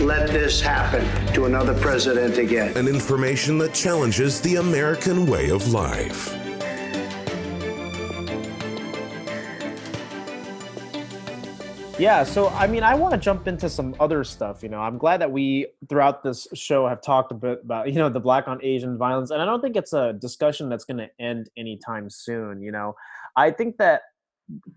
let 0.00 0.28
this 0.28 0.60
happen 0.60 1.04
to 1.34 1.46
another 1.46 1.74
president 1.80 2.38
again. 2.38 2.76
And 2.76 2.88
information 2.88 3.58
that 3.58 3.74
challenges 3.74 4.40
the 4.40 4.56
American 4.56 5.26
way 5.26 5.50
of 5.50 5.72
life. 5.72 6.36
Yeah, 11.98 12.24
so 12.24 12.48
I 12.48 12.66
mean, 12.66 12.82
I 12.82 12.96
want 12.96 13.14
to 13.14 13.20
jump 13.20 13.46
into 13.46 13.68
some 13.68 13.94
other 14.00 14.24
stuff. 14.24 14.64
You 14.64 14.70
know, 14.70 14.80
I'm 14.80 14.98
glad 14.98 15.20
that 15.20 15.30
we 15.30 15.68
throughout 15.88 16.24
this 16.24 16.48
show 16.52 16.88
have 16.88 17.00
talked 17.00 17.30
a 17.30 17.34
bit 17.34 17.60
about 17.62 17.86
you 17.86 17.94
know 17.94 18.08
the 18.08 18.18
Black 18.18 18.48
on 18.48 18.58
Asian 18.64 18.98
violence, 18.98 19.30
and 19.30 19.40
I 19.40 19.44
don't 19.44 19.60
think 19.60 19.76
it's 19.76 19.92
a 19.92 20.12
discussion 20.14 20.68
that's 20.68 20.84
going 20.84 20.96
to 20.96 21.08
end 21.20 21.48
anytime 21.56 22.10
soon. 22.10 22.60
You 22.60 22.72
know, 22.72 22.96
I 23.36 23.52
think 23.52 23.76
that 23.76 24.02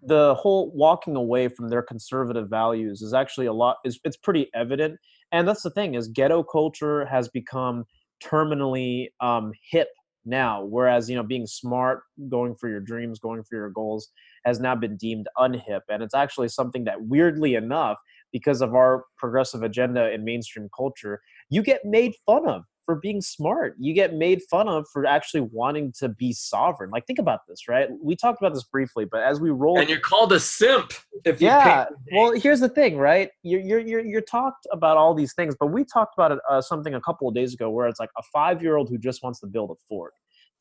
the 0.03 0.35
whole 0.35 0.71
walking 0.73 1.15
away 1.15 1.47
from 1.47 1.69
their 1.69 1.81
conservative 1.81 2.49
values 2.49 3.01
is 3.01 3.13
actually 3.13 3.45
a 3.45 3.53
lot 3.53 3.77
is 3.85 3.99
it's 4.03 4.17
pretty 4.17 4.49
evident. 4.53 4.99
And 5.31 5.47
that's 5.47 5.63
the 5.63 5.69
thing 5.69 5.95
is 5.95 6.07
ghetto 6.07 6.43
culture 6.43 7.05
has 7.05 7.27
become 7.29 7.85
terminally 8.23 9.07
um, 9.19 9.51
hip 9.69 9.89
now 10.27 10.63
whereas 10.63 11.09
you 11.09 11.15
know 11.15 11.23
being 11.23 11.45
smart 11.45 12.01
going 12.29 12.55
for 12.55 12.67
your 12.67 12.79
dreams 12.79 13.19
going 13.19 13.43
for 13.43 13.55
your 13.55 13.69
goals 13.69 14.09
has 14.45 14.59
now 14.59 14.75
been 14.75 14.97
deemed 14.97 15.27
unhip. 15.37 15.81
And 15.89 16.01
it's 16.03 16.15
actually 16.15 16.49
something 16.49 16.83
that 16.85 17.01
weirdly 17.01 17.55
enough 17.55 17.97
because 18.31 18.61
of 18.61 18.73
our 18.75 19.05
progressive 19.17 19.63
agenda 19.63 20.11
in 20.11 20.23
mainstream 20.23 20.69
culture 20.75 21.21
you 21.49 21.61
get 21.61 21.81
made 21.85 22.13
fun 22.25 22.47
of 22.47 22.63
for 22.85 22.95
being 22.95 23.21
smart. 23.21 23.75
You 23.79 23.93
get 23.93 24.13
made 24.13 24.41
fun 24.49 24.67
of 24.67 24.85
for 24.91 25.05
actually 25.05 25.41
wanting 25.41 25.93
to 25.99 26.09
be 26.09 26.31
sovereign. 26.33 26.89
Like 26.89 27.05
think 27.05 27.19
about 27.19 27.41
this, 27.47 27.67
right? 27.67 27.89
We 28.01 28.15
talked 28.15 28.41
about 28.41 28.53
this 28.53 28.63
briefly, 28.63 29.05
but 29.05 29.21
as 29.21 29.39
we 29.39 29.49
roll 29.49 29.79
And 29.79 29.89
you're 29.89 29.99
called 29.99 30.31
a 30.31 30.39
simp 30.39 30.93
if 31.25 31.41
you 31.41 31.47
yeah. 31.47 31.85
Well, 32.11 32.33
here's 32.33 32.59
the 32.59 32.69
thing, 32.69 32.97
right? 32.97 33.29
You're 33.43 33.61
you're 33.61 33.79
you're, 33.79 34.05
you're 34.05 34.21
talked 34.21 34.67
about 34.71 34.97
all 34.97 35.13
these 35.13 35.33
things, 35.33 35.55
but 35.59 35.67
we 35.67 35.83
talked 35.83 36.13
about 36.17 36.39
uh, 36.49 36.61
something 36.61 36.93
a 36.93 37.01
couple 37.01 37.27
of 37.27 37.35
days 37.35 37.53
ago 37.53 37.69
where 37.69 37.87
it's 37.87 37.99
like 37.99 38.11
a 38.17 38.23
five 38.33 38.61
year 38.61 38.77
old 38.77 38.89
who 38.89 38.97
just 38.97 39.23
wants 39.23 39.39
to 39.41 39.47
build 39.47 39.71
a 39.71 39.75
fort. 39.87 40.13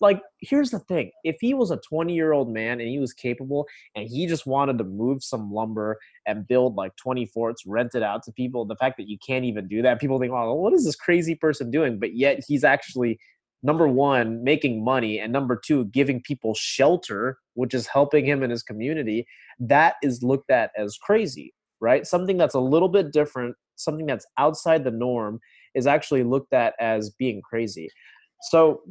Like, 0.05 0.21
here's 0.43 0.71
the 0.71 0.81
thing: 0.81 1.13
if 1.25 1.37
he 1.41 1.55
was 1.55 1.71
a 1.71 1.79
20 1.79 2.13
year 2.15 2.33
old 2.33 2.53
man 2.53 2.79
and 2.79 2.91
he 2.91 2.99
was 2.99 3.15
capable, 3.15 3.67
and 3.97 4.07
he 4.07 4.27
just 4.27 4.45
wanted 4.45 4.77
to 4.77 4.85
move 4.85 5.25
some 5.25 5.51
lumber 5.51 5.99
and 6.27 6.47
build 6.47 6.75
like 6.75 6.95
20 6.97 7.25
forts, 7.25 7.65
rent 7.65 7.95
it 7.95 8.03
out 8.03 8.23
to 8.25 8.33
people, 8.33 8.67
the 8.67 8.77
fact 8.77 8.99
that 8.99 9.09
you 9.09 9.17
can't 9.27 9.47
even 9.47 9.67
do 9.67 9.81
that, 9.81 10.03
people 10.03 10.21
think, 10.21 10.31
"Oh, 10.31 10.53
what 10.57 10.75
is 10.75 10.85
this 10.85 10.95
crazy 10.95 11.35
person 11.35 11.71
doing?" 11.71 11.99
But 11.99 12.15
yet 12.15 12.45
he's 12.47 12.65
actually 12.65 13.19
number 13.63 13.89
one 13.89 14.45
making 14.45 14.85
money 14.85 15.19
and 15.21 15.33
number 15.33 15.57
two 15.57 15.87
giving 15.87 16.21
people 16.21 16.53
shelter 16.55 17.39
which 17.55 17.73
is 17.73 17.87
helping 17.87 18.27
him 18.27 18.43
and 18.43 18.51
his 18.51 18.63
community 18.63 19.27
that 19.59 19.95
is 20.03 20.23
looked 20.23 20.51
at 20.51 20.71
as 20.77 20.99
crazy 20.99 21.55
right 21.81 22.07
something 22.07 22.37
that's 22.37 22.55
a 22.55 22.61
little 22.61 22.91
bit 22.91 23.11
different 23.11 23.57
something 23.77 24.05
that's 24.05 24.27
outside 24.37 24.85
the 24.85 24.91
norm 24.91 25.41
is 25.75 25.87
actually 25.87 26.23
looked 26.23 26.53
at 26.53 26.75
as 26.79 27.09
being 27.19 27.41
crazy 27.41 27.89
so 28.51 28.83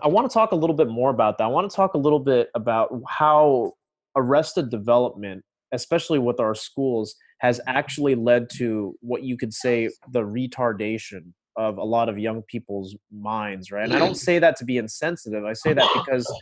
i 0.00 0.08
want 0.08 0.28
to 0.28 0.32
talk 0.32 0.52
a 0.52 0.56
little 0.56 0.76
bit 0.76 0.88
more 0.88 1.10
about 1.10 1.38
that 1.38 1.44
i 1.44 1.48
want 1.48 1.68
to 1.70 1.74
talk 1.74 1.94
a 1.94 1.98
little 1.98 2.20
bit 2.20 2.48
about 2.54 2.90
how 3.08 3.72
arrested 4.16 4.70
development 4.70 5.42
especially 5.72 6.18
with 6.18 6.38
our 6.38 6.54
schools 6.54 7.14
has 7.40 7.60
actually 7.66 8.14
led 8.14 8.48
to 8.50 8.94
what 9.00 9.22
you 9.24 9.36
could 9.36 9.52
say 9.52 9.88
the 10.12 10.20
retardation 10.20 11.32
of 11.56 11.76
a 11.78 11.84
lot 11.84 12.08
of 12.08 12.18
young 12.18 12.42
people's 12.42 12.96
minds, 13.12 13.70
right? 13.70 13.84
And 13.84 13.94
I 13.94 13.98
don't 13.98 14.16
say 14.16 14.38
that 14.38 14.56
to 14.56 14.64
be 14.64 14.78
insensitive. 14.78 15.44
I 15.44 15.52
say 15.52 15.74
that 15.74 15.88
because 15.94 16.32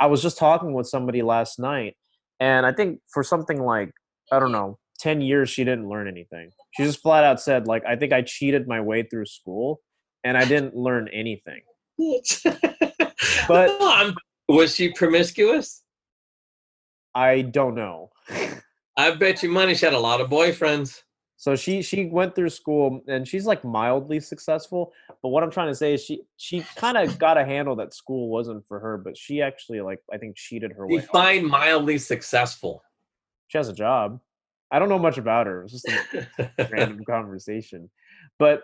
I 0.00 0.06
was 0.06 0.20
just 0.20 0.38
talking 0.38 0.74
with 0.74 0.86
somebody 0.86 1.22
last 1.22 1.58
night, 1.58 1.96
and 2.40 2.66
I 2.66 2.72
think 2.72 2.98
for 3.12 3.22
something 3.22 3.62
like, 3.62 3.92
I 4.30 4.38
don't 4.38 4.52
know, 4.52 4.78
10 4.98 5.20
years, 5.20 5.48
she 5.48 5.64
didn't 5.64 5.88
learn 5.88 6.08
anything. 6.08 6.50
She 6.76 6.84
just 6.84 7.00
flat 7.02 7.24
out 7.24 7.40
said, 7.40 7.66
like, 7.66 7.82
I 7.86 7.96
think 7.96 8.12
I 8.12 8.22
cheated 8.22 8.68
my 8.68 8.80
way 8.80 9.02
through 9.04 9.26
school 9.26 9.80
and 10.24 10.36
I 10.36 10.44
didn't 10.44 10.76
learn 10.76 11.08
anything. 11.12 11.60
But- 13.48 13.80
Um, 13.80 14.14
was 14.48 14.74
she 14.74 14.92
promiscuous? 14.92 15.82
I 17.14 17.42
don't 17.42 17.74
know. 17.74 18.10
I 18.96 19.14
bet 19.14 19.42
you 19.42 19.50
money 19.50 19.74
she 19.74 19.84
had 19.84 19.94
a 19.94 19.98
lot 19.98 20.20
of 20.20 20.28
boyfriends. 20.30 21.02
So 21.36 21.56
she 21.56 21.82
she 21.82 22.06
went 22.06 22.34
through 22.36 22.50
school 22.50 23.00
and 23.08 23.26
she's 23.26 23.46
like 23.46 23.64
mildly 23.64 24.20
successful. 24.20 24.92
But 25.22 25.30
what 25.30 25.42
I'm 25.42 25.50
trying 25.50 25.68
to 25.68 25.74
say 25.74 25.94
is 25.94 26.04
she 26.04 26.22
she 26.36 26.64
kind 26.76 26.96
of 26.96 27.18
got 27.18 27.36
a 27.36 27.44
handle 27.44 27.74
that 27.76 27.94
school 27.94 28.28
wasn't 28.28 28.64
for 28.68 28.78
her, 28.78 28.96
but 28.98 29.16
she 29.16 29.42
actually 29.42 29.80
like 29.80 29.98
I 30.12 30.18
think 30.18 30.36
cheated 30.36 30.72
her 30.72 30.86
way. 30.86 30.98
up. 30.98 31.02
Define 31.02 31.46
mildly 31.48 31.98
successful. 31.98 32.82
She 33.48 33.58
has 33.58 33.68
a 33.68 33.72
job. 33.72 34.20
I 34.70 34.78
don't 34.78 34.88
know 34.88 34.98
much 35.00 35.18
about 35.18 35.46
her. 35.46 35.60
It 35.60 35.62
was 35.64 35.72
just 35.72 35.88
a 36.58 36.68
random 36.70 37.04
conversation. 37.04 37.90
But 38.38 38.62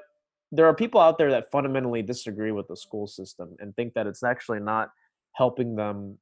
there 0.51 0.67
are 0.67 0.75
people 0.75 1.01
out 1.01 1.19
there 1.19 1.31
that 1.31 1.51
fundamentally 1.51 2.03
disagree 2.03 2.53
with 2.53 2.69
the 2.69 2.77
school 2.77 3.07
system 3.07 3.55
and 3.59 3.75
think 3.77 3.95
that 3.95 4.07
it's 4.07 4.23
actually 4.23 4.61
not 4.61 4.91
helping 5.33 5.77
them 5.77 6.19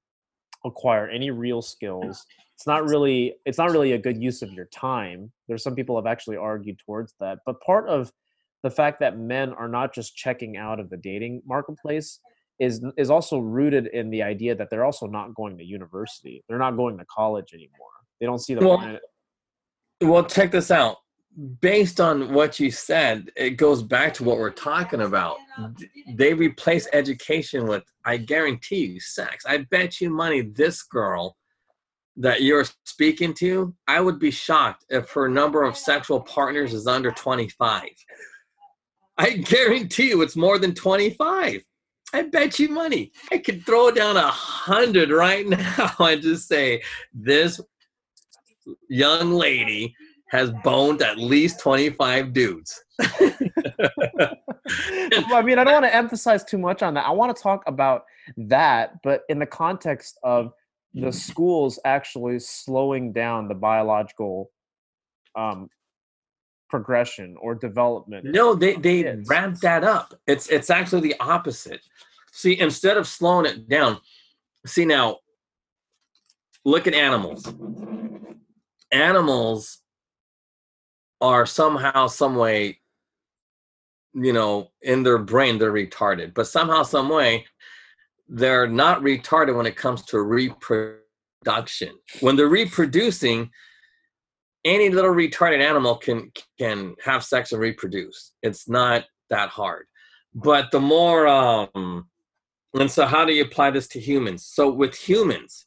acquire 0.64 1.08
any 1.08 1.30
real 1.30 1.62
skills. 1.62 2.26
It's 2.54 2.66
not 2.66 2.84
really 2.84 3.36
it's 3.44 3.58
not 3.58 3.70
really 3.70 3.92
a 3.92 3.98
good 3.98 4.20
use 4.20 4.42
of 4.42 4.52
your 4.52 4.64
time. 4.66 5.30
There's 5.46 5.62
some 5.62 5.74
people 5.74 5.96
have 5.96 6.06
actually 6.06 6.36
argued 6.36 6.78
towards 6.84 7.14
that. 7.20 7.38
But 7.46 7.60
part 7.60 7.88
of 7.88 8.10
the 8.62 8.70
fact 8.70 8.98
that 9.00 9.18
men 9.18 9.52
are 9.52 9.68
not 9.68 9.94
just 9.94 10.16
checking 10.16 10.56
out 10.56 10.80
of 10.80 10.90
the 10.90 10.96
dating 10.96 11.42
marketplace 11.46 12.18
is 12.58 12.84
is 12.96 13.10
also 13.10 13.38
rooted 13.38 13.86
in 13.88 14.10
the 14.10 14.22
idea 14.22 14.54
that 14.54 14.70
they're 14.70 14.84
also 14.84 15.06
not 15.06 15.34
going 15.34 15.58
to 15.58 15.64
university. 15.64 16.42
They're 16.48 16.58
not 16.58 16.76
going 16.76 16.98
to 16.98 17.04
college 17.04 17.52
anymore. 17.52 17.90
They 18.18 18.26
don't 18.26 18.38
see 18.38 18.54
the 18.54 18.66
Well. 18.66 18.98
Well, 20.02 20.24
check 20.24 20.50
this 20.50 20.70
out. 20.70 20.96
Based 21.60 22.00
on 22.00 22.32
what 22.32 22.58
you 22.58 22.70
said, 22.70 23.30
it 23.36 23.50
goes 23.50 23.82
back 23.82 24.14
to 24.14 24.24
what 24.24 24.38
we're 24.38 24.50
talking 24.50 25.02
about. 25.02 25.36
They 26.14 26.32
replace 26.32 26.88
education 26.92 27.66
with, 27.66 27.84
I 28.06 28.16
guarantee 28.16 28.86
you, 28.86 29.00
sex. 29.00 29.44
I 29.46 29.58
bet 29.70 30.00
you 30.00 30.08
money 30.08 30.40
this 30.40 30.82
girl 30.82 31.36
that 32.16 32.42
you're 32.42 32.64
speaking 32.84 33.34
to, 33.34 33.74
I 33.86 34.00
would 34.00 34.18
be 34.18 34.30
shocked 34.30 34.86
if 34.88 35.10
her 35.10 35.28
number 35.28 35.62
of 35.62 35.76
sexual 35.76 36.20
partners 36.20 36.72
is 36.72 36.86
under 36.86 37.10
25. 37.10 37.82
I 39.18 39.30
guarantee 39.30 40.10
you 40.10 40.22
it's 40.22 40.36
more 40.36 40.58
than 40.58 40.74
25. 40.74 41.62
I 42.12 42.22
bet 42.22 42.58
you 42.58 42.68
money. 42.68 43.12
I 43.30 43.38
could 43.38 43.66
throw 43.66 43.90
down 43.90 44.16
a 44.16 44.28
hundred 44.28 45.10
right 45.10 45.46
now 45.48 45.92
and 45.98 46.22
just 46.22 46.48
say, 46.48 46.82
this 47.12 47.60
young 48.88 49.32
lady 49.32 49.94
has 50.28 50.50
boned 50.64 51.02
at 51.02 51.18
least 51.18 51.60
25 51.60 52.32
dudes. 52.32 52.82
Well, 55.28 55.36
I 55.36 55.42
mean, 55.42 55.58
I 55.58 55.64
don't 55.64 55.74
want 55.74 55.84
to 55.84 55.94
emphasize 55.94 56.44
too 56.44 56.58
much 56.58 56.82
on 56.82 56.94
that. 56.94 57.06
I 57.06 57.10
want 57.10 57.34
to 57.34 57.40
talk 57.40 57.62
about 57.66 58.04
that, 58.36 58.94
but 59.02 59.22
in 59.28 59.38
the 59.38 59.46
context 59.46 60.18
of 60.22 60.52
the 60.94 61.12
schools 61.12 61.78
actually 61.84 62.38
slowing 62.38 63.12
down 63.12 63.48
the 63.48 63.54
biological 63.54 64.50
um, 65.36 65.68
progression 66.70 67.36
or 67.40 67.54
development. 67.54 68.24
No, 68.24 68.54
they 68.54 68.74
they 68.76 69.02
Kids. 69.02 69.28
ramp 69.28 69.60
that 69.60 69.84
up. 69.84 70.14
It's 70.26 70.48
it's 70.48 70.70
actually 70.70 71.02
the 71.02 71.14
opposite. 71.20 71.80
See, 72.32 72.58
instead 72.58 72.96
of 72.96 73.06
slowing 73.06 73.46
it 73.46 73.68
down, 73.68 73.98
see 74.66 74.86
now, 74.86 75.18
look 76.64 76.86
at 76.86 76.94
animals. 76.94 77.46
Animals 78.90 79.80
are 81.20 81.46
somehow, 81.46 82.06
some 82.06 82.36
way, 82.36 82.80
you 84.14 84.32
know, 84.32 84.70
in 84.82 85.02
their 85.02 85.18
brain 85.18 85.58
they're 85.58 85.72
retarded, 85.72 86.34
but 86.34 86.46
somehow, 86.46 86.82
some 86.82 87.08
way, 87.08 87.44
they're 88.28 88.66
not 88.66 89.02
retarded 89.02 89.56
when 89.56 89.66
it 89.66 89.76
comes 89.76 90.04
to 90.06 90.20
reproduction. 90.20 91.96
When 92.20 92.36
they're 92.36 92.48
reproducing, 92.48 93.50
any 94.64 94.90
little 94.90 95.12
retarded 95.12 95.60
animal 95.60 95.96
can 95.96 96.32
can 96.58 96.96
have 97.02 97.24
sex 97.24 97.52
and 97.52 97.60
reproduce. 97.60 98.32
It's 98.42 98.68
not 98.68 99.04
that 99.30 99.48
hard. 99.48 99.86
But 100.34 100.70
the 100.72 100.80
more 100.80 101.26
um 101.28 102.08
and 102.74 102.90
so 102.90 103.06
how 103.06 103.24
do 103.24 103.32
you 103.32 103.44
apply 103.44 103.70
this 103.70 103.86
to 103.88 104.00
humans? 104.00 104.44
So 104.44 104.70
with 104.70 104.94
humans, 104.94 105.66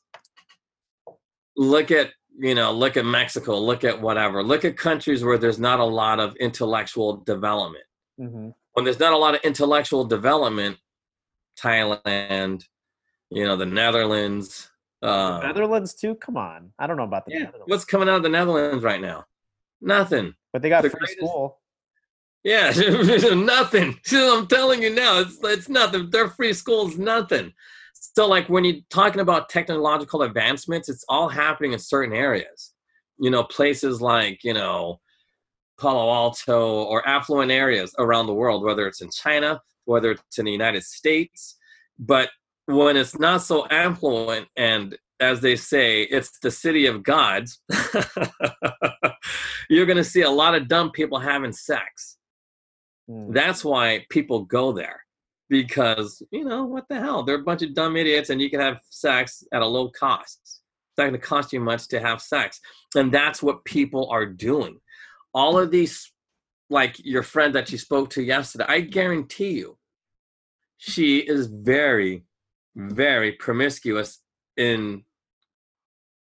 look 1.56 1.92
at 1.92 2.12
you 2.37 2.55
know, 2.55 2.71
look 2.71 2.97
at 2.97 3.05
Mexico, 3.05 3.57
look 3.57 3.83
at 3.83 3.99
whatever, 4.01 4.43
look 4.43 4.63
at 4.65 4.77
countries 4.77 5.23
where 5.23 5.37
there's 5.37 5.59
not 5.59 5.79
a 5.79 5.83
lot 5.85 6.19
of 6.19 6.35
intellectual 6.37 7.17
development. 7.17 7.83
Mhm. 8.19 8.53
When 8.73 8.85
there's 8.85 8.99
not 8.99 9.13
a 9.13 9.17
lot 9.17 9.35
of 9.35 9.41
intellectual 9.41 10.05
development, 10.05 10.77
Thailand, 11.57 12.63
you 13.29 13.45
know, 13.45 13.55
the 13.55 13.65
Netherlands. 13.65 14.69
Uh, 15.01 15.39
Netherlands 15.43 15.93
too. 15.93 16.15
Come 16.15 16.37
on, 16.37 16.71
I 16.79 16.87
don't 16.87 16.97
know 16.97 17.03
about 17.03 17.25
the 17.25 17.31
yeah, 17.33 17.39
Netherlands, 17.43 17.65
what's 17.67 17.85
coming 17.85 18.09
out 18.09 18.17
of 18.17 18.23
the 18.23 18.29
Netherlands 18.29 18.83
right 18.83 19.01
now? 19.01 19.25
Nothing. 19.81 20.35
but 20.51 20.61
they 20.61 20.69
got 20.69 20.83
the 20.83 20.89
free 20.89 20.99
greatest- 20.99 21.17
school. 21.19 21.59
Yeah, 22.43 22.71
nothing. 23.35 23.99
I'm 24.13 24.47
telling 24.47 24.81
you 24.81 24.93
now, 24.93 25.19
it's 25.19 25.37
it's 25.43 25.67
nothing. 25.69 26.09
Their 26.09 26.29
free 26.29 26.53
school 26.53 26.87
is 26.87 26.97
nothing. 26.97 27.53
So, 28.00 28.28
like 28.28 28.50
when 28.50 28.63
you're 28.63 28.81
talking 28.90 29.22
about 29.22 29.50
technological 29.50 30.24
advancements, 30.24 30.90
it's 30.90 31.06
all 31.10 31.30
happening 31.30 31.74
in 31.74 31.80
certain 31.80 32.16
areas. 32.16 32.74
You 33.19 33.30
know, 33.30 33.44
places 33.44 34.01
like 34.01 34.44
you 34.44 34.54
know 34.54 35.00
Palo 35.80 36.12
Alto 36.12 36.84
or 36.84 37.07
affluent 37.07 37.51
areas 37.51 37.94
around 38.00 38.28
the 38.28 38.34
world, 38.34 38.63
whether 38.63 38.88
it's 38.88 39.01
in 39.01 39.10
China, 39.12 39.62
whether 39.86 40.12
it's 40.12 40.38
in 40.38 40.46
the 40.46 40.51
United 40.51 40.84
States. 40.84 41.57
But 41.98 42.30
when 42.66 42.98
it's 42.98 43.19
not 43.19 43.42
so 43.42 43.68
affluent, 43.68 44.48
and 44.56 44.98
as 45.19 45.42
they 45.42 45.56
say, 45.56 46.04
it's 46.04 46.40
the 46.40 46.51
city 46.51 46.86
of 46.86 47.04
gods, 47.04 47.62
you're 49.69 49.86
going 49.86 49.98
to 49.98 50.04
see 50.04 50.22
a 50.22 50.30
lot 50.30 50.56
of 50.56 50.69
dumb 50.69 50.92
people 50.92 51.19
having 51.19 51.51
sex 51.51 52.19
Mm. 53.10 53.34
that's 53.34 53.66
why 53.66 54.06
people 54.10 54.46
go 54.46 54.72
there 54.72 55.04
because 55.50 56.22
you 56.31 56.44
know 56.44 56.63
what 56.66 56.88
the 56.90 57.00
hell? 57.00 57.24
They're 57.24 57.36
a 57.36 57.44
bunch 57.44 57.62
of 57.63 57.74
dumb 57.74 57.98
idiots 57.98 58.30
and 58.30 58.42
you 58.42 58.50
can 58.50 58.60
have 58.60 58.80
sex 58.90 59.44
at 59.54 59.62
a 59.62 59.66
low 59.66 59.90
cost. 59.90 60.40
It's 60.44 60.62
not 60.98 61.06
going 61.06 61.13
to 61.13 61.19
cost 61.19 61.54
you 61.54 61.60
much 61.60 61.88
to 61.90 62.00
have 62.00 62.22
sex. 62.22 62.60
And 62.96 63.12
that's 63.12 63.42
what 63.42 63.66
people 63.66 64.10
are 64.10 64.25
doing. 64.25 64.80
All 65.34 65.57
of 65.57 65.72
these 65.72 66.12
like 66.69 66.96
your 67.04 67.24
friend 67.24 67.54
that 67.56 67.72
you 67.72 67.78
spoke 67.78 68.10
to 68.12 68.22
yesterday 68.22 68.66
i 68.68 68.80
guarantee 68.80 69.51
you 69.51 69.78
she 70.78 71.19
is 71.19 71.48
very 71.48 72.24
very 72.75 73.31
promiscuous 73.34 74.22
in 74.57 75.04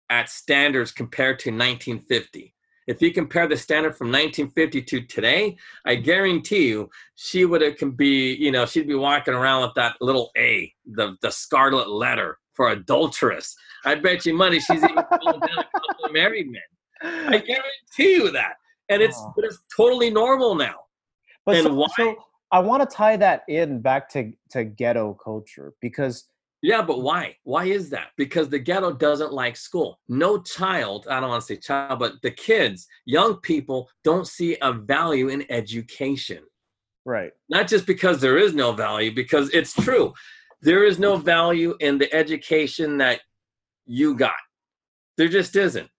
at 0.09 0.29
standards 0.29 0.91
compared 0.91 1.39
to 1.39 1.49
1950 1.49 2.54
if 2.87 3.01
you 3.01 3.11
compare 3.11 3.47
the 3.47 3.57
standard 3.57 3.95
from 3.97 4.07
1950 4.07 4.81
to 4.83 5.01
today, 5.01 5.57
I 5.85 5.95
guarantee 5.95 6.67
you 6.67 6.89
she 7.15 7.45
would 7.45 7.61
have 7.61 7.77
can 7.77 7.91
be, 7.91 8.35
you 8.35 8.51
know, 8.51 8.65
she'd 8.65 8.87
be 8.87 8.95
walking 8.95 9.33
around 9.33 9.63
with 9.63 9.73
that 9.75 9.95
little 10.01 10.31
A, 10.37 10.71
the 10.85 11.15
the 11.21 11.31
scarlet 11.31 11.89
letter 11.89 12.37
for 12.53 12.69
adulteress. 12.69 13.55
I 13.85 13.95
bet 13.95 14.25
you 14.25 14.33
money 14.33 14.59
she's 14.59 14.83
even 14.83 15.03
pulling 15.21 15.39
down 15.39 15.59
a 15.59 15.79
couple 15.79 16.05
of 16.05 16.13
married 16.13 16.47
men. 16.51 16.61
I 17.33 17.37
guarantee 17.37 18.13
you 18.23 18.31
that. 18.31 18.55
And 18.89 19.01
it's 19.01 19.21
but 19.35 19.45
it's 19.45 19.59
totally 19.75 20.09
normal 20.11 20.55
now. 20.55 20.75
But 21.45 21.55
And 21.57 21.65
so, 21.65 21.73
why- 21.73 21.87
so 21.97 22.15
I 22.51 22.59
want 22.59 22.87
to 22.87 22.95
tie 22.95 23.17
that 23.17 23.43
in 23.47 23.81
back 23.81 24.09
to 24.09 24.31
to 24.51 24.63
ghetto 24.63 25.13
culture 25.15 25.73
because 25.81 26.25
Yeah, 26.65 26.81
but 26.81 27.03
why? 27.03 27.37
Why 27.43 27.65
is 27.65 27.91
that? 27.91 28.07
Because 28.17 28.49
the 28.49 28.57
ghetto 28.57 28.91
doesn't 28.91 29.31
like 29.31 29.55
school. 29.55 29.99
No 30.09 30.41
child, 30.41 31.05
I 31.07 31.19
don't 31.19 31.29
want 31.29 31.41
to 31.41 31.45
say 31.45 31.57
child, 31.57 31.99
but 31.99 32.13
the 32.23 32.31
kids, 32.31 32.87
young 33.05 33.35
people 33.35 33.87
don't 34.03 34.25
see 34.27 34.57
a 34.63 34.73
value 34.73 35.27
in 35.27 35.45
education. 35.51 36.41
right, 37.05 37.33
not 37.49 37.67
just 37.67 37.85
because 37.85 38.19
there 38.19 38.39
is 38.39 38.55
no 38.55 38.71
value, 38.71 39.13
because 39.13 39.51
it's 39.53 39.73
true. 39.73 40.11
There 40.63 40.85
is 40.85 40.97
no 40.97 41.17
value 41.17 41.75
in 41.81 41.99
the 41.99 42.11
education 42.11 42.97
that 42.97 43.21
you 43.85 44.15
got. 44.15 44.33
There 45.17 45.27
just 45.27 45.55
isn't. 45.55 45.89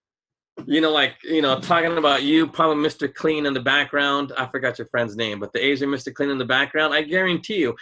You 0.65 0.81
know, 0.81 0.91
like, 0.91 1.13
you 1.23 1.41
know, 1.41 1.61
talking 1.61 1.97
about 1.97 2.23
you, 2.23 2.45
probably 2.45 2.85
Mr. 2.85 3.13
Clean 3.13 3.45
in 3.45 3.53
the 3.53 3.61
background. 3.61 4.33
I 4.37 4.47
forgot 4.47 4.79
your 4.79 4.87
friend's 4.87 5.15
name, 5.15 5.39
but 5.39 5.53
the 5.53 5.63
Asian 5.63 5.89
Mr. 5.89 6.13
Clean 6.13 6.29
in 6.29 6.37
the 6.37 6.43
background, 6.43 6.93
I 6.93 7.03
guarantee 7.03 7.59
you, 7.59 7.73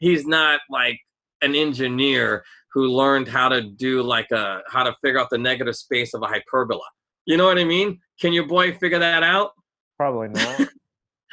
he's 0.00 0.26
not 0.26 0.60
like 0.68 1.00
an 1.46 1.54
engineer 1.54 2.44
who 2.72 2.88
learned 2.88 3.26
how 3.28 3.48
to 3.48 3.62
do 3.62 4.02
like 4.02 4.30
a, 4.32 4.60
how 4.68 4.84
to 4.84 4.94
figure 5.02 5.18
out 5.18 5.30
the 5.30 5.38
negative 5.38 5.76
space 5.76 6.12
of 6.12 6.22
a 6.22 6.26
hyperbola. 6.26 6.84
You 7.24 7.38
know 7.38 7.46
what 7.46 7.58
I 7.58 7.64
mean? 7.64 7.98
Can 8.20 8.34
your 8.34 8.46
boy 8.46 8.74
figure 8.74 8.98
that 8.98 9.22
out? 9.22 9.52
probably 9.96 10.28
not. 10.28 10.68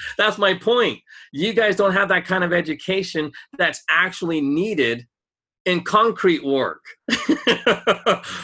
That's 0.17 0.37
my 0.37 0.53
point. 0.53 0.99
You 1.31 1.53
guys 1.53 1.75
don't 1.75 1.93
have 1.93 2.09
that 2.09 2.25
kind 2.25 2.43
of 2.43 2.53
education 2.53 3.31
that's 3.57 3.83
actually 3.89 4.41
needed 4.41 5.05
in 5.65 5.83
concrete 5.83 6.43
work. 6.43 6.83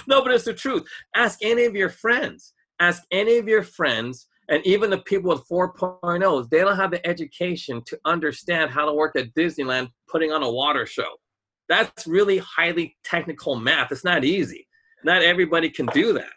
no, 0.08 0.22
but 0.22 0.32
it's 0.32 0.46
the 0.46 0.54
truth. 0.56 0.84
Ask 1.16 1.40
any 1.42 1.66
of 1.66 1.76
your 1.76 1.90
friends. 1.90 2.54
Ask 2.80 3.04
any 3.12 3.38
of 3.38 3.48
your 3.48 3.64
friends, 3.64 4.28
and 4.48 4.66
even 4.66 4.90
the 4.90 5.00
people 5.00 5.32
with 5.32 5.48
4.0s, 5.50 6.50
they 6.50 6.60
don't 6.60 6.78
have 6.78 6.92
the 6.92 7.06
education 7.06 7.82
to 7.88 8.00
understand 8.06 8.72
how 8.72 8.86
to 8.86 8.94
work 8.94 9.18
at 9.18 9.34
Disneyland 9.34 9.90
putting 10.08 10.32
on 10.32 10.44
a 10.44 10.52
water 10.52 10.86
show. 10.86 11.10
That's 11.70 12.08
really 12.08 12.40
highly 12.40 12.98
technical 13.04 13.56
math. 13.56 13.92
It's 13.92 14.04
not 14.04 14.26
easy. 14.26 14.68
Not 15.04 15.22
everybody 15.22 15.70
can 15.70 15.86
do 15.88 16.14
that. 16.14 16.32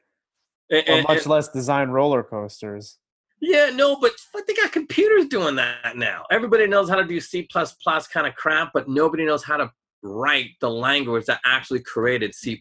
And- 0.71 0.89
or 0.89 0.99
and- 0.99 1.09
much 1.09 1.27
less 1.27 1.49
design 1.49 1.89
roller 1.89 2.23
coasters. 2.23 2.99
yeah, 3.41 3.71
no, 3.75 3.97
but 3.97 4.13
but 4.33 4.47
they 4.47 4.55
got 4.55 4.71
computers 4.71 5.27
doing 5.27 5.57
that 5.57 5.97
now. 5.97 6.25
Everybody 6.31 6.67
knows 6.67 6.89
how 6.89 6.97
to 6.97 7.05
do 7.05 7.19
C 7.21 7.49
kind 7.53 8.27
of 8.27 8.35
crap, 8.37 8.71
but 8.73 8.89
nobody 8.89 9.25
knows 9.25 9.43
how 9.43 9.57
to 9.57 9.73
write 10.03 10.51
the 10.61 10.71
language 10.71 11.27
that 11.27 11.41
actually 11.45 11.81
created 11.81 12.35
C 12.35 12.61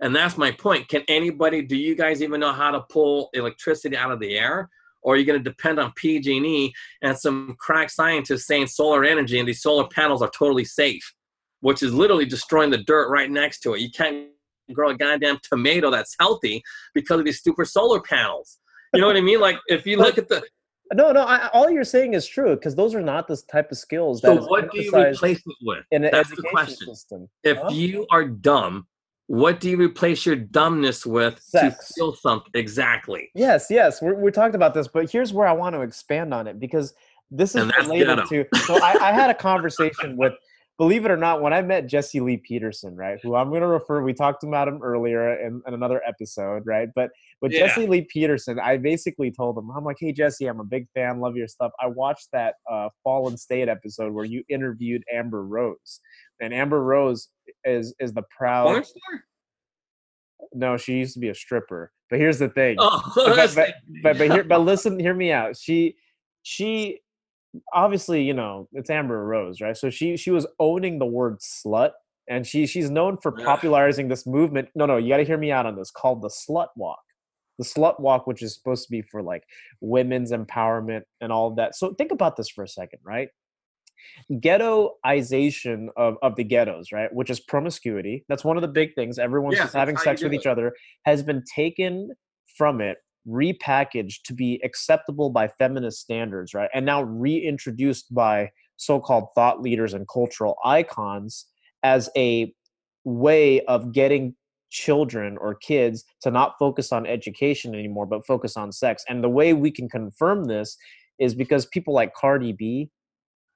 And 0.00 0.14
that's 0.14 0.36
my 0.36 0.50
point. 0.52 0.88
Can 0.88 1.02
anybody? 1.08 1.62
Do 1.62 1.76
you 1.76 1.94
guys 1.94 2.22
even 2.22 2.40
know 2.40 2.52
how 2.52 2.70
to 2.70 2.82
pull 2.90 3.30
electricity 3.32 3.96
out 3.96 4.12
of 4.12 4.20
the 4.20 4.36
air? 4.36 4.68
Or 5.02 5.14
are 5.14 5.16
you 5.16 5.24
going 5.24 5.42
to 5.42 5.50
depend 5.50 5.80
on 5.80 5.92
PG&E 5.96 6.72
and 7.02 7.18
some 7.18 7.56
crack 7.58 7.90
scientists 7.90 8.46
saying 8.46 8.68
solar 8.68 9.04
energy 9.04 9.40
and 9.40 9.48
these 9.48 9.60
solar 9.60 9.88
panels 9.88 10.22
are 10.22 10.30
totally 10.30 10.64
safe, 10.64 11.12
which 11.62 11.82
is 11.82 11.94
literally 11.94 12.26
destroying 12.26 12.70
the 12.70 12.78
dirt 12.78 13.08
right 13.08 13.30
next 13.30 13.60
to 13.60 13.72
it. 13.74 13.80
You 13.80 13.90
can't 13.90 14.28
grow 14.74 14.90
a 14.90 14.94
goddamn 14.94 15.38
tomato 15.42 15.90
that's 15.90 16.14
healthy 16.20 16.62
because 16.94 17.18
of 17.20 17.24
these 17.24 17.38
stupid 17.38 17.66
solar 17.66 18.00
panels. 18.00 18.58
You 18.92 19.00
know 19.00 19.06
what 19.06 19.16
I 19.16 19.20
mean? 19.20 19.40
Like 19.40 19.56
if 19.68 19.86
you 19.86 19.96
look 19.96 20.18
at 20.18 20.28
the 20.28 20.44
No, 20.94 21.10
no. 21.10 21.22
I, 21.22 21.48
all 21.54 21.70
you're 21.70 21.84
saying 21.84 22.12
is 22.12 22.26
true 22.26 22.54
because 22.54 22.74
those 22.74 22.94
are 22.94 23.00
not 23.00 23.26
the 23.26 23.40
type 23.50 23.70
of 23.70 23.78
skills 23.78 24.20
that 24.20 24.42
so 24.42 24.46
what 24.46 24.70
do 24.70 24.82
you 24.82 24.94
replace 24.94 25.38
it 25.38 25.56
with? 25.62 25.84
That's 25.90 26.28
the 26.28 26.34
education 26.34 26.50
question. 26.50 26.76
system. 26.86 27.28
If 27.44 27.56
Huh? 27.58 27.70
you 27.70 28.06
are 28.10 28.24
dumb, 28.26 28.86
what 29.28 29.60
do 29.60 29.70
you 29.70 29.78
replace 29.78 30.26
your 30.26 30.36
dumbness 30.36 31.06
with 31.06 31.40
Sex. 31.40 31.88
to 31.88 31.94
feel 31.94 32.14
something? 32.14 32.50
Exactly. 32.52 33.30
Yes, 33.34 33.68
yes, 33.70 34.02
we're, 34.02 34.14
we 34.14 34.30
talked 34.30 34.54
about 34.54 34.74
this, 34.74 34.86
but 34.88 35.10
here's 35.10 35.32
where 35.32 35.46
I 35.46 35.52
want 35.52 35.74
to 35.74 35.80
expand 35.80 36.34
on 36.34 36.46
it 36.46 36.60
because 36.60 36.92
this 37.30 37.54
is 37.54 37.72
related 37.78 38.08
ghetto. 38.08 38.26
to. 38.26 38.44
So 38.66 38.74
I, 38.74 39.08
I 39.08 39.12
had 39.12 39.30
a 39.30 39.34
conversation 39.34 40.18
with, 40.18 40.34
believe 40.82 41.04
it 41.04 41.12
or 41.12 41.16
not, 41.16 41.40
when 41.40 41.52
I 41.52 41.62
met 41.62 41.86
Jesse 41.86 42.18
Lee 42.18 42.38
Peterson, 42.38 42.96
right? 42.96 43.16
Who 43.22 43.36
I'm 43.36 43.50
going 43.50 43.60
to 43.60 43.68
refer. 43.68 44.02
We 44.02 44.12
talked 44.12 44.42
about 44.42 44.66
him 44.66 44.82
earlier 44.82 45.38
in, 45.38 45.62
in 45.64 45.74
another 45.74 46.02
episode, 46.04 46.64
right? 46.66 46.88
But 46.92 47.12
with 47.40 47.52
Yeah. 47.52 47.68
Jesse 47.68 47.86
Lee 47.86 48.00
Peterson, 48.00 48.58
I 48.58 48.78
basically 48.78 49.30
told 49.30 49.56
him, 49.56 49.70
I'm 49.70 49.84
like, 49.84 49.98
hey 50.00 50.10
Jesse, 50.10 50.46
I'm 50.46 50.58
a 50.58 50.64
big 50.64 50.88
fan, 50.92 51.20
love 51.20 51.36
your 51.36 51.46
stuff. 51.46 51.70
I 51.80 51.86
watched 51.86 52.30
that 52.32 52.56
uh, 52.68 52.88
Fallen 53.04 53.36
State 53.36 53.68
episode 53.68 54.12
where 54.12 54.24
you 54.24 54.42
interviewed 54.48 55.04
Amber 55.12 55.44
Rose, 55.44 56.00
and 56.40 56.52
Amber 56.52 56.82
Rose 56.82 57.28
is 57.64 57.94
is 58.00 58.12
the 58.12 58.24
proud. 58.36 58.84
No, 60.52 60.76
she 60.76 60.94
used 60.94 61.14
to 61.14 61.20
be 61.20 61.28
a 61.28 61.34
stripper. 61.34 61.92
But 62.10 62.18
here's 62.18 62.40
the 62.40 62.48
thing 62.48 62.74
Oh, 62.80 63.00
but, 63.14 63.54
but, 63.54 63.74
but, 64.02 64.18
but, 64.18 64.30
here, 64.32 64.42
but 64.42 64.62
listen, 64.62 64.98
hear 64.98 65.14
me 65.14 65.30
out. 65.30 65.56
She, 65.56 65.94
she, 66.42 67.02
obviously, 67.72 68.22
you 68.22 68.34
know, 68.34 68.68
it's 68.72 68.90
Amber 68.90 69.24
Rose, 69.24 69.60
right? 69.60 69.76
So 69.76 69.90
she, 69.90 70.16
she 70.16 70.30
was 70.30 70.46
owning 70.58 70.98
the 70.98 71.06
word 71.06 71.38
slut, 71.40 71.90
and 72.28 72.46
she, 72.46 72.66
she's 72.66 72.90
known 72.90 73.18
for 73.22 73.32
popularizing 73.32 74.08
this 74.08 74.26
movement. 74.26 74.68
No, 74.74 74.86
no, 74.86 74.96
you 74.96 75.08
got 75.08 75.18
to 75.18 75.24
hear 75.24 75.38
me 75.38 75.50
out 75.50 75.66
on 75.66 75.76
this. 75.76 75.90
Called 75.90 76.22
the 76.22 76.30
slut 76.30 76.68
walk. 76.76 77.00
The 77.58 77.64
slut 77.64 78.00
walk, 78.00 78.26
which 78.26 78.42
is 78.42 78.54
supposed 78.54 78.84
to 78.84 78.90
be 78.90 79.02
for 79.02 79.22
like 79.22 79.42
women's 79.80 80.32
empowerment 80.32 81.02
and 81.20 81.30
all 81.32 81.48
of 81.48 81.56
that. 81.56 81.74
So 81.74 81.94
think 81.94 82.12
about 82.12 82.36
this 82.36 82.48
for 82.48 82.64
a 82.64 82.68
second, 82.68 83.00
right? 83.04 83.28
Ghettoization 84.32 85.88
of, 85.96 86.16
of 86.22 86.36
the 86.36 86.44
ghettos, 86.44 86.92
right? 86.92 87.12
Which 87.12 87.30
is 87.30 87.40
promiscuity. 87.40 88.24
That's 88.28 88.44
one 88.44 88.56
of 88.56 88.62
the 88.62 88.68
big 88.68 88.94
things. 88.94 89.18
Everyone's 89.18 89.56
Yeah, 89.56 89.64
just 89.64 89.74
having 89.74 89.94
that's 89.94 90.04
how 90.04 90.12
you 90.12 90.16
sex 90.16 90.22
with 90.22 90.32
do 90.32 90.38
each 90.38 90.46
other 90.46 90.72
has 91.04 91.22
been 91.22 91.42
taken 91.54 92.10
from 92.56 92.80
it 92.80 92.98
repackaged 93.28 94.22
to 94.24 94.34
be 94.34 94.60
acceptable 94.64 95.30
by 95.30 95.46
feminist 95.46 96.00
standards 96.00 96.54
right 96.54 96.70
and 96.74 96.84
now 96.84 97.02
reintroduced 97.02 98.12
by 98.12 98.50
so-called 98.76 99.28
thought 99.34 99.62
leaders 99.62 99.94
and 99.94 100.08
cultural 100.08 100.56
icons 100.64 101.46
as 101.84 102.10
a 102.16 102.52
way 103.04 103.60
of 103.66 103.92
getting 103.92 104.34
children 104.70 105.36
or 105.38 105.54
kids 105.54 106.04
to 106.20 106.30
not 106.30 106.54
focus 106.58 106.92
on 106.92 107.06
education 107.06 107.74
anymore 107.74 108.06
but 108.06 108.26
focus 108.26 108.56
on 108.56 108.72
sex 108.72 109.04
and 109.08 109.22
the 109.22 109.28
way 109.28 109.52
we 109.52 109.70
can 109.70 109.88
confirm 109.88 110.44
this 110.44 110.76
is 111.18 111.34
because 111.34 111.66
people 111.66 111.94
like 111.94 112.14
Cardi 112.14 112.52
B 112.52 112.90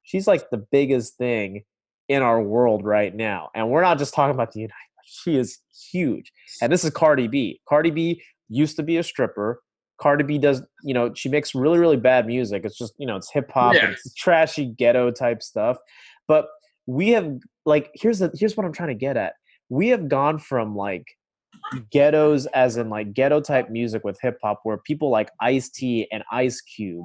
she's 0.04 0.28
like 0.28 0.48
the 0.50 0.64
biggest 0.70 1.16
thing 1.16 1.64
in 2.08 2.22
our 2.22 2.40
world 2.40 2.84
right 2.84 3.14
now 3.14 3.50
and 3.54 3.68
we're 3.68 3.82
not 3.82 3.98
just 3.98 4.14
talking 4.14 4.34
about 4.34 4.52
the 4.52 4.60
united 4.60 4.74
she 5.06 5.36
is 5.36 5.58
huge. 5.90 6.32
And 6.60 6.72
this 6.72 6.84
is 6.84 6.90
Cardi 6.90 7.28
B. 7.28 7.60
Cardi 7.68 7.90
B 7.90 8.22
used 8.48 8.76
to 8.76 8.82
be 8.82 8.96
a 8.96 9.02
stripper. 9.02 9.60
Cardi 9.98 10.24
B 10.24 10.38
does, 10.38 10.62
you 10.82 10.92
know, 10.92 11.14
she 11.14 11.28
makes 11.28 11.54
really, 11.54 11.78
really 11.78 11.96
bad 11.96 12.26
music. 12.26 12.64
It's 12.64 12.76
just, 12.76 12.94
you 12.98 13.06
know, 13.06 13.16
it's 13.16 13.30
hip 13.32 13.50
hop, 13.50 13.74
it's 13.76 14.12
trashy 14.14 14.66
ghetto 14.66 15.10
type 15.10 15.42
stuff. 15.42 15.78
But 16.28 16.48
we 16.86 17.10
have 17.10 17.38
like 17.64 17.90
here's 17.94 18.18
the 18.18 18.30
here's 18.38 18.56
what 18.56 18.66
I'm 18.66 18.72
trying 18.72 18.88
to 18.90 18.94
get 18.94 19.16
at. 19.16 19.34
We 19.68 19.88
have 19.88 20.08
gone 20.08 20.38
from 20.38 20.76
like 20.76 21.06
ghettos 21.90 22.46
as 22.46 22.76
in 22.76 22.90
like 22.90 23.12
ghetto 23.12 23.40
type 23.40 23.70
music 23.70 24.04
with 24.04 24.18
hip 24.20 24.38
hop 24.42 24.60
where 24.62 24.78
people 24.78 25.10
like 25.10 25.30
Ice 25.40 25.68
T 25.68 26.06
and 26.12 26.22
Ice 26.30 26.60
Cube 26.60 27.04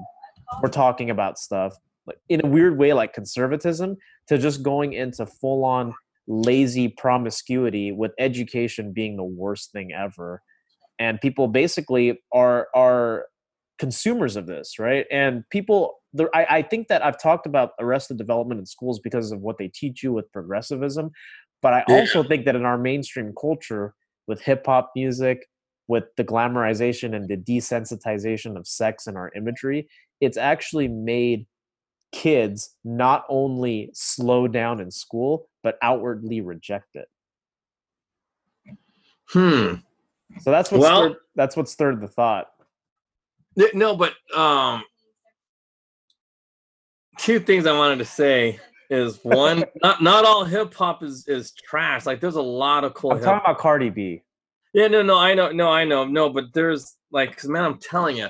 were 0.62 0.70
talking 0.70 1.10
about 1.10 1.40
stuff 1.40 1.76
like 2.06 2.18
in 2.30 2.42
a 2.44 2.48
weird 2.48 2.78
way 2.78 2.94
like 2.94 3.14
conservatism 3.14 3.98
to 4.28 4.38
just 4.38 4.64
going 4.64 4.94
into 4.94 5.26
full 5.26 5.64
on 5.64 5.94
lazy 6.28 6.88
promiscuity 6.88 7.92
with 7.92 8.12
education 8.20 8.92
being 8.92 9.18
the 9.18 9.24
worst 9.24 9.72
thing 9.72 9.92
ever 9.92 10.42
and 11.02 11.20
people 11.20 11.48
basically 11.48 12.20
are 12.32 12.68
are 12.76 13.26
consumers 13.80 14.36
of 14.36 14.46
this 14.46 14.78
right? 14.78 15.06
And 15.12 15.44
people 15.50 15.96
there, 16.14 16.30
I, 16.36 16.58
I 16.58 16.62
think 16.62 16.90
that 16.90 17.04
i've 17.06 17.22
talked 17.22 17.46
about 17.46 17.72
arrested 17.80 18.18
development 18.18 18.60
in 18.60 18.66
schools 18.66 19.00
because 19.00 19.32
of 19.32 19.40
what 19.40 19.58
they 19.58 19.70
teach 19.70 20.04
you 20.04 20.12
with 20.12 20.32
progressivism 20.34 21.12
but 21.62 21.74
i 21.74 21.84
also 21.88 22.22
think 22.22 22.44
that 22.46 22.56
in 22.56 22.66
our 22.66 22.78
mainstream 22.78 23.34
culture 23.40 23.94
with 24.28 24.42
hip-hop 24.42 24.92
music 24.94 25.48
with 25.88 26.04
the 26.18 26.26
glamorization 26.26 27.16
and 27.16 27.30
the 27.30 27.38
desensitization 27.38 28.58
of 28.58 28.68
sex 28.68 29.08
in 29.08 29.16
our 29.16 29.32
imagery 29.38 29.88
it's 30.20 30.38
actually 30.38 30.90
made 30.90 31.46
kids 32.12 32.76
not 32.84 33.24
only 33.30 33.90
slow 33.94 34.48
down 34.48 34.82
in 34.82 34.92
school 34.92 35.48
but 35.64 35.78
outwardly 35.82 36.42
reject 36.42 36.96
it. 36.96 37.08
Hmm. 39.30 39.76
So 40.40 40.52
that's 40.52 40.72
what 40.72 40.82
Well- 40.82 41.02
stirred, 41.10 41.18
that's 41.36 41.56
what 41.58 41.68
stirred 41.70 42.02
the 42.02 42.08
thought 42.08 42.48
No, 43.74 43.96
but 43.96 44.14
um, 44.36 44.84
two 47.18 47.40
things 47.40 47.66
I 47.66 47.78
wanted 47.78 47.98
to 48.00 48.06
say 48.06 48.60
is 48.90 49.20
one, 49.24 49.64
not 49.84 50.02
not 50.02 50.26
all 50.26 50.44
hip 50.46 50.74
hop 50.74 51.04
is 51.04 51.28
is 51.28 51.52
trash. 51.54 52.06
Like 52.06 52.20
there's 52.20 52.36
a 52.36 52.42
lot 52.42 52.84
of 52.84 52.94
cool. 52.94 53.12
i'm 53.12 53.18
hip- 53.18 53.26
talking 53.26 53.46
about 53.46 53.58
cardi 53.60 53.90
b 53.90 54.24
Yeah, 54.74 54.88
no, 54.88 55.02
no, 55.02 55.18
I 55.18 55.34
know, 55.34 55.52
no, 55.52 55.70
I 55.70 55.84
know, 55.86 56.06
no, 56.06 56.30
but 56.30 56.46
there's 56.54 56.96
like, 57.12 57.36
cause 57.38 57.50
man, 57.50 57.64
I'm 57.66 57.78
telling 57.80 58.18
you, 58.18 58.28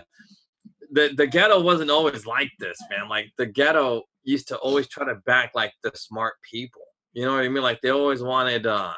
the 0.91 1.13
the 1.15 1.27
ghetto 1.27 1.61
wasn't 1.61 1.91
always 1.91 2.25
like 2.25 2.51
this, 2.59 2.77
man. 2.89 3.07
Like 3.09 3.27
the 3.37 3.45
ghetto 3.45 4.03
used 4.23 4.47
to 4.49 4.57
always 4.57 4.87
try 4.87 5.05
to 5.05 5.15
back 5.25 5.51
like 5.55 5.73
the 5.83 5.91
smart 5.95 6.33
people. 6.49 6.81
You 7.13 7.25
know 7.25 7.33
what 7.35 7.43
I 7.43 7.49
mean? 7.49 7.63
Like 7.63 7.81
they 7.81 7.89
always 7.89 8.21
wanted, 8.23 8.65
uh, 8.67 8.93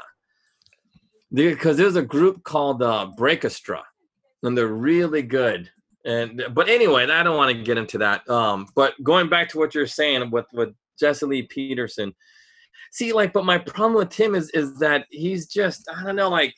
because 1.34 1.78
there's 1.78 1.96
a 1.96 2.04
group 2.04 2.44
called 2.44 2.84
uh, 2.84 3.12
Breakestra, 3.18 3.84
and 4.44 4.58
they're 4.58 4.68
really 4.68 5.22
good. 5.22 5.70
And 6.06 6.44
but 6.54 6.70
anyway, 6.70 7.04
I 7.10 7.24
don't 7.24 7.38
want 7.38 7.56
to 7.56 7.64
get 7.64 7.78
into 7.78 7.98
that. 8.00 8.30
Um, 8.30 8.68
but 8.76 8.94
going 9.04 9.30
back 9.30 9.50
to 9.50 9.58
what 9.58 9.74
you're 9.74 9.88
saying 9.88 10.30
with 10.32 10.46
with 10.54 10.70
Jesse 11.00 11.26
Lee 11.26 11.44
Peterson, 11.44 12.14
see, 12.92 13.14
like, 13.14 13.34
but 13.34 13.46
my 13.46 13.58
problem 13.58 13.96
with 13.96 14.14
him 14.14 14.36
is 14.36 14.50
is 14.52 14.78
that 14.80 15.06
he's 15.10 15.48
just 15.48 15.88
I 15.96 16.04
don't 16.04 16.16
know, 16.16 16.30
like 16.30 16.54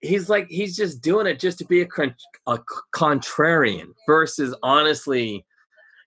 he's 0.00 0.28
like 0.28 0.48
he's 0.48 0.76
just 0.76 1.02
doing 1.02 1.26
it 1.26 1.38
just 1.38 1.58
to 1.58 1.64
be 1.66 1.82
a, 1.82 1.86
con- 1.86 2.14
a 2.46 2.58
contrarian 2.94 3.88
versus 4.06 4.54
honestly 4.62 5.44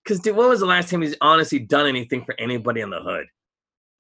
because 0.04 0.20
when 0.26 0.50
was 0.50 0.60
the 0.60 0.66
last 0.66 0.90
time 0.90 1.02
he's 1.02 1.16
honestly 1.22 1.60
done 1.60 1.88
anything 1.88 2.26
for 2.26 2.36
anybody 2.40 2.82
in 2.82 2.90
the 2.90 3.00
hood 3.00 3.26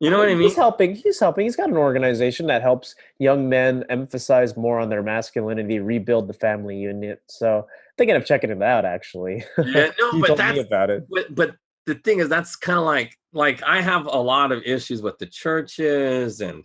you 0.03 0.09
know 0.11 0.17
what 0.19 0.29
i 0.29 0.35
mean 0.35 0.43
He's 0.43 0.55
helping. 0.55 0.95
He's 0.95 1.19
helping. 1.19 1.45
He's 1.45 1.55
got 1.55 1.69
an 1.69 1.77
organization 1.77 2.47
that 2.47 2.61
helps 2.61 2.95
young 3.19 3.49
men 3.49 3.83
emphasize 3.89 4.55
more 4.55 4.79
on 4.79 4.89
their 4.89 5.01
masculinity, 5.01 5.79
rebuild 5.79 6.27
the 6.27 6.33
family 6.33 6.77
unit. 6.77 7.21
So 7.27 7.67
thinking 7.97 8.15
of 8.15 8.25
checking 8.25 8.49
it 8.51 8.61
out. 8.61 8.85
Actually, 8.85 9.43
yeah 9.65 9.91
no 9.99 10.21
but 10.21 10.37
that's 10.37 10.59
about 10.59 10.89
it. 10.89 11.07
but 11.09 11.33
but 11.33 11.55
the 11.85 11.95
thing 11.95 12.19
is 12.19 12.29
that's 12.29 12.55
kind 12.55 12.79
of 12.79 12.85
like 12.85 13.17
like 13.33 13.61
i 13.63 13.81
have 13.81 14.05
a 14.05 14.17
lot 14.17 14.51
of 14.51 14.61
issues 14.63 15.01
with 15.01 15.17
the 15.19 15.25
churches 15.25 16.41
and 16.41 16.63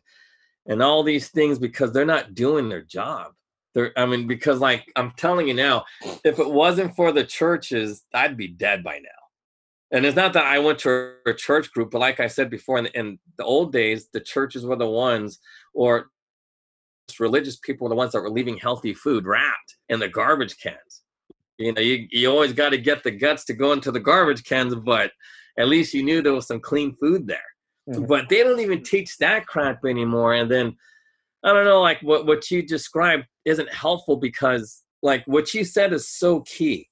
and 0.66 0.82
all 0.82 1.02
these 1.02 1.28
things 1.28 1.58
because 1.58 1.92
they're 1.92 2.04
not 2.04 2.34
doing 2.34 2.68
their 2.68 2.82
job 2.82 3.32
they're 3.74 3.92
i 3.98 4.06
mean 4.06 4.26
because 4.26 4.60
like 4.60 4.90
i'm 4.96 5.12
telling 5.16 5.48
you 5.48 5.54
now 5.54 5.84
if 6.24 6.38
it 6.38 6.50
wasn't 6.50 6.94
for 6.94 7.12
the 7.12 7.24
churches 7.24 8.04
i'd 8.14 8.36
be 8.36 8.48
dead 8.48 8.84
by 8.84 8.98
now 8.98 9.08
and 9.92 10.04
it's 10.04 10.16
not 10.16 10.32
that 10.32 10.46
i 10.46 10.58
went 10.58 10.78
to 10.78 11.14
a 11.26 11.34
church 11.34 11.72
group 11.72 11.90
but 11.90 12.00
like 12.00 12.20
i 12.20 12.26
said 12.26 12.50
before 12.50 12.78
in 12.78 12.84
the, 12.84 12.98
in 12.98 13.18
the 13.36 13.44
old 13.44 13.72
days 13.72 14.08
the 14.12 14.20
churches 14.20 14.64
were 14.64 14.76
the 14.76 14.88
ones 14.88 15.38
or 15.74 16.08
religious 17.18 17.56
people 17.56 17.84
were 17.86 17.88
the 17.88 17.94
ones 17.94 18.12
that 18.12 18.20
were 18.20 18.30
leaving 18.30 18.58
healthy 18.58 18.92
food 18.92 19.26
wrapped 19.26 19.76
in 19.88 19.98
the 19.98 20.08
garbage 20.08 20.58
cans 20.58 21.02
you 21.58 21.72
know, 21.72 21.80
you, 21.80 22.06
you 22.10 22.30
always 22.30 22.52
got 22.52 22.70
to 22.70 22.78
get 22.78 23.02
the 23.02 23.10
guts 23.10 23.44
to 23.46 23.52
go 23.52 23.72
into 23.72 23.90
the 23.90 24.00
garbage 24.00 24.44
cans, 24.44 24.74
but 24.74 25.10
at 25.58 25.68
least 25.68 25.92
you 25.92 26.04
knew 26.04 26.22
there 26.22 26.32
was 26.32 26.46
some 26.46 26.60
clean 26.60 26.96
food 26.96 27.26
there. 27.26 27.40
Mhm. 27.90 28.06
But 28.06 28.28
they 28.28 28.42
don't 28.42 28.60
even 28.60 28.82
teach 28.82 29.18
that 29.18 29.46
crap 29.46 29.84
anymore. 29.84 30.34
And 30.34 30.50
then 30.50 30.76
I 31.44 31.52
don't 31.52 31.64
know, 31.64 31.82
like 31.82 32.00
what, 32.02 32.26
what 32.26 32.50
you 32.50 32.62
described 32.62 33.24
isn't 33.44 33.72
helpful 33.72 34.16
because 34.16 34.82
like 35.02 35.24
what 35.26 35.52
you 35.52 35.64
said 35.64 35.92
is 35.92 36.08
so 36.08 36.40
key. 36.42 36.88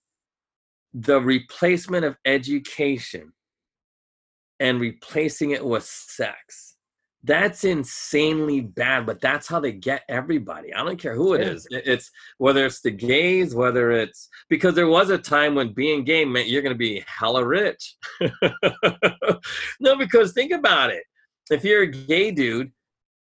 The 0.98 1.20
replacement 1.20 2.04
of 2.04 2.16
education 2.24 3.32
and 4.60 4.80
replacing 4.80 5.50
it 5.50 5.64
with 5.64 5.84
sex. 5.84 6.76
That's 7.22 7.64
insanely 7.64 8.60
bad, 8.60 9.04
but 9.04 9.20
that's 9.20 9.48
how 9.48 9.58
they 9.60 9.72
get 9.72 10.02
everybody. 10.08 10.72
I 10.72 10.84
don't 10.84 10.98
care 10.98 11.14
who 11.14 11.34
it 11.34 11.40
is. 11.42 11.66
It- 11.70 11.82
It's 11.86 12.10
whether 12.38 12.64
it's 12.64 12.80
the 12.80 12.90
gays, 12.92 13.54
whether 13.54 13.90
it's 13.90 14.28
because 14.48 14.74
there 14.74 14.86
was 14.86 15.10
a 15.10 15.18
time 15.18 15.54
when 15.54 15.72
being 15.74 16.04
gay 16.04 16.24
meant 16.24 16.48
you're 16.48 16.62
going 16.62 16.74
to 16.74 16.78
be 16.78 17.04
hella 17.06 17.44
rich. 17.44 17.96
no, 19.80 19.96
because 19.96 20.32
think 20.32 20.52
about 20.52 20.90
it. 20.90 21.02
If 21.50 21.64
you're 21.64 21.82
a 21.82 21.86
gay 21.90 22.30
dude 22.30 22.70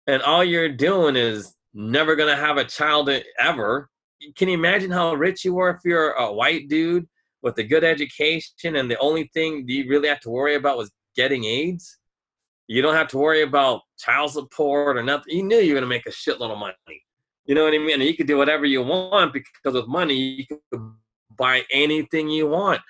and 0.08 0.20
all 0.22 0.42
you're 0.44 0.68
doing 0.68 1.16
is 1.16 1.54
never 1.72 2.16
going 2.16 2.28
to 2.34 2.40
have 2.40 2.56
a 2.58 2.64
child 2.64 3.08
ever, 3.38 3.88
can 4.36 4.48
you 4.48 4.54
imagine 4.54 4.90
how 4.90 5.14
rich 5.14 5.44
you 5.44 5.58
are 5.58 5.70
if 5.70 5.78
you're 5.84 6.12
a 6.12 6.32
white 6.32 6.68
dude 6.68 7.06
with 7.42 7.58
a 7.58 7.62
good 7.62 7.84
education 7.84 8.76
and 8.76 8.90
the 8.90 8.98
only 8.98 9.30
thing 9.34 9.64
you 9.66 9.88
really 9.88 10.08
have 10.08 10.20
to 10.20 10.30
worry 10.30 10.54
about 10.54 10.78
was 10.78 10.90
getting 11.16 11.44
AIDS? 11.44 11.98
You 12.68 12.80
don't 12.82 12.94
have 12.94 13.08
to 13.08 13.18
worry 13.18 13.42
about 13.42 13.82
child 13.98 14.30
support 14.30 14.96
or 14.96 15.02
nothing. 15.02 15.36
You 15.36 15.42
knew 15.42 15.58
you 15.58 15.74
were 15.74 15.80
going 15.80 15.82
to 15.82 15.88
make 15.88 16.06
a 16.06 16.10
shitload 16.10 16.52
of 16.52 16.58
money. 16.58 16.76
You 17.44 17.54
know 17.54 17.64
what 17.64 17.74
I 17.74 17.78
mean? 17.78 17.94
And 17.94 18.02
you 18.02 18.16
could 18.16 18.28
do 18.28 18.38
whatever 18.38 18.64
you 18.64 18.82
want 18.82 19.32
because 19.32 19.74
with 19.74 19.88
money, 19.88 20.14
you 20.14 20.46
can 20.46 20.94
buy 21.36 21.62
anything 21.72 22.28
you 22.28 22.46
want. 22.46 22.80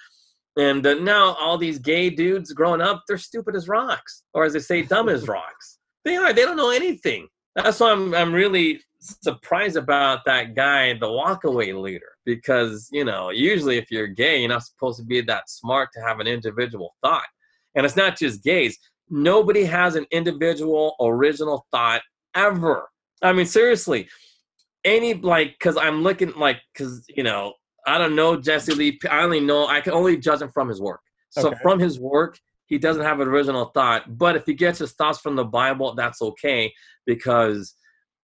And 0.59 0.87
uh, 0.87 0.95
now 0.95 1.35
all 1.41 1.57
these 1.57 1.79
gay 1.79 2.11
dudes 2.11 2.53
growing 2.53 2.83
up, 2.83 3.03
they're 3.09 3.19
stupid 3.19 3.57
as 3.57 3.69
rocks, 3.69 4.25
or 4.35 4.45
as 4.45 4.53
they 4.53 4.59
say, 4.59 4.83
dumb 4.83 5.09
as 5.09 5.27
rocks. 5.29 5.79
They 6.05 6.17
are. 6.17 6.33
They 6.33 6.43
don't 6.43 6.57
know 6.57 6.71
anything. 6.71 7.29
That's 7.55 7.81
why 7.81 7.93
I'm 7.93 8.15
I'm 8.15 8.33
really 8.33 8.81
surprised 8.99 9.77
about 9.77 10.25
that 10.27 10.55
guy, 10.55 10.93
the 10.95 11.07
walkaway 11.07 11.79
leader, 11.81 12.12
because 12.25 12.89
you 12.93 13.05
know 13.05 13.31
usually 13.31 13.79
if 13.79 13.91
you're 13.91 14.07
gay, 14.07 14.41
you're 14.41 14.49
not 14.49 14.65
supposed 14.65 14.99
to 14.99 15.05
be 15.05 15.21
that 15.23 15.49
smart 15.49 15.91
to 15.95 16.01
have 16.01 16.21
an 16.21 16.27
individual 16.27 16.95
thought. 17.03 17.27
And 17.75 17.87
it's 17.87 17.97
not 17.97 18.19
just 18.19 18.45
gays. 18.45 18.79
Nobody 19.09 19.65
has 19.65 19.95
an 19.97 20.07
individual 20.11 20.95
original 21.01 21.67
thought 21.71 22.03
ever. 22.35 22.89
I 23.23 23.33
mean, 23.33 23.47
seriously, 23.47 24.09
any 24.85 25.15
like 25.15 25.53
because 25.59 25.77
I'm 25.77 26.03
looking 26.03 26.33
like 26.37 26.61
because 26.73 27.05
you 27.09 27.23
know 27.23 27.55
I 27.87 27.99
don't 27.99 28.15
know 28.17 28.37
Jesse 28.41 28.75
Lee. 28.75 28.99
I 29.11 29.23
only 29.23 29.41
know 29.41 29.67
I 29.67 29.81
can 29.81 29.93
only 29.93 30.17
judge 30.17 30.41
him 30.43 30.51
from 30.53 30.69
his 30.69 30.81
work. 30.81 31.01
So 31.31 31.49
Okay. 31.49 31.59
from 31.63 31.79
his 31.79 31.99
work, 31.99 32.39
he 32.67 32.79
doesn't 32.79 33.03
have 33.03 33.21
an 33.21 33.29
original 33.29 33.67
thought. 33.67 34.19
But 34.19 34.37
if 34.37 34.45
he 34.47 34.55
gets 34.55 34.79
his 34.79 34.93
thoughts 34.93 35.21
from 35.21 35.37
the 35.37 35.45
Bible, 35.45 35.95
that's 35.95 36.21
okay 36.23 36.73
because 37.07 37.75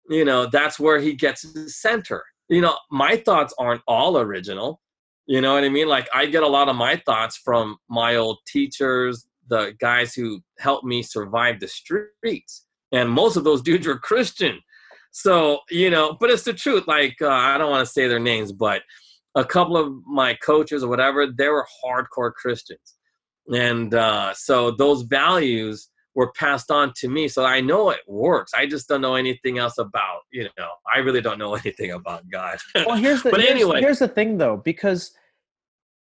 you 0.09 0.25
know 0.25 0.45
that's 0.45 0.79
where 0.79 0.99
he 0.99 1.13
gets 1.13 1.41
his 1.41 1.79
center. 1.81 2.23
You 2.49 2.61
know, 2.61 2.77
my 2.91 3.17
thoughts 3.17 3.53
aren't 3.57 3.81
all 3.87 4.17
original. 4.17 4.81
You 5.27 5.41
know 5.41 5.55
what 5.55 5.63
I 5.63 5.69
mean? 5.69 5.87
Like 5.87 6.07
I 6.13 6.27
get 6.27 6.43
a 6.43 6.47
lot 6.47 6.69
of 6.69 6.75
my 6.75 7.01
thoughts 7.05 7.39
from 7.43 7.77
my 7.89 8.15
old 8.15 8.37
teachers, 8.47 9.27
the 9.47 9.73
guys 9.79 10.13
who 10.13 10.41
helped 10.59 10.85
me 10.85 11.01
survive 11.01 11.59
the 11.59 11.67
streets, 11.67 12.65
and 12.91 13.09
most 13.09 13.35
of 13.35 13.43
those 13.43 13.61
dudes 13.61 13.87
were 13.87 13.97
Christian. 13.97 14.59
So 15.11 15.59
you 15.71 15.89
know, 15.89 16.15
but 16.19 16.29
it's 16.29 16.43
the 16.43 16.53
truth. 16.53 16.87
Like 16.87 17.15
uh, 17.21 17.29
I 17.29 17.57
don't 17.57 17.71
want 17.71 17.85
to 17.85 17.91
say 17.91 18.07
their 18.07 18.19
names, 18.19 18.51
but 18.51 18.83
a 19.33 19.43
couple 19.43 19.77
of 19.77 19.91
my 20.05 20.35
coaches 20.35 20.83
or 20.83 20.89
whatever, 20.89 21.27
they 21.27 21.49
were 21.49 21.65
hardcore 21.83 22.33
Christians, 22.33 22.95
and 23.47 23.95
uh, 23.95 24.33
so 24.35 24.71
those 24.71 25.01
values 25.03 25.89
were 26.15 26.31
passed 26.31 26.71
on 26.71 26.93
to 26.97 27.09
me. 27.09 27.27
So 27.27 27.45
I 27.45 27.61
know 27.61 27.89
it 27.89 27.99
works. 28.07 28.53
I 28.55 28.65
just 28.65 28.87
don't 28.87 29.01
know 29.01 29.15
anything 29.15 29.57
else 29.57 29.77
about 29.77 30.21
you 30.31 30.49
know. 30.57 30.69
I 30.93 30.99
really 30.99 31.21
don't 31.21 31.37
know 31.37 31.55
anything 31.65 31.91
about 31.91 32.29
God. 32.29 32.57
Well, 32.73 32.95
here's 32.95 33.21
the 33.21 33.31
But 33.31 33.41
here's, 33.41 33.51
anyway. 33.51 33.81
here's 33.81 33.99
the 33.99 34.07
thing 34.07 34.37
though, 34.37 34.57
because 34.57 35.11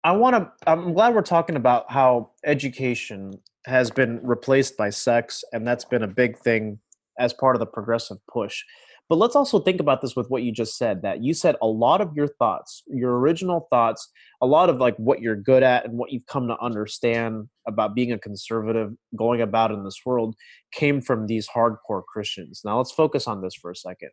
I 0.03 0.11
want 0.11 0.35
to. 0.35 0.51
I'm 0.69 0.93
glad 0.93 1.15
we're 1.15 1.21
talking 1.21 1.55
about 1.55 1.91
how 1.91 2.31
education 2.45 3.39
has 3.65 3.89
been 3.89 4.19
replaced 4.23 4.77
by 4.77 4.89
sex, 4.89 5.43
and 5.53 5.67
that's 5.67 5.85
been 5.85 6.03
a 6.03 6.07
big 6.07 6.37
thing 6.37 6.79
as 7.19 7.33
part 7.33 7.55
of 7.55 7.59
the 7.59 7.65
progressive 7.65 8.17
push. 8.31 8.63
But 9.09 9.17
let's 9.17 9.35
also 9.35 9.59
think 9.59 9.79
about 9.79 10.01
this 10.01 10.15
with 10.15 10.29
what 10.29 10.43
you 10.43 10.51
just 10.51 10.77
said 10.77 11.01
that 11.01 11.23
you 11.23 11.33
said 11.33 11.55
a 11.61 11.67
lot 11.67 12.01
of 12.01 12.15
your 12.15 12.27
thoughts, 12.27 12.83
your 12.87 13.19
original 13.19 13.67
thoughts, 13.69 14.09
a 14.41 14.47
lot 14.47 14.69
of 14.69 14.77
like 14.77 14.95
what 14.97 15.21
you're 15.21 15.35
good 15.35 15.61
at 15.61 15.85
and 15.85 15.97
what 15.97 16.11
you've 16.11 16.25
come 16.25 16.47
to 16.47 16.59
understand 16.61 17.49
about 17.67 17.95
being 17.95 18.11
a 18.11 18.17
conservative, 18.17 18.93
going 19.15 19.41
about 19.41 19.71
in 19.71 19.83
this 19.83 19.99
world 20.05 20.35
came 20.71 21.01
from 21.01 21.27
these 21.27 21.47
hardcore 21.47 22.03
Christians. 22.05 22.61
Now 22.63 22.77
let's 22.77 22.91
focus 22.91 23.27
on 23.27 23.41
this 23.41 23.55
for 23.55 23.71
a 23.71 23.75
second. 23.75 24.09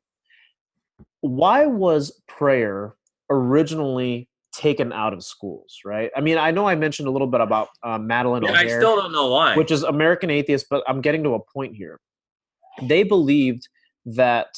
Why 1.21 1.67
was 1.67 2.21
prayer 2.27 2.95
originally 3.31 4.29
taken 4.53 4.93
out 4.93 5.13
of 5.13 5.23
schools, 5.25 5.79
right? 5.85 6.11
I 6.17 6.21
mean, 6.21 6.37
I 6.37 6.51
know 6.51 6.67
I 6.67 6.75
mentioned 6.75 7.09
a 7.09 7.11
little 7.11 7.29
bit 7.29 7.41
about 7.41 7.69
uh, 7.83 7.99
Madalyn 7.99 8.43
Yeah, 8.43 8.53
I 8.53 8.67
still 8.67 8.97
don't 8.97 9.13
know 9.13 9.29
why. 9.31 9.57
which 9.57 9.71
is 9.71 9.83
American 9.83 10.31
atheist, 10.31 10.67
but 10.69 10.83
I'm 10.89 11.01
getting 11.01 11.23
to 11.25 11.35
a 11.35 11.41
point 11.41 11.77
here. 11.77 12.01
They 12.83 13.03
believed 13.03 13.69
that 14.07 14.49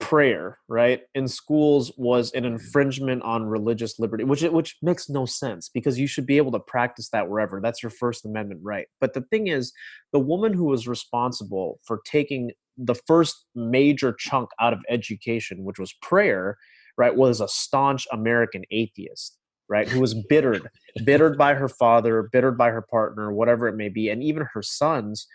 prayer, 0.00 0.58
right, 0.68 1.02
in 1.14 1.28
schools 1.28 1.92
was 1.96 2.32
an 2.32 2.44
infringement 2.44 3.22
on 3.22 3.44
religious 3.44 3.98
liberty, 3.98 4.24
which 4.24 4.42
which 4.42 4.76
makes 4.82 5.08
no 5.08 5.26
sense 5.26 5.68
because 5.68 5.98
you 5.98 6.06
should 6.06 6.26
be 6.26 6.38
able 6.38 6.52
to 6.52 6.60
practice 6.60 7.10
that 7.10 7.28
wherever. 7.28 7.60
That's 7.60 7.82
your 7.82 7.90
First 7.90 8.24
Amendment 8.24 8.60
right. 8.64 8.86
But 9.00 9.14
the 9.14 9.22
thing 9.22 9.46
is, 9.46 9.72
the 10.12 10.18
woman 10.18 10.52
who 10.52 10.64
was 10.64 10.88
responsible 10.88 11.80
for 11.86 12.00
taking 12.04 12.50
the 12.76 12.96
first 13.06 13.46
major 13.54 14.14
chunk 14.18 14.50
out 14.60 14.72
of 14.72 14.80
education, 14.88 15.64
which 15.64 15.78
was 15.78 15.94
prayer, 16.02 16.56
right, 16.96 17.14
was 17.14 17.40
a 17.40 17.48
staunch 17.48 18.06
American 18.10 18.62
atheist 18.70 19.36
right 19.68 19.88
who 19.88 20.00
was 20.00 20.14
bittered 20.28 20.68
bittered 21.04 21.38
by 21.38 21.54
her 21.54 21.68
father 21.68 22.28
bittered 22.32 22.58
by 22.58 22.70
her 22.70 22.82
partner 22.82 23.32
whatever 23.32 23.68
it 23.68 23.76
may 23.76 23.88
be 23.88 24.08
and 24.08 24.20
even 24.20 24.44
her 24.52 24.62
sons 24.62 25.28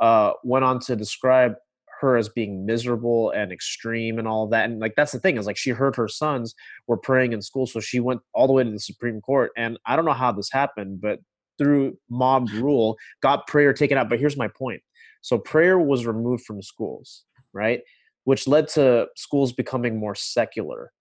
uh, 0.00 0.32
went 0.44 0.64
on 0.64 0.80
to 0.80 0.96
describe 0.96 1.54
her 2.00 2.16
as 2.16 2.28
being 2.28 2.66
miserable 2.66 3.30
and 3.30 3.52
extreme 3.52 4.18
and 4.18 4.26
all 4.26 4.46
that 4.46 4.68
and 4.68 4.80
like 4.80 4.94
that's 4.96 5.12
the 5.12 5.20
thing 5.20 5.36
is 5.36 5.46
like 5.46 5.56
she 5.56 5.70
heard 5.70 5.96
her 5.96 6.08
sons 6.08 6.54
were 6.86 6.96
praying 6.96 7.32
in 7.32 7.42
school 7.42 7.66
so 7.66 7.80
she 7.80 8.00
went 8.00 8.20
all 8.34 8.46
the 8.46 8.52
way 8.52 8.64
to 8.64 8.70
the 8.70 8.80
supreme 8.80 9.20
court 9.20 9.50
and 9.56 9.78
i 9.86 9.96
don't 9.96 10.04
know 10.04 10.12
how 10.12 10.32
this 10.32 10.50
happened 10.50 11.00
but 11.00 11.18
through 11.58 11.96
mob 12.08 12.48
rule 12.54 12.96
got 13.22 13.46
prayer 13.46 13.72
taken 13.72 13.98
out 13.98 14.08
but 14.08 14.18
here's 14.18 14.36
my 14.36 14.48
point. 14.48 14.82
So 15.22 15.36
prayer 15.36 15.78
was 15.78 16.06
removed 16.06 16.44
from 16.46 16.62
schools 16.62 17.24
right? 17.52 17.82
Which 18.24 18.46
led 18.46 18.68
to 18.68 19.08
schools 19.16 19.52
becoming 19.52 19.98
more 19.98 20.14
secular 20.14 20.92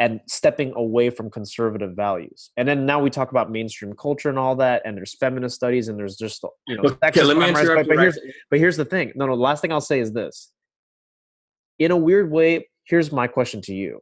and 0.00 0.20
stepping 0.28 0.72
away 0.76 1.10
from 1.10 1.30
conservative 1.30 1.96
values. 1.96 2.50
And 2.56 2.68
then 2.68 2.86
now 2.86 3.00
we 3.00 3.10
talk 3.10 3.30
about 3.30 3.50
mainstream 3.50 3.94
culture 3.94 4.28
and 4.28 4.38
all 4.38 4.54
that, 4.56 4.82
and 4.84 4.96
there's 4.96 5.16
feminist 5.16 5.56
studies, 5.56 5.88
and 5.88 5.98
there's 5.98 6.16
just 6.16 6.44
you 6.66 6.76
know. 6.76 6.96
okay, 7.04 7.22
let 7.22 7.36
me 7.36 7.48
interrupt 7.48 7.88
but, 7.88 7.92
you. 7.92 7.96
but 7.96 8.02
here's 8.02 8.18
but 8.50 8.58
here's 8.58 8.76
the 8.76 8.84
thing. 8.84 9.12
No, 9.16 9.26
no. 9.26 9.36
The 9.36 9.42
last 9.42 9.60
thing 9.60 9.72
I'll 9.72 9.80
say 9.80 10.00
is 10.00 10.12
this. 10.12 10.52
In 11.78 11.90
a 11.90 11.96
weird 11.96 12.30
way, 12.30 12.68
here's 12.84 13.10
my 13.10 13.26
question 13.26 13.60
to 13.62 13.74
you: 13.74 14.00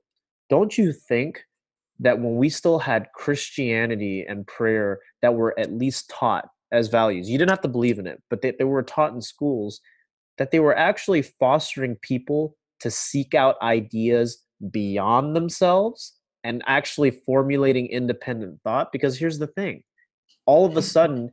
Don't 0.51 0.77
you 0.77 0.93
think 0.93 1.43
that 2.01 2.21
when 2.21 2.37
we 2.37 2.51
still 2.51 2.79
had 2.79 3.09
Christianity 3.15 4.25
and 4.29 4.47
prayer 4.47 4.99
that 5.23 5.35
were 5.35 5.59
at 5.59 5.73
least 5.73 6.11
taught 6.11 6.47
as 6.73 6.89
values, 6.89 7.31
you 7.31 7.39
didn't 7.39 7.51
have 7.51 7.63
to 7.63 7.69
believe 7.69 7.99
in 7.99 8.07
it, 8.07 8.23
but 8.29 8.43
they, 8.43 8.53
they 8.59 8.65
were 8.65 8.83
taught 8.83 9.15
in 9.15 9.23
schools, 9.23 9.81
that 10.37 10.51
they 10.51 10.61
were 10.61 10.77
actually 10.77 11.23
fostering 11.23 11.97
people 12.03 12.55
to 12.81 12.91
seek 12.91 13.35
out 13.35 13.57
ideas 13.63 14.43
beyond 14.71 15.37
themselves 15.37 16.15
and 16.45 16.63
actually 16.67 17.11
formulating 17.11 17.87
independent 17.89 18.61
thought 18.63 18.93
because 18.93 19.19
here's 19.19 19.39
the 19.39 19.47
thing 19.47 19.83
all 20.47 20.65
of 20.65 20.73
a 20.73 20.75
mm-hmm. 20.81 20.87
sudden 20.87 21.31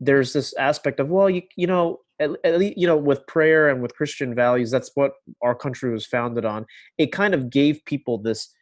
there's 0.00 0.32
this 0.32 0.54
aspect 0.54 1.00
of 1.00 1.08
well 1.08 1.30
you 1.30 1.42
you 1.56 1.66
know 1.66 1.98
at, 2.20 2.30
at 2.44 2.58
least 2.58 2.76
you 2.76 2.86
know 2.86 2.96
with 2.96 3.26
prayer 3.26 3.68
and 3.68 3.82
with 3.82 3.94
christian 3.94 4.34
values 4.34 4.70
that's 4.70 4.90
what 4.94 5.12
our 5.42 5.54
country 5.54 5.92
was 5.92 6.06
founded 6.06 6.44
on 6.44 6.66
it 6.98 7.12
kind 7.12 7.34
of 7.34 7.50
gave 7.50 7.84
people 7.84 8.18
this 8.18 8.52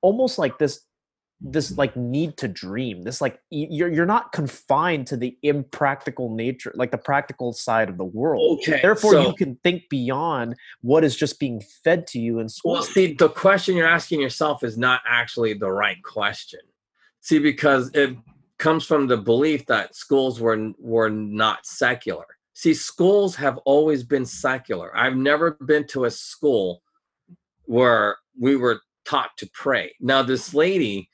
almost 0.00 0.38
like 0.38 0.58
this 0.58 0.80
this 1.40 1.76
like 1.78 1.96
need 1.96 2.36
to 2.36 2.48
dream 2.48 3.02
this 3.02 3.20
like 3.20 3.40
you're 3.50 3.88
you're 3.88 4.04
not 4.06 4.32
confined 4.32 5.06
to 5.06 5.16
the 5.16 5.38
impractical 5.42 6.34
nature 6.34 6.72
like 6.74 6.90
the 6.90 6.98
practical 6.98 7.52
side 7.52 7.88
of 7.88 7.96
the 7.96 8.04
world 8.04 8.58
Okay, 8.58 8.80
therefore 8.82 9.12
so- 9.12 9.28
you 9.28 9.34
can 9.34 9.54
think 9.62 9.88
beyond 9.88 10.56
what 10.80 11.04
is 11.04 11.14
just 11.14 11.38
being 11.38 11.62
fed 11.84 12.08
to 12.08 12.18
you 12.18 12.40
in 12.40 12.48
school 12.48 12.72
Well, 12.72 12.82
see, 12.82 13.14
the 13.14 13.28
question 13.28 13.76
you're 13.76 13.86
asking 13.86 14.20
yourself 14.20 14.64
is 14.64 14.76
not 14.76 15.00
actually 15.06 15.54
the 15.54 15.70
right 15.70 16.02
question. 16.02 16.60
See, 17.20 17.38
because 17.38 17.90
it 17.94 18.16
comes 18.58 18.84
from 18.84 19.06
the 19.06 19.16
belief 19.16 19.64
that 19.66 19.94
schools 19.94 20.40
were 20.40 20.72
were 20.78 21.10
not 21.10 21.66
secular. 21.66 22.26
See, 22.54 22.74
schools 22.74 23.36
have 23.36 23.58
always 23.58 24.02
been 24.02 24.26
secular. 24.26 24.96
I've 24.96 25.16
never 25.16 25.52
been 25.52 25.86
to 25.88 26.06
a 26.06 26.10
school 26.10 26.82
where 27.66 28.16
we 28.40 28.56
were 28.56 28.80
taught 29.04 29.36
to 29.36 29.48
pray. 29.54 29.94
Now, 30.00 30.22
this 30.22 30.54
lady, 30.54 31.08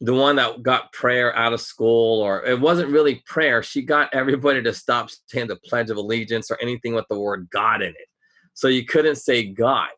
the 0.00 0.14
one 0.14 0.36
that 0.36 0.62
got 0.62 0.92
prayer 0.92 1.34
out 1.34 1.52
of 1.52 1.60
school, 1.60 2.20
or 2.20 2.44
it 2.44 2.60
wasn't 2.60 2.90
really 2.90 3.16
prayer, 3.26 3.62
she 3.62 3.82
got 3.82 4.14
everybody 4.14 4.62
to 4.62 4.72
stop 4.72 5.10
saying 5.26 5.48
the 5.48 5.56
Pledge 5.56 5.90
of 5.90 5.96
Allegiance 5.96 6.50
or 6.50 6.58
anything 6.62 6.94
with 6.94 7.06
the 7.08 7.18
word 7.18 7.48
God 7.50 7.82
in 7.82 7.90
it. 7.90 8.08
So 8.54 8.68
you 8.68 8.84
couldn't 8.84 9.16
say 9.16 9.44
God. 9.44 9.90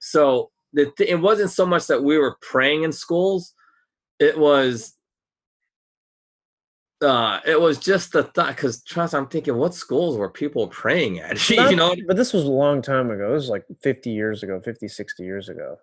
So 0.00 0.50
the 0.72 0.92
th- 0.96 1.10
it 1.10 1.16
wasn't 1.20 1.50
so 1.50 1.66
much 1.66 1.86
that 1.86 2.02
we 2.02 2.18
were 2.18 2.36
praying 2.40 2.82
in 2.82 2.92
schools; 2.92 3.54
it 4.18 4.38
was 4.38 4.98
uh 7.00 7.38
it 7.46 7.60
was 7.60 7.78
just 7.78 8.12
the 8.12 8.24
thought 8.24 8.56
because 8.56 8.82
trust 8.82 9.14
i'm 9.14 9.28
thinking 9.28 9.56
what 9.56 9.72
schools 9.72 10.16
were 10.16 10.28
people 10.28 10.66
praying 10.68 11.20
at 11.20 11.48
you 11.50 11.76
know 11.76 11.94
but 12.06 12.16
this 12.16 12.32
was 12.32 12.44
a 12.44 12.50
long 12.50 12.82
time 12.82 13.10
ago 13.10 13.32
this 13.32 13.42
was 13.42 13.50
like 13.50 13.64
50 13.82 14.10
years 14.10 14.42
ago 14.42 14.60
50 14.60 14.88
60 14.88 15.22
years 15.22 15.48
ago 15.48 15.76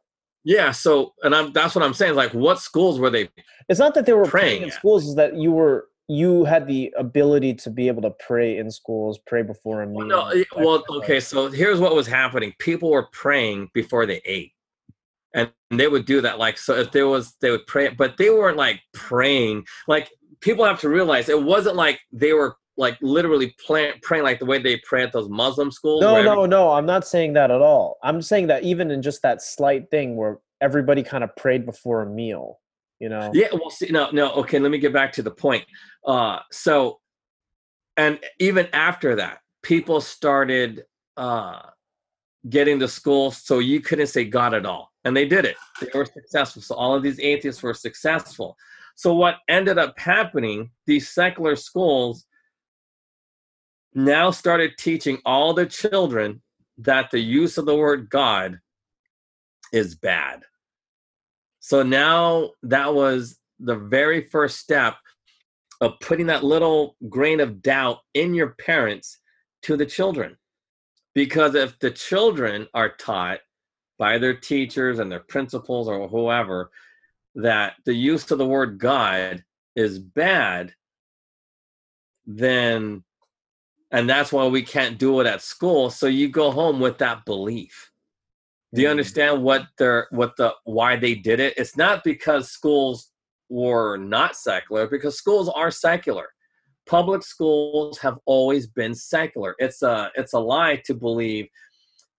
yeah 0.46 0.72
so 0.72 1.14
and 1.24 1.36
i'm 1.36 1.52
that's 1.52 1.76
what 1.76 1.84
i'm 1.84 1.94
saying 1.94 2.16
like 2.16 2.34
what 2.34 2.60
schools 2.60 3.00
were 3.00 3.10
they 3.10 3.30
it's 3.68 3.80
not 3.80 3.94
that 3.96 4.06
they 4.06 4.14
were 4.14 4.26
praying, 4.26 4.60
Praying 4.60 4.64
in 4.64 4.72
schools 4.72 5.06
is 5.06 5.16
that 5.16 5.36
you 5.36 5.52
were 5.52 5.90
you 6.08 6.46
had 6.46 6.68
the 6.68 6.94
ability 6.98 7.56
to 7.56 7.70
be 7.70 7.88
able 7.88 8.04
to 8.04 8.12
pray 8.12 8.58
in 8.58 8.70
schools 8.70 9.20
pray 9.26 9.42
before 9.42 9.82
a 9.82 9.88
meal 9.88 10.08
well, 10.08 10.36
no, 10.36 10.44
well 10.56 10.84
okay 10.98 11.20
so 11.20 11.50
here's 11.50 11.80
what 11.80 11.96
was 11.96 12.08
happening. 12.08 12.54
People 12.60 12.92
were 12.92 13.08
praying 13.12 13.70
before 13.74 14.06
they 14.06 14.22
ate. 14.26 14.52
And 15.34 15.52
they 15.70 15.88
would 15.88 16.06
do 16.06 16.22
that 16.22 16.40
like 16.40 16.58
so 16.58 16.76
if 16.76 16.92
there 16.92 17.08
was 17.08 17.36
they 17.42 17.52
would 17.52 17.68
pray 17.68 17.90
but 17.90 18.18
they 18.18 18.30
weren't 18.30 18.56
like 18.56 18.80
praying. 18.94 19.66
Like 19.86 20.10
people 20.40 20.64
have 20.64 20.80
to 20.82 20.90
realize 20.90 21.28
it 21.28 21.42
wasn't 21.42 21.76
like 21.76 22.00
they 22.14 22.32
were 22.32 22.56
like 22.78 22.98
literally 23.02 23.56
play, 23.66 23.94
praying 24.02 24.24
like 24.24 24.40
the 24.40 24.46
way 24.46 24.62
they 24.62 24.78
pray 24.86 25.04
at 25.04 25.12
those 25.12 25.30
muslim 25.30 25.72
schools 25.72 26.02
no 26.02 26.22
no 26.22 26.46
no 26.46 26.72
i'm 26.72 26.86
not 26.86 27.08
saying 27.08 27.34
that 27.34 27.52
at 27.52 27.62
all 27.62 27.98
i'm 28.04 28.22
saying 28.22 28.48
that 28.48 28.64
even 28.64 28.92
in 28.92 29.02
just 29.02 29.22
that 29.22 29.42
slight 29.42 29.90
thing 29.90 30.16
where 30.16 30.40
everybody 30.62 31.04
kind 31.04 31.24
of 31.24 31.36
prayed 31.36 31.66
before 31.66 32.02
a 32.02 32.06
meal 32.06 32.60
you 33.00 33.10
know 33.10 33.32
Yeah, 33.34 33.48
well, 33.54 33.70
see, 33.70 33.90
no, 33.90 34.10
no. 34.12 34.32
Okay, 34.34 34.60
let 34.60 34.72
me 34.72 34.78
get 34.78 34.94
back 34.94 35.12
to 35.14 35.22
the 35.22 35.32
point. 35.32 35.66
Uh, 36.06 36.40
so, 36.52 37.00
and 37.98 38.20
even 38.40 38.68
after 38.74 39.16
that, 39.16 39.40
people 39.64 40.02
started 40.02 40.84
uh, 41.18 41.60
getting 42.50 42.80
to 42.80 42.88
school, 42.88 43.32
so 43.32 43.60
you 43.60 43.82
couldn't 43.82 44.08
say 44.08 44.24
God 44.24 44.54
at 44.54 44.66
all, 44.66 44.92
and 45.04 45.16
they 45.16 45.28
did 45.28 45.46
it. 45.46 45.58
They 45.82 45.90
were 45.94 46.06
successful. 46.06 46.62
So 46.62 46.76
all 46.76 46.96
of 46.96 47.04
these 47.04 47.20
atheists 47.20 47.62
were 47.62 47.74
successful. 47.74 48.56
So 48.96 49.14
what 49.14 49.38
ended 49.50 49.78
up 49.78 50.00
happening? 50.00 50.70
These 50.88 51.10
secular 51.10 51.56
schools 51.56 52.26
now 53.96 54.30
started 54.30 54.78
teaching 54.78 55.20
all 55.26 55.54
the 55.54 55.66
children 55.66 56.42
that 56.80 57.10
the 57.12 57.20
use 57.20 57.58
of 57.58 57.66
the 57.66 57.76
word 57.76 58.10
God 58.10 58.60
is 59.72 59.96
bad. 59.96 60.44
So 61.62 61.82
now 61.82 62.52
that 62.64 62.94
was 62.94 63.40
the 63.60 63.76
very 63.76 64.28
first 64.28 64.60
step 64.60 64.96
of 65.82 66.00
putting 66.02 66.28
that 66.28 66.44
little 66.44 66.96
grain 67.10 67.40
of 67.40 67.62
doubt 67.62 68.00
in 68.14 68.34
your 68.34 68.50
parents 68.50 69.18
to 69.64 69.78
the 69.78 69.86
children. 69.86 70.38
Because 71.14 71.56
if 71.56 71.80
the 71.80 71.92
children 71.92 72.68
are 72.74 72.90
taught 72.90 73.40
by 73.98 74.18
their 74.18 74.36
teachers 74.36 75.00
and 75.00 75.10
their 75.10 75.22
principals 75.22 75.88
or 75.88 76.08
whoever 76.10 76.70
that 77.36 77.74
the 77.86 77.94
use 77.94 78.30
of 78.32 78.38
the 78.38 78.46
word 78.46 78.78
God 78.78 79.44
is 79.76 80.00
bad, 80.00 80.74
then, 82.26 83.04
and 83.96 84.10
that's 84.10 84.34
why 84.34 84.46
we 84.46 84.62
can't 84.62 84.98
do 84.98 85.22
it 85.22 85.28
at 85.28 85.42
school. 85.42 85.90
So 85.90 86.08
you 86.08 86.28
go 86.28 86.52
home 86.52 86.82
with 86.82 86.98
that 86.98 87.24
belief. 87.24 87.92
Do 88.74 88.82
you 88.82 88.90
Mhm. 88.90 88.92
understand 88.92 89.42
what 89.42 89.68
they're 89.78 90.08
what 90.12 90.36
the 90.36 90.54
why 90.66 90.98
they 90.98 91.16
did 91.16 91.40
it? 91.40 91.54
It's 91.56 91.78
not 91.78 92.04
because 92.04 92.52
schools 92.52 93.10
were 93.48 93.96
not 93.96 94.36
secular 94.36 94.88
because 94.88 95.18
schools 95.18 95.48
are 95.48 95.72
secular. 95.72 96.28
Public 96.86 97.24
schools 97.24 97.98
have 98.00 98.20
always 98.26 98.68
been 98.68 98.94
secular. 98.94 99.56
It's 99.60 99.82
a 99.82 100.12
it's 100.16 100.34
a 100.34 100.40
lie 100.40 100.82
to 100.88 100.94
believe 100.94 101.48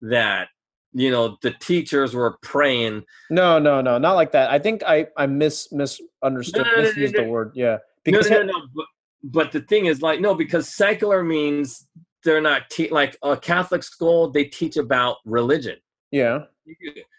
that 0.01 0.49
you 0.95 1.11
know 1.11 1.37
the 1.43 1.51
teachers 1.51 2.15
were 2.15 2.39
praying. 2.41 3.05
No 3.29 3.59
no 3.59 3.83
no 3.83 3.99
not 3.99 4.15
like 4.15 4.33
that. 4.33 4.51
I 4.51 4.59
think 4.59 4.83
i 4.85 5.09
i 5.19 5.27
mis 5.27 5.71
misunderstood 5.73 6.65
No, 6.65 6.71
no, 6.71 6.77
no, 6.77 6.83
misused 6.85 7.17
the 7.17 7.25
word 7.25 7.53
yeah. 7.55 7.79
Because 8.03 8.31
no 8.31 8.43
no, 8.43 8.61
no 8.75 8.87
but, 9.23 9.53
the 9.53 9.61
thing 9.63 9.87
is 9.87 10.03
like 10.03 10.21
no 10.21 10.35
because 10.35 10.69
secular 10.75 11.23
means 11.23 11.87
they're 12.25 12.41
not 12.41 12.69
te- 12.71 12.91
like 12.91 13.17
a 13.23 13.37
Catholic 13.37 13.83
school. 13.83 14.31
They 14.31 14.45
teach 14.45 14.77
about 14.77 15.19
religion. 15.25 15.77
Yeah. 16.11 16.41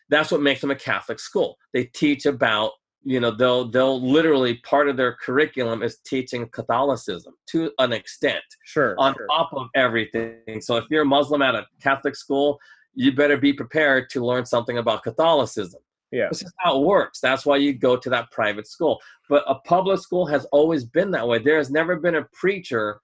That's 0.10 0.32
what 0.32 0.42
makes 0.42 0.62
them 0.62 0.72
a 0.72 0.76
Catholic 0.76 1.20
school. 1.20 1.58
They 1.74 1.86
teach 1.86 2.26
about 2.26 2.72
you 3.04 3.20
know 3.20 3.32
they'll 3.32 3.70
they'll 3.70 4.02
literally 4.02 4.56
part 4.66 4.90
of 4.90 4.98
their 4.98 5.14
curriculum 5.14 5.82
is 5.82 6.00
teaching 6.06 6.48
Catholicism 6.50 7.34
to 7.52 7.72
an 7.80 7.94
extent 7.94 8.44
Sure. 8.66 8.96
on 8.98 9.14
sure. 9.16 9.28
top 9.28 9.54
of 9.54 9.68
everything. 9.76 10.60
So 10.60 10.76
if 10.76 10.86
you're 10.90 11.04
a 11.04 11.06
Muslim 11.06 11.42
at 11.42 11.56
a 11.56 11.66
Catholic 11.82 12.16
school, 12.16 12.60
you 12.94 13.14
better 13.14 13.38
be 13.38 13.54
prepared 13.54 14.10
to 14.10 14.26
learn 14.26 14.46
something 14.46 14.78
about 14.78 15.04
Catholicism. 15.04 15.80
Yeah. 16.12 16.30
This 16.30 16.42
is 16.44 16.54
how 16.60 16.80
it 16.80 16.86
works. 16.86 17.20
That's 17.20 17.46
why 17.46 17.58
you 17.58 17.74
go 17.74 17.98
to 17.98 18.10
that 18.10 18.32
private 18.32 18.68
school. 18.68 19.00
But 19.30 19.44
a 19.48 19.56
public 19.56 20.00
school 20.00 20.26
has 20.28 20.46
always 20.46 20.86
been 20.86 21.12
that 21.12 21.28
way. 21.28 21.40
There 21.40 21.58
has 21.58 21.70
never 21.70 21.98
been 21.98 22.16
a 22.16 22.28
preacher 22.34 23.02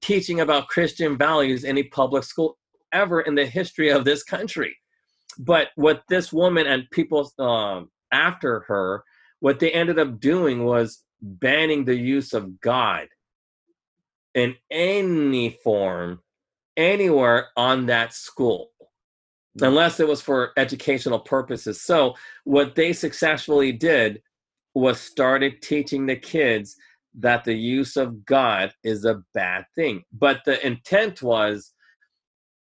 teaching 0.00 0.40
about 0.40 0.68
Christian 0.68 1.18
values 1.18 1.64
in 1.64 1.78
a 1.78 1.82
public 1.84 2.22
school 2.24 2.58
ever 2.92 3.20
in 3.22 3.34
the 3.34 3.46
history 3.46 3.90
of 3.90 4.04
this 4.04 4.22
country. 4.22 4.76
But 5.38 5.68
what 5.74 6.02
this 6.08 6.32
woman 6.32 6.66
and 6.66 6.88
people 6.90 7.30
um, 7.38 7.90
after 8.12 8.60
her, 8.60 9.02
what 9.40 9.58
they 9.58 9.72
ended 9.72 9.98
up 9.98 10.20
doing 10.20 10.64
was 10.64 11.02
banning 11.20 11.84
the 11.84 11.96
use 11.96 12.32
of 12.32 12.60
God 12.60 13.08
in 14.34 14.54
any 14.70 15.50
form, 15.50 16.20
anywhere 16.76 17.48
on 17.56 17.86
that 17.86 18.12
school 18.12 18.70
unless 19.60 20.00
it 20.00 20.08
was 20.08 20.20
for 20.20 20.52
educational 20.56 21.18
purposes. 21.18 21.80
So 21.82 22.14
what 22.44 22.74
they 22.74 22.92
successfully 22.92 23.72
did 23.72 24.22
was 24.74 25.00
started 25.00 25.62
teaching 25.62 26.06
the 26.06 26.16
kids 26.16 26.76
that 27.18 27.44
the 27.44 27.54
use 27.54 27.96
of 27.96 28.24
God 28.26 28.72
is 28.84 29.04
a 29.04 29.22
bad 29.32 29.64
thing. 29.74 30.02
But 30.12 30.40
the 30.44 30.64
intent 30.66 31.22
was 31.22 31.72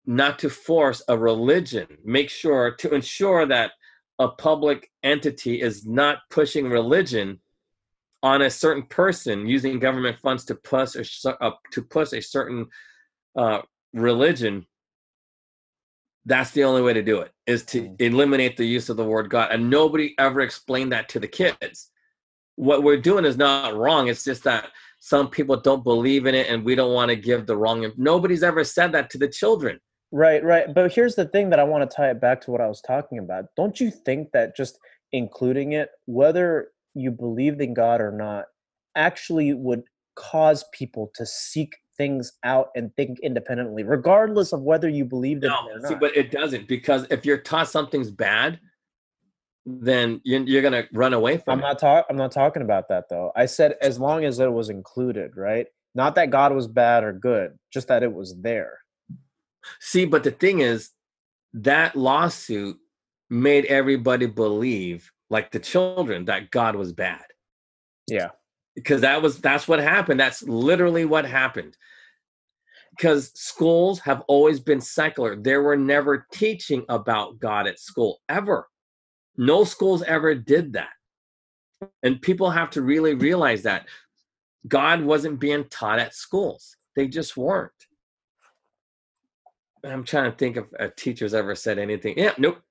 not 0.05 0.39
to 0.39 0.49
force 0.49 1.03
a 1.07 1.17
religion, 1.17 1.85
make 2.03 2.29
sure 2.29 2.71
to 2.75 2.95
ensure 2.95 3.45
that 3.45 3.71
a 4.17 4.27
public 4.27 4.89
entity 5.03 5.61
is 5.61 5.85
not 5.85 6.17
pushing 6.31 6.67
religion 6.67 7.39
on 8.23 8.41
a 8.41 8.49
certain 8.49 8.83
person 8.83 9.47
using 9.47 9.79
government 9.79 10.19
funds 10.19 10.43
to 10.45 10.55
push 10.55 10.95
a, 10.95 11.43
uh, 11.43 11.51
to 11.71 11.81
push 11.83 12.11
a 12.11 12.21
certain 12.21 12.65
uh, 13.37 13.61
religion 13.93 14.65
that's 16.29 16.51
the 16.51 16.63
only 16.63 16.81
way 16.81 16.93
to 16.93 17.01
do 17.01 17.19
it 17.19 17.31
is 17.47 17.63
to 17.65 17.81
Mm. 17.81 18.01
eliminate 18.01 18.55
the 18.55 18.65
use 18.65 18.89
of 18.89 18.97
the 18.97 19.03
word 19.03 19.29
god 19.29 19.51
and 19.51 19.69
nobody 19.69 20.15
ever 20.17 20.41
explained 20.41 20.91
that 20.93 21.09
to 21.09 21.19
the 21.19 21.27
kids 21.27 21.89
what 22.55 22.83
we're 22.83 22.97
doing 22.97 23.25
is 23.25 23.37
not 23.37 23.75
wrong 23.75 24.07
it's 24.07 24.23
just 24.23 24.43
that 24.43 24.69
some 24.99 25.29
people 25.29 25.57
don't 25.59 25.83
believe 25.83 26.25
in 26.25 26.35
it 26.35 26.47
and 26.49 26.63
we 26.63 26.75
don't 26.75 26.93
want 26.93 27.09
to 27.09 27.15
give 27.15 27.45
the 27.45 27.57
wrong 27.57 27.91
nobody's 27.97 28.43
ever 28.43 28.63
said 28.63 28.91
that 28.91 29.09
to 29.09 29.17
the 29.17 29.27
children 29.27 29.79
Right, 30.11 30.43
right. 30.43 30.73
But 30.73 30.91
here's 30.91 31.15
the 31.15 31.25
thing 31.25 31.51
that 31.51 31.59
I 31.59 31.63
want 31.63 31.87
to 31.87 31.95
tie 31.95 32.09
it 32.09 32.19
back 32.19 32.41
to 32.41 32.51
what 32.51 32.61
I 32.61 32.67
was 32.67 32.81
talking 32.81 33.19
about. 33.19 33.45
Don't 33.55 33.79
you 33.79 33.91
think 33.91 34.31
that 34.31 34.57
just 34.57 34.79
including 35.11 35.73
it, 35.73 35.89
whether 36.05 36.69
you 36.95 37.11
believed 37.11 37.61
in 37.61 37.75
God 37.75 38.01
or 38.01 38.11
not, 38.11 38.45
actually 38.95 39.53
would 39.53 39.83
cause 40.15 40.65
people 40.73 41.11
to 41.13 41.25
seek 41.25 41.75
things 41.99 42.31
out 42.43 42.69
and 42.75 42.95
think 42.95 43.19
independently, 43.19 43.83
regardless 43.83 44.53
of 44.53 44.63
whether 44.63 44.89
you 44.89 45.05
believe 45.05 45.43
in 45.43 45.49
no 45.49 45.67
it 45.67 45.75
or 45.75 45.79
see, 45.81 45.93
not? 45.93 45.99
but 45.99 46.17
it 46.17 46.31
doesn't 46.31 46.67
because 46.67 47.05
if 47.11 47.25
you're 47.25 47.37
taught 47.37 47.69
something's 47.69 48.09
bad 48.09 48.59
then 49.65 50.19
you're, 50.23 50.41
you're 50.41 50.61
gonna 50.61 50.85
run 50.93 51.13
away 51.13 51.37
from 51.37 51.53
I'm 51.53 51.59
it 51.59 51.61
not 51.61 51.79
talk 51.79 52.05
I'm 52.09 52.17
not 52.17 52.31
talking 52.31 52.63
about 52.63 52.89
that 52.89 53.05
though. 53.09 53.31
I 53.35 53.45
said 53.45 53.75
as 53.81 53.99
long 53.99 54.25
as 54.25 54.39
it 54.39 54.51
was 54.51 54.69
included, 54.69 55.37
right? 55.37 55.67
Not 55.95 56.15
that 56.15 56.31
God 56.31 56.53
was 56.53 56.67
bad 56.67 57.03
or 57.03 57.13
good, 57.13 57.57
just 57.71 57.87
that 57.87 58.03
it 58.03 58.11
was 58.11 58.35
there. 58.41 58.79
See, 59.79 60.05
but 60.05 60.23
the 60.23 60.31
thing 60.31 60.59
is, 60.59 60.91
that 61.53 61.95
lawsuit 61.95 62.77
made 63.29 63.65
everybody 63.65 64.25
believe, 64.25 65.11
like 65.29 65.51
the 65.51 65.59
children, 65.59 66.25
that 66.25 66.51
God 66.51 66.75
was 66.75 66.93
bad. 66.93 67.25
Yeah. 68.07 68.29
Because 68.79 69.01
that 69.01 69.21
was 69.21 69.39
that's 69.39 69.67
what 69.67 69.79
happened. 69.79 70.19
That's 70.19 70.41
literally 70.43 71.05
what 71.05 71.25
happened. 71.25 71.75
Because 72.95 73.31
schools 73.39 73.99
have 73.99 74.21
always 74.27 74.59
been 74.59 74.81
secular. 74.81 75.35
There 75.35 75.61
were 75.61 75.77
never 75.77 76.25
teaching 76.31 76.85
about 76.89 77.39
God 77.39 77.67
at 77.67 77.79
school 77.79 78.19
ever. 78.29 78.67
No 79.37 79.63
schools 79.63 80.01
ever 80.03 80.33
did 80.33 80.73
that. 80.73 80.89
And 82.03 82.21
people 82.21 82.49
have 82.49 82.69
to 82.71 82.81
really 82.81 83.15
realize 83.15 83.63
that 83.63 83.87
God 84.67 85.01
wasn't 85.01 85.39
being 85.39 85.65
taught 85.69 85.99
at 85.99 86.15
schools. 86.15 86.75
They 86.95 87.07
just 87.07 87.37
weren't. 87.37 87.71
I'm 89.83 90.03
trying 90.03 90.31
to 90.31 90.37
think 90.37 90.57
if 90.57 90.65
a 90.77 90.89
teacher's 90.89 91.33
ever 91.33 91.55
said 91.55 91.79
anything. 91.79 92.17
Yeah, 92.17 92.33
nope. 92.37 92.61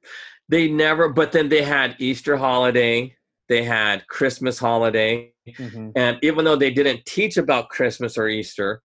They 0.48 0.68
never, 0.68 1.08
but 1.08 1.32
then 1.32 1.48
they 1.48 1.62
had 1.62 1.96
Easter 1.98 2.36
holiday, 2.36 3.14
they 3.48 3.62
had 3.62 4.06
Christmas 4.06 4.58
holiday, 4.58 5.32
Mhm. 5.58 5.92
and 5.96 6.18
even 6.22 6.44
though 6.44 6.56
they 6.56 6.70
didn't 6.70 7.04
teach 7.06 7.36
about 7.36 7.68
Christmas 7.68 8.18
or 8.18 8.28
Easter, 8.28 8.82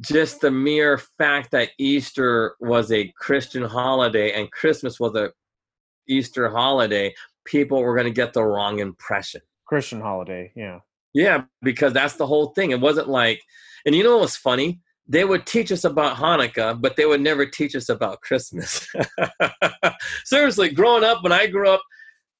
just 0.00 0.40
the 0.40 0.50
mere 0.50 0.98
fact 1.18 1.50
that 1.50 1.70
Easter 1.78 2.54
was 2.60 2.92
a 2.92 3.12
Christian 3.18 3.64
holiday 3.64 4.32
and 4.32 4.50
Christmas 4.52 5.00
was 5.00 5.14
a 5.16 5.32
Easter 6.08 6.48
holiday, 6.48 7.14
people 7.44 7.82
were 7.82 7.94
going 7.94 8.06
to 8.06 8.12
get 8.12 8.32
the 8.32 8.44
wrong 8.44 8.78
impression. 8.78 9.40
Christian 9.66 10.00
holiday, 10.00 10.52
yeah. 10.56 10.78
Yeah, 11.14 11.44
because 11.62 11.92
that's 11.92 12.14
the 12.14 12.26
whole 12.26 12.48
thing. 12.54 12.70
It 12.70 12.80
wasn't 12.80 13.08
like, 13.08 13.42
and 13.84 13.94
you 13.94 14.04
know 14.04 14.12
what 14.12 14.22
was 14.22 14.36
funny? 14.36 14.80
They 15.06 15.24
would 15.24 15.46
teach 15.46 15.72
us 15.72 15.84
about 15.84 16.16
Hanukkah, 16.16 16.80
but 16.80 16.96
they 16.96 17.06
would 17.06 17.20
never 17.22 17.46
teach 17.46 17.74
us 17.74 17.88
about 17.88 18.20
Christmas. 18.20 18.86
Seriously, 20.24 20.70
growing 20.70 21.04
up, 21.04 21.22
when 21.22 21.32
I 21.32 21.46
grew 21.46 21.68
up, 21.68 21.82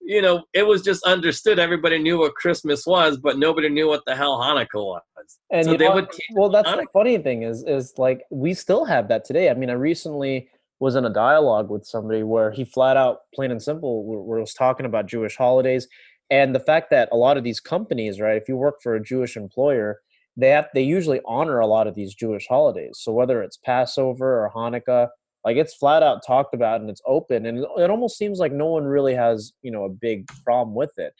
you 0.08 0.22
know, 0.22 0.42
it 0.54 0.66
was 0.66 0.80
just 0.80 1.04
understood. 1.04 1.58
Everybody 1.58 1.98
knew 1.98 2.18
what 2.18 2.34
Christmas 2.34 2.86
was, 2.86 3.18
but 3.18 3.38
nobody 3.38 3.68
knew 3.68 3.88
what 3.88 4.02
the 4.06 4.16
hell 4.16 4.38
Hanukkah 4.38 4.82
was. 4.82 5.02
And 5.50 5.66
so 5.66 5.76
they 5.76 5.86
know 5.86 5.94
would 5.96 6.08
well 6.32 6.48
that's 6.48 6.70
the 6.70 6.86
funny 6.92 7.18
thing 7.18 7.42
is 7.42 7.62
is 7.66 7.92
like 7.98 8.22
we 8.30 8.54
still 8.54 8.84
have 8.84 9.08
that 9.08 9.24
today 9.24 9.50
i 9.50 9.54
mean 9.54 9.68
i 9.68 9.74
recently 9.74 10.48
was 10.80 10.96
in 10.96 11.04
a 11.04 11.10
dialogue 11.10 11.70
with 11.70 11.84
somebody 11.84 12.22
where 12.22 12.50
he 12.50 12.64
flat 12.64 12.96
out 12.96 13.18
plain 13.34 13.50
and 13.50 13.62
simple 13.62 14.04
where 14.04 14.40
was 14.40 14.54
talking 14.54 14.86
about 14.86 15.06
jewish 15.06 15.36
holidays 15.36 15.86
and 16.30 16.54
the 16.54 16.60
fact 16.60 16.90
that 16.90 17.08
a 17.12 17.16
lot 17.16 17.36
of 17.36 17.44
these 17.44 17.60
companies 17.60 18.20
right 18.20 18.40
if 18.40 18.48
you 18.48 18.56
work 18.56 18.76
for 18.82 18.94
a 18.94 19.02
jewish 19.02 19.36
employer 19.36 19.98
they 20.36 20.48
have 20.48 20.68
they 20.72 20.82
usually 20.82 21.20
honor 21.26 21.58
a 21.58 21.66
lot 21.66 21.86
of 21.86 21.94
these 21.94 22.14
jewish 22.14 22.46
holidays 22.48 22.92
so 22.94 23.12
whether 23.12 23.42
it's 23.42 23.58
passover 23.58 24.44
or 24.44 24.50
hanukkah 24.54 25.08
like 25.44 25.56
it's 25.56 25.74
flat 25.74 26.02
out 26.02 26.20
talked 26.26 26.54
about 26.54 26.80
and 26.80 26.90
it's 26.90 27.02
open 27.06 27.46
and 27.46 27.58
it, 27.58 27.90
almost 27.90 28.18
seems 28.18 28.38
like 28.38 28.52
no 28.52 28.66
one 28.66 28.84
really 28.84 29.14
has 29.14 29.52
you 29.62 29.70
know 29.70 29.84
a 29.84 29.88
big 29.88 30.26
problem 30.44 30.74
with 30.74 30.92
it 30.98 31.12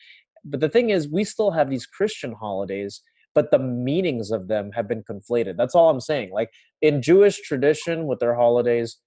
but 0.45 0.59
the 0.59 0.69
thing 0.69 0.89
is 0.89 1.07
we 1.07 1.23
still 1.23 1.51
have 1.51 1.69
these 1.69 1.85
christian 1.85 2.33
holidays 2.33 3.01
but 3.35 3.51
the 3.51 3.59
meanings 3.59 4.31
of 4.31 4.47
them 4.47 4.71
have 4.73 4.87
been 4.87 5.03
conflated. 5.03 5.55
That's 5.57 5.75
all 5.75 5.89
I'm 5.89 6.01
saying. 6.01 6.31
Like 6.31 6.49
in 6.81 7.01
Jewish 7.01 7.41
tradition 7.41 8.07
with 8.07 8.19
their 8.19 8.35
holidays, 8.35 8.97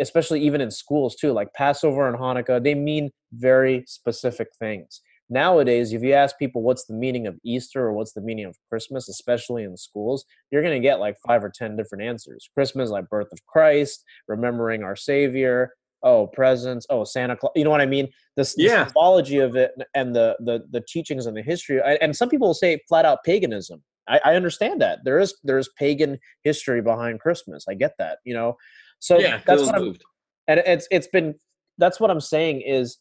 especially 0.00 0.40
even 0.40 0.60
in 0.60 0.70
schools 0.70 1.16
too, 1.16 1.32
like 1.32 1.52
Passover 1.54 2.08
and 2.08 2.16
Hanukkah, 2.16 2.62
they 2.62 2.74
mean 2.74 3.10
very 3.32 3.84
specific 3.86 4.48
things. 4.58 5.00
Nowadays, 5.30 5.92
if 5.92 6.02
you 6.02 6.12
ask 6.12 6.38
people 6.38 6.62
what's 6.62 6.84
the 6.84 6.94
meaning 6.94 7.26
of 7.26 7.38
Easter 7.44 7.84
or 7.86 7.92
what's 7.92 8.12
the 8.12 8.20
meaning 8.20 8.44
of 8.44 8.56
Christmas, 8.68 9.08
especially 9.08 9.64
in 9.64 9.76
schools, 9.76 10.24
you're 10.50 10.62
going 10.62 10.74
to 10.80 10.86
get 10.86 11.00
like 11.00 11.16
five 11.26 11.42
or 11.42 11.50
10 11.54 11.76
different 11.76 12.04
answers. 12.04 12.48
Christmas, 12.54 12.90
like 12.90 13.08
birth 13.08 13.28
of 13.32 13.44
Christ, 13.46 14.04
remembering 14.28 14.82
our 14.82 14.96
Savior, 14.96 15.70
oh, 16.02 16.26
presents, 16.26 16.86
oh, 16.90 17.04
Santa 17.04 17.36
Claus. 17.36 17.52
You 17.56 17.64
know 17.64 17.70
what 17.70 17.80
I 17.80 17.86
mean? 17.86 18.08
The, 18.36 18.42
the 18.42 18.64
Yeah. 18.64 18.84
symbology 18.84 19.38
of 19.38 19.56
it 19.56 19.72
and 19.94 20.14
the, 20.14 20.36
the, 20.40 20.60
the 20.70 20.82
teachings 20.86 21.24
and 21.26 21.36
the 21.36 21.42
history. 21.42 21.80
And 22.00 22.14
some 22.14 22.28
people 22.28 22.48
will 22.48 22.54
say 22.54 22.80
flat 22.88 23.06
out 23.06 23.24
paganism. 23.24 23.82
I, 24.06 24.20
I 24.24 24.34
understand 24.34 24.82
that 24.82 24.98
there 25.04 25.18
is 25.18 25.34
there 25.44 25.56
is 25.56 25.70
pagan 25.78 26.18
history 26.42 26.82
behind 26.82 27.20
Christmas. 27.20 27.64
I 27.66 27.72
get 27.72 27.92
that, 27.98 28.18
you 28.24 28.34
know. 28.34 28.56
So 28.98 29.18
yeah, 29.18 29.40
that's 29.46 29.62
what 29.62 29.74
I'm, 29.76 29.84
moved. 29.84 30.04
and 30.46 30.60
it's 30.60 30.86
it's 30.90 31.06
been 31.06 31.34
that's 31.78 31.98
what 32.00 32.10
i'm 32.10 32.20
saying 32.20 32.60
is 32.60 32.98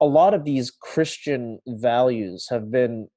a 0.00 0.06
lot 0.06 0.34
of 0.34 0.44
these 0.44 0.70
christian 0.70 1.58
values 1.66 2.46
have 2.50 2.70
been 2.70 3.08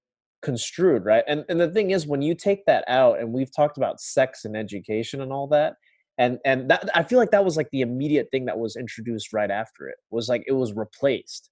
construed 0.42 1.06
right? 1.06 1.24
And 1.28 1.46
and 1.48 1.60
the 1.60 1.70
thing 1.72 1.92
is 1.92 2.06
when 2.06 2.22
you 2.22 2.36
take 2.36 2.66
that 2.66 2.84
out 2.90 3.20
and 3.20 3.32
we've 3.32 3.56
talked 3.56 3.78
about 3.78 4.02
sex 4.02 4.44
and 4.44 4.58
education 4.58 5.22
and 5.22 5.32
all 5.32 5.48
that 5.48 5.76
and 6.18 6.38
and 6.46 6.70
that 6.70 6.90
i 6.94 7.02
feel 7.02 7.18
like 7.18 7.32
that 7.32 7.46
was 7.46 7.56
like 7.56 7.70
the 7.72 7.80
immediate 7.82 8.28
thing 8.30 8.46
that 8.46 8.60
was 8.60 8.76
introduced 8.76 9.32
right 9.32 9.50
after 9.50 9.88
it 9.88 9.96
was 10.12 10.28
like 10.30 10.44
it 10.46 10.52
was 10.52 10.74
replaced. 10.74 11.50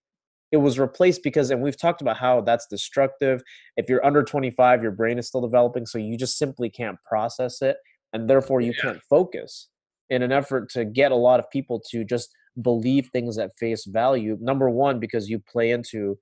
It 0.52 0.58
was 0.58 0.78
replaced 0.78 1.24
because 1.24 1.50
and 1.52 1.62
we've 1.62 1.80
talked 1.80 2.02
about 2.02 2.17
how 2.17 2.41
that's 2.41 2.67
destructive. 2.67 3.41
If 3.78 3.88
you're 3.89 4.06
under 4.06 4.24
25 4.24 4.84
your 4.84 4.91
brain 4.91 5.17
is 5.17 5.28
still 5.28 5.39
developing 5.41 5.86
so 5.86 5.98
you 5.98 6.17
just 6.17 6.38
simply 6.38 6.70
can't 6.70 6.98
process 7.08 7.62
it 7.62 7.78
and 8.12 8.30
therefore 8.30 8.60
you 8.60 8.74
Yeah. 8.76 8.82
can't 8.84 9.02
focus 9.10 9.70
in 10.10 10.22
an 10.22 10.34
effort 10.34 10.70
to 10.72 10.84
get 10.84 11.13
a 11.13 11.15
lot 11.15 11.39
of 11.39 11.50
people 11.50 11.82
to 11.91 12.04
just 12.04 12.30
believe 12.60 13.10
things 13.12 13.38
at 13.38 13.58
face 13.58 13.86
value 13.86 14.38
number 14.42 14.70
one 14.70 15.00
because 15.00 15.30
you 15.30 15.40
play 15.40 15.72
into 15.72 16.18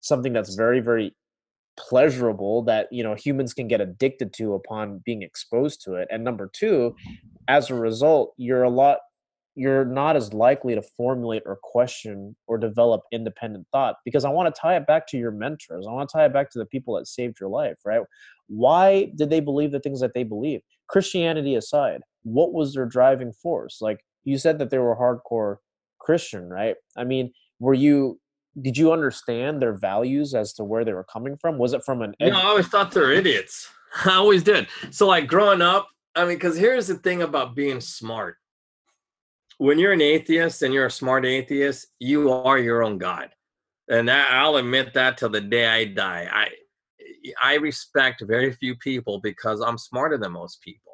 something 0.00 0.32
that's 0.32 0.54
very 0.54 0.80
very 0.80 1.14
pleasurable 1.78 2.62
that 2.62 2.88
you 2.90 3.02
know 3.02 3.14
humans 3.14 3.54
can 3.54 3.68
get 3.68 3.80
addicted 3.80 4.32
to 4.32 4.54
upon 4.54 5.00
being 5.04 5.22
exposed 5.22 5.80
to 5.84 5.94
it. 5.94 6.08
And 6.10 6.24
number 6.24 6.50
two 6.52 6.94
as 7.46 7.70
a 7.70 7.74
result 7.74 8.34
you're 8.36 8.64
a 8.64 8.70
lot 8.70 8.98
you're 9.54 9.84
not 9.84 10.14
as 10.16 10.32
likely 10.32 10.74
to 10.74 10.82
formulate 10.82 11.42
or 11.44 11.58
question 11.62 12.36
or 12.46 12.58
develop 12.58 13.02
independent 13.12 13.66
thought 13.72 13.96
because 14.04 14.24
i 14.24 14.28
want 14.28 14.52
to 14.52 14.60
tie 14.60 14.76
it 14.76 14.86
back 14.86 15.06
to 15.08 15.16
your 15.16 15.30
mentors. 15.30 15.86
I 15.88 15.92
want 15.92 16.08
to 16.08 16.12
tie 16.12 16.26
it 16.26 16.32
back 16.32 16.50
to 16.52 16.58
the 16.58 16.66
people 16.66 16.96
that 16.96 17.06
saved 17.06 17.38
your 17.40 17.48
life 17.48 17.76
right? 17.84 18.00
Why 18.48 19.12
did 19.16 19.30
they 19.30 19.40
believe 19.40 19.72
the 19.72 19.80
things 19.80 20.00
that 20.00 20.14
they 20.14 20.24
believe 20.24 20.60
christianity 20.88 21.54
aside 21.54 22.00
what 22.22 22.52
was 22.52 22.74
their 22.74 22.86
driving 22.86 23.32
force? 23.32 23.78
Like 23.80 24.00
you 24.28 24.38
said 24.38 24.58
that 24.58 24.70
they 24.70 24.78
were 24.78 24.96
hardcore 24.96 25.56
christian 25.98 26.48
right 26.48 26.76
i 26.96 27.04
mean 27.04 27.32
were 27.58 27.74
you 27.74 28.18
did 28.60 28.76
you 28.76 28.92
understand 28.92 29.60
their 29.62 29.74
values 29.74 30.34
as 30.34 30.52
to 30.54 30.64
where 30.64 30.84
they 30.84 30.92
were 30.92 31.04
coming 31.04 31.36
from? 31.36 31.58
Was 31.58 31.72
it 31.72 31.84
from 31.84 32.02
an? 32.02 32.14
Ed- 32.20 32.30
no, 32.30 32.38
I 32.38 32.46
always 32.46 32.68
thought 32.68 32.90
they're 32.90 33.12
idiots. 33.12 33.68
I 34.04 34.14
always 34.14 34.42
did. 34.42 34.68
So 34.90 35.06
like 35.06 35.26
growing 35.26 35.62
up, 35.62 35.88
I 36.14 36.24
mean, 36.24 36.34
because 36.34 36.56
here's 36.56 36.86
the 36.86 36.96
thing 36.96 37.22
about 37.22 37.54
being 37.54 37.80
smart. 37.80 38.36
When 39.58 39.78
you're 39.78 39.92
an 39.92 40.02
atheist 40.02 40.62
and 40.62 40.72
you're 40.72 40.86
a 40.86 40.90
smart 40.90 41.24
atheist, 41.24 41.88
you 41.98 42.30
are 42.30 42.58
your 42.58 42.82
own 42.82 42.98
god, 42.98 43.30
and 43.88 44.08
that, 44.08 44.30
I'll 44.30 44.56
admit 44.56 44.94
that 44.94 45.16
till 45.16 45.30
the 45.30 45.40
day 45.40 45.66
I 45.66 45.84
die. 45.86 46.28
I 46.32 46.48
I 47.42 47.54
respect 47.56 48.22
very 48.26 48.52
few 48.52 48.76
people 48.76 49.20
because 49.20 49.60
I'm 49.60 49.78
smarter 49.78 50.16
than 50.16 50.32
most 50.32 50.62
people, 50.62 50.92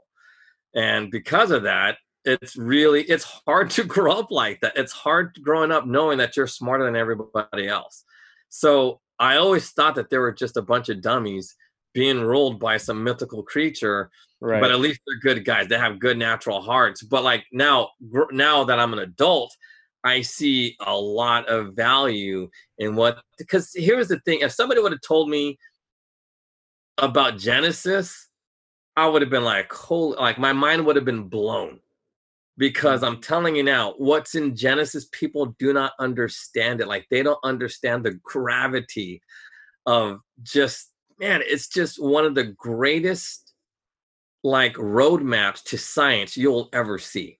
and 0.74 1.10
because 1.10 1.50
of 1.50 1.62
that, 1.64 1.98
it's 2.24 2.56
really 2.56 3.02
it's 3.02 3.24
hard 3.24 3.70
to 3.70 3.84
grow 3.94 4.12
up 4.12 4.30
like 4.30 4.60
that. 4.60 4.76
It's 4.76 4.92
hard 4.92 5.38
growing 5.42 5.72
up 5.72 5.86
knowing 5.86 6.18
that 6.18 6.36
you're 6.36 6.46
smarter 6.46 6.84
than 6.84 6.96
everybody 6.96 7.68
else. 7.68 8.04
So 8.48 9.00
i 9.20 9.36
always 9.36 9.70
thought 9.70 9.94
that 9.94 10.10
there 10.10 10.20
were 10.20 10.32
just 10.32 10.56
a 10.56 10.62
bunch 10.62 10.88
of 10.88 11.00
dummies 11.00 11.54
being 11.92 12.20
ruled 12.20 12.58
by 12.58 12.76
some 12.76 13.04
mythical 13.04 13.44
creature 13.44 14.10
right. 14.40 14.60
but 14.60 14.72
at 14.72 14.80
least 14.80 15.00
they're 15.06 15.34
good 15.34 15.44
guys. 15.44 15.68
They 15.68 15.78
have 15.78 16.00
good 16.00 16.18
natural 16.18 16.60
hearts. 16.60 17.02
But 17.02 17.22
like 17.22 17.44
now 17.52 17.90
now 18.32 18.64
that 18.64 18.80
i'm 18.80 18.92
an 18.92 18.98
adult 19.00 19.56
i 20.02 20.20
see 20.20 20.76
a 20.80 20.96
lot 20.96 21.48
of 21.48 21.74
value 21.74 22.48
in 22.78 22.96
what 22.96 23.18
because 23.38 23.70
here's 23.74 24.08
the 24.08 24.18
thing. 24.20 24.40
If 24.40 24.52
somebody 24.52 24.80
would 24.80 24.92
have 24.92 25.00
told 25.00 25.28
me 25.28 25.58
about 26.98 27.38
genesis 27.38 28.28
i 28.96 29.04
would 29.06 29.20
have 29.20 29.30
been 29.30 29.42
like 29.42 29.72
holy 29.72 30.16
like 30.16 30.38
my 30.38 30.52
mind 30.52 30.86
would 30.86 30.94
have 30.94 31.04
been 31.04 31.24
blown 31.24 31.80
because 32.58 33.00
mm. 33.00 33.06
I'm 33.06 33.20
telling 33.20 33.56
you 33.56 33.62
now, 33.62 33.94
what's 33.98 34.34
in 34.34 34.56
Genesis, 34.56 35.08
people 35.12 35.54
do 35.58 35.72
not 35.72 35.92
understand 35.98 36.80
it. 36.80 36.88
Like 36.88 37.06
they 37.10 37.22
don't 37.22 37.38
understand 37.44 38.04
the 38.04 38.18
gravity 38.22 39.20
of 39.86 40.20
just, 40.42 40.90
man, 41.18 41.40
it's 41.44 41.68
just 41.68 42.02
one 42.02 42.24
of 42.24 42.34
the 42.34 42.44
greatest 42.44 43.52
like 44.42 44.74
roadmaps 44.74 45.62
to 45.64 45.78
science 45.78 46.36
you'll 46.36 46.68
ever 46.72 46.98
see. 46.98 47.38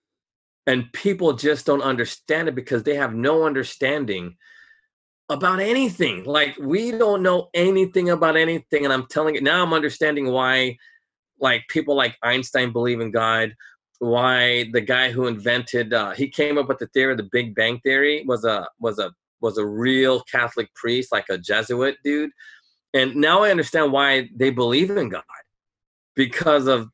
And 0.66 0.90
people 0.94 1.35
just 1.35 1.66
don't 1.66 1.83
understand 1.83 2.48
it 2.48 2.55
because 2.55 2.83
they 2.83 2.94
have 2.94 3.14
no 3.14 3.44
understanding 3.44 4.37
about 5.29 5.61
anything. 5.61 6.24
Like 6.24 6.57
we 6.59 6.90
don't 6.90 7.22
know 7.22 7.50
anything 7.53 8.11
about 8.11 8.37
anything. 8.37 8.85
And 8.85 8.92
I'm 8.92 9.07
telling 9.07 9.35
you 9.35 9.42
now, 9.42 9.62
I'm 9.62 9.74
understanding 9.74 10.31
why 10.31 10.79
like 11.38 11.64
people 11.68 11.94
like 11.94 12.16
Einstein 12.22 12.72
believe 12.72 13.00
in 13.00 13.11
God 13.11 13.55
why 14.04 14.68
the 14.72 14.80
guy 14.80 15.10
who 15.10 15.26
invented 15.26 15.92
uh, 15.92 16.10
he 16.12 16.28
came 16.28 16.58
up 16.58 16.68
with 16.68 16.78
the 16.78 16.86
theory 16.88 17.16
the 17.16 17.28
big 17.32 17.54
bang 17.54 17.80
theory 17.80 18.24
was 18.26 18.44
a 18.44 18.68
was 18.78 18.98
a 18.98 19.12
was 19.40 19.58
a 19.58 19.66
real 19.66 20.20
catholic 20.22 20.72
priest 20.74 21.12
like 21.12 21.26
a 21.30 21.38
jesuit 21.38 21.96
dude. 22.04 22.30
And 22.92 23.16
now 23.16 23.42
i 23.42 23.50
understand 23.50 23.92
why 23.92 24.28
they 24.34 24.50
believe 24.50 24.90
in 24.90 25.08
god 25.08 25.22
because 26.14 26.66
of 26.66 26.88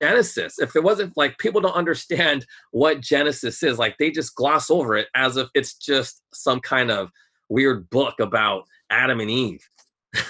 genesis. 0.00 0.58
If 0.58 0.76
it 0.76 0.82
wasn't 0.82 1.16
like 1.16 1.38
people 1.38 1.60
don't 1.60 1.72
understand 1.72 2.44
what 2.72 3.00
genesis 3.00 3.62
is 3.62 3.78
like 3.78 3.96
they 3.98 4.10
just 4.10 4.34
gloss 4.34 4.70
over 4.70 4.96
it 4.96 5.08
as 5.14 5.36
if 5.36 5.48
it's 5.54 5.74
just 5.74 6.22
some 6.34 6.60
kind 6.60 6.90
of 6.90 7.10
weird 7.48 7.88
book 7.90 8.20
about 8.20 8.64
adam 8.90 9.20
and 9.20 9.30
eve. 9.30 9.66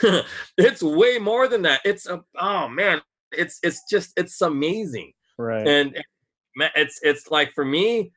It's 0.59 0.83
way 0.83 1.19
more 1.19 1.49
than 1.49 1.63
that. 1.63 1.81
It's 1.85 2.07
a 2.07 2.23
oh 2.39 2.69
man 2.69 3.01
it's 3.33 3.59
it's 3.63 3.83
just 3.91 4.13
it's 4.17 4.41
amazing 4.41 5.13
Right. 5.39 5.67
And 5.67 6.03
it's 6.75 6.99
it's 7.03 7.31
like 7.31 7.53
for 7.53 7.65
me, 7.65 8.13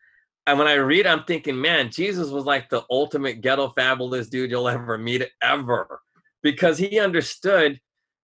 and 0.47 0.57
when 0.57 0.67
I 0.67 0.73
read, 0.73 1.05
I'm 1.05 1.23
thinking, 1.25 1.59
man, 1.59 1.91
Jesus 1.91 2.29
was 2.29 2.45
like 2.45 2.69
the 2.69 2.83
ultimate 2.89 3.41
ghetto 3.41 3.69
fabulous 3.75 4.29
dude 4.29 4.49
you'll 4.49 4.69
ever 4.69 4.97
meet 4.97 5.27
ever, 5.41 6.01
because 6.41 6.77
he 6.77 6.99
understood 6.99 7.79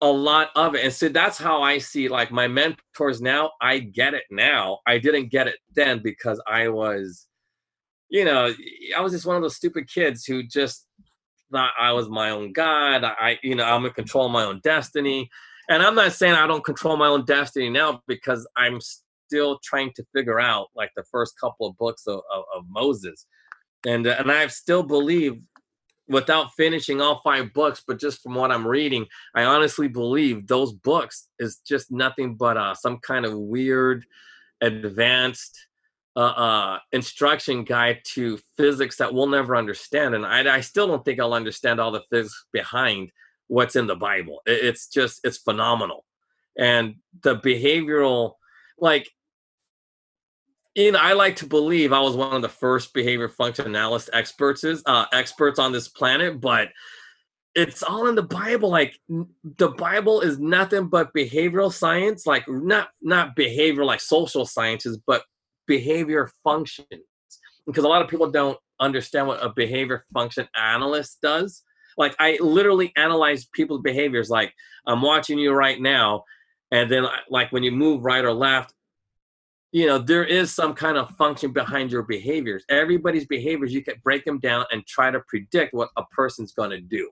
a 0.02 0.08
lot 0.08 0.50
of 0.56 0.76
it. 0.76 0.84
And 0.84 0.94
so 0.94 1.10
that's 1.10 1.38
how 1.38 1.62
I 1.62 1.78
see 1.78 2.08
like 2.08 2.32
my 2.32 2.48
mentors 2.48 3.22
now. 3.22 3.52
I 3.62 3.80
get 3.80 4.14
it 4.14 4.24
now. 4.32 4.80
I 4.88 4.98
didn't 4.98 5.30
get 5.30 5.48
it 5.48 5.58
then 5.76 6.02
because 6.02 6.42
I 6.48 6.70
was, 6.70 7.28
you 8.10 8.26
know, 8.26 8.54
I 8.98 9.02
was 9.02 9.12
just 9.12 9.26
one 9.26 9.36
of 9.36 9.42
those 9.42 9.58
stupid 9.58 9.90
kids 9.90 10.26
who 10.26 10.44
just 10.44 10.88
thought 11.52 11.74
I 11.80 11.92
was 11.92 12.10
my 12.10 12.30
own 12.30 12.54
God. 12.54 13.04
I, 13.04 13.40
you 13.44 13.56
know, 13.56 13.66
I'm 13.66 13.86
in 13.86 13.92
control 13.92 14.26
of 14.26 14.32
my 14.32 14.46
own 14.46 14.62
destiny 14.64 15.30
and 15.70 15.84
I'm 15.84 15.96
not 15.96 16.12
saying 16.14 16.34
I 16.34 16.48
don't 16.48 16.64
control 16.64 16.98
my 16.98 17.08
own 17.08 17.26
destiny 17.26 17.70
now 17.70 18.02
because 18.08 18.48
I'm 18.58 18.80
still 19.28 19.60
trying 19.64 19.92
to 19.96 20.06
figure 20.14 20.40
out 20.40 20.68
like 20.76 20.92
the 20.96 21.04
first 21.04 21.40
couple 21.40 21.68
of 21.68 21.78
books 21.78 22.08
of, 22.08 22.22
of, 22.34 22.44
of 22.56 22.64
Moses, 22.68 23.26
and 23.86 24.06
uh, 24.08 24.16
and 24.20 24.32
I 24.32 24.48
still 24.48 24.84
believe 24.84 25.40
without 26.08 26.52
finishing 26.58 27.02
all 27.02 27.22
five 27.24 27.54
books, 27.54 27.84
but 27.88 28.00
just 28.00 28.22
from 28.24 28.34
what 28.34 28.52
I'm 28.52 28.68
reading, 28.68 29.06
I 29.36 29.44
honestly 29.44 29.88
believe 29.88 30.48
those 30.48 30.74
books 30.74 31.28
is 31.38 31.62
just 31.68 31.92
nothing 31.92 32.34
but 32.34 32.58
uh, 32.58 32.74
some 32.74 32.98
kind 32.98 33.28
of 33.28 33.38
weird, 33.38 34.06
advanced 34.60 35.56
uh, 36.16 36.20
uh, 36.20 36.80
instruction 36.92 37.64
guide 37.64 38.00
to 38.04 38.40
physics 38.58 38.98
that 38.98 39.14
we'll 39.14 39.28
never 39.28 39.56
understand, 39.56 40.16
and 40.16 40.26
I, 40.26 40.56
I 40.56 40.62
still 40.62 40.88
don't 40.88 41.06
think 41.06 41.20
I'll 41.20 41.36
understand 41.36 41.80
all 41.80 41.92
the 41.92 42.04
physics 42.10 42.46
behind 42.52 43.12
what's 43.50 43.76
in 43.76 43.88
the 43.88 43.96
Bible. 43.96 44.42
It's 44.46 44.88
just 44.88 45.20
it's 45.26 45.38
phenomenal, 45.38 46.06
and 46.58 46.96
the 47.24 47.36
behavioral, 47.36 48.36
like, 48.80 49.10
in 50.76 50.96
I 50.96 51.14
like 51.14 51.36
to 51.38 51.46
believe 51.46 51.92
I 51.92 52.00
was 52.00 52.16
one 52.16 52.36
of 52.36 52.42
the 52.42 52.48
first 52.48 52.94
behavior 52.94 53.28
functionalist 53.28 54.10
experts 54.14 54.64
uh, 54.64 55.06
experts 55.12 55.60
on 55.60 55.74
this 55.74 55.90
planet, 55.90 56.40
but 56.40 56.70
it's 57.56 57.84
all 57.84 58.08
in 58.08 58.16
the 58.16 58.24
Bible. 58.24 58.70
Like 58.70 58.98
the 59.58 59.70
Bible 59.70 60.22
is 60.22 60.40
nothing 60.40 60.88
but 60.88 61.14
behavioral 61.14 61.74
science, 61.74 62.26
like 62.26 62.48
not 62.48 62.90
not 63.02 63.36
behavior 63.36 63.84
like 63.84 64.02
social 64.02 64.46
sciences, 64.46 64.98
but 65.06 65.24
behavior 65.68 66.30
functions. 66.44 66.88
Because 67.66 67.84
a 67.84 67.88
lot 67.88 68.02
of 68.02 68.08
people 68.08 68.32
don't 68.32 68.58
understand 68.80 69.28
what 69.28 69.44
a 69.44 69.50
behavior 69.50 70.06
function 70.14 70.48
analyst 70.56 71.20
does. 71.22 71.64
Like 72.00 72.16
I 72.18 72.38
literally 72.42 72.94
analyze 72.96 73.46
people's 73.46 73.82
behaviors. 73.82 74.30
Like 74.30 74.54
I'm 74.88 75.02
watching 75.02 75.38
you 75.38 75.52
right 75.52 75.80
now, 75.80 76.24
and 76.72 76.90
then 76.90 77.06
like 77.30 77.52
when 77.52 77.62
you 77.62 77.72
move 77.72 78.04
right 78.04 78.24
or 78.24 78.34
left, 78.34 78.74
you 79.74 79.86
know 79.86 80.00
there 80.00 80.24
is 80.24 80.56
some 80.56 80.74
kind 80.74 80.98
of 80.98 81.12
function 81.18 81.52
behind 81.52 81.92
your 81.92 82.04
behaviors. 82.04 82.64
Everybody's 82.70 83.28
behaviors 83.28 83.74
you 83.74 83.84
can 83.84 83.96
break 84.04 84.24
them 84.24 84.40
down 84.40 84.66
and 84.72 84.88
try 84.88 85.12
to 85.12 85.20
predict 85.28 85.74
what 85.74 85.90
a 85.98 86.04
person's 86.06 86.54
going 86.54 86.72
to 86.72 86.80
do, 86.80 87.12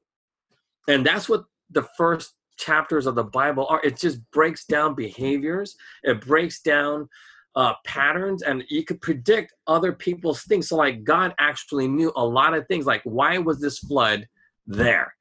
and 0.88 1.06
that's 1.06 1.28
what 1.28 1.43
the 1.69 1.86
first 1.97 2.34
chapters 2.58 3.06
of 3.06 3.15
the 3.15 3.26
Bible 3.26 3.67
are. 3.69 3.82
It 3.84 3.97
just 3.97 4.19
breaks 4.32 4.65
down 4.65 4.95
behaviors. 4.95 5.76
It 6.04 6.21
breaks 6.21 6.62
down 6.62 7.10
uh, 7.56 7.73
patterns 7.86 8.41
and 8.41 8.63
you 8.69 8.84
could 8.84 9.02
predict 9.02 9.54
other 9.67 9.91
people's 9.91 10.43
things. 10.43 10.69
So, 10.69 10.76
like, 10.76 11.04
God 11.04 11.34
actually 11.39 11.88
knew 11.88 12.12
a 12.15 12.26
lot 12.26 12.54
of 12.54 12.67
things. 12.67 12.86
Like, 12.86 13.02
why 13.04 13.38
was 13.38 13.60
this 13.60 13.80
flood 13.80 14.28
there. 14.67 15.15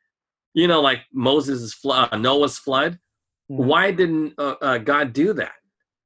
You 0.54 0.68
know, 0.68 0.80
like 0.80 1.00
Moses' 1.12 1.72
flood, 1.72 2.09
uh, 2.12 2.16
Noah's 2.16 2.59
flood. 2.59 2.98
Mm-hmm. 3.50 3.64
Why 3.64 3.90
didn't 3.90 4.35
uh, 4.38 4.56
uh, 4.61 4.78
God 4.78 5.12
do 5.12 5.32
that? 5.35 5.52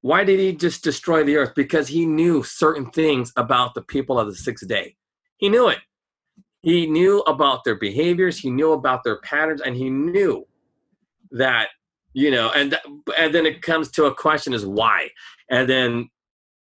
Why 0.03 0.25
did 0.25 0.41
he 0.41 0.53
just 0.53 0.83
destroy 0.83 1.25
the 1.25 1.37
earth? 1.37 1.53
Because 1.55 1.89
he 1.89 2.07
knew 2.07 2.43
certain 2.43 2.91
things 2.91 3.33
about 3.37 3.75
the 3.75 3.83
people 3.83 4.19
of 4.19 4.29
the 4.29 4.35
sixth 4.35 4.67
day. 4.67 4.97
He 5.37 5.49
knew 5.49 5.69
it. 5.69 5.79
He 6.63 6.87
knew 6.87 7.21
about 7.21 7.65
their 7.65 7.77
behaviors, 7.77 8.39
he 8.39 8.51
knew 8.51 8.73
about 8.73 9.03
their 9.03 9.21
patterns, 9.21 9.63
and 9.63 9.75
he 9.75 9.89
knew 9.89 10.47
that, 11.31 11.69
you 12.13 12.31
know, 12.31 12.51
and 12.55 12.79
and 13.17 13.35
then 13.35 13.47
it 13.47 13.63
comes 13.63 13.91
to 13.93 14.05
a 14.05 14.15
question 14.15 14.53
is 14.53 14.67
why? 14.67 15.09
And 15.49 15.69
then, 15.69 16.11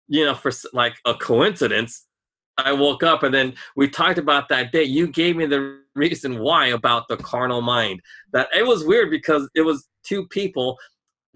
you 0.07 0.25
know, 0.25 0.35
for 0.35 0.51
like 0.73 0.93
a 1.05 1.15
coincidence, 1.15 2.05
I 2.65 2.71
woke 2.73 3.03
up 3.03 3.23
and 3.23 3.33
then 3.33 3.53
we 3.75 3.89
talked 3.89 4.17
about 4.17 4.49
that 4.49 4.71
day. 4.71 4.83
You 4.83 5.07
gave 5.07 5.35
me 5.35 5.45
the 5.45 5.79
reason 5.95 6.39
why 6.39 6.67
about 6.67 7.07
the 7.07 7.17
carnal 7.17 7.61
mind. 7.61 8.01
That 8.33 8.47
it 8.55 8.65
was 8.65 8.85
weird 8.85 9.09
because 9.09 9.49
it 9.55 9.61
was 9.61 9.87
two 10.03 10.27
people, 10.27 10.77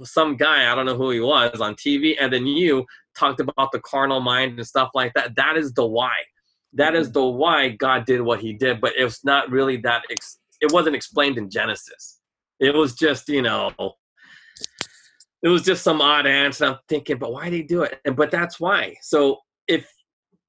some 0.03 0.37
guy, 0.37 0.71
I 0.71 0.75
don't 0.75 0.85
know 0.85 0.97
who 0.97 1.11
he 1.11 1.19
was 1.19 1.61
on 1.61 1.75
TV, 1.75 2.15
and 2.19 2.31
then 2.31 2.47
you 2.47 2.85
talked 3.17 3.39
about 3.39 3.71
the 3.71 3.81
carnal 3.81 4.21
mind 4.21 4.57
and 4.57 4.67
stuff 4.67 4.89
like 4.93 5.13
that. 5.13 5.35
That 5.35 5.57
is 5.57 5.73
the 5.73 5.85
why. 5.85 6.13
That 6.73 6.95
is 6.95 7.07
mm-hmm. 7.07 7.13
the 7.13 7.25
why 7.25 7.69
God 7.69 8.05
did 8.05 8.21
what 8.21 8.39
he 8.39 8.53
did, 8.53 8.81
but 8.81 8.93
it's 8.95 9.23
not 9.23 9.49
really 9.51 9.77
that 9.77 10.03
ex- 10.09 10.39
it 10.61 10.71
wasn't 10.71 10.95
explained 10.95 11.37
in 11.37 11.49
Genesis. 11.49 12.19
It 12.59 12.73
was 12.73 12.95
just 12.95 13.29
you 13.29 13.41
know, 13.41 13.71
it 15.43 15.49
was 15.49 15.61
just 15.61 15.83
some 15.83 16.01
odd 16.01 16.25
answer. 16.25 16.65
I'm 16.65 16.77
thinking, 16.87 17.17
but 17.17 17.31
why 17.31 17.45
did 17.45 17.53
he 17.53 17.63
do 17.63 17.83
it? 17.83 17.99
And 18.05 18.15
but 18.15 18.31
that's 18.31 18.59
why. 18.59 18.95
So 19.01 19.39
if 19.67 19.87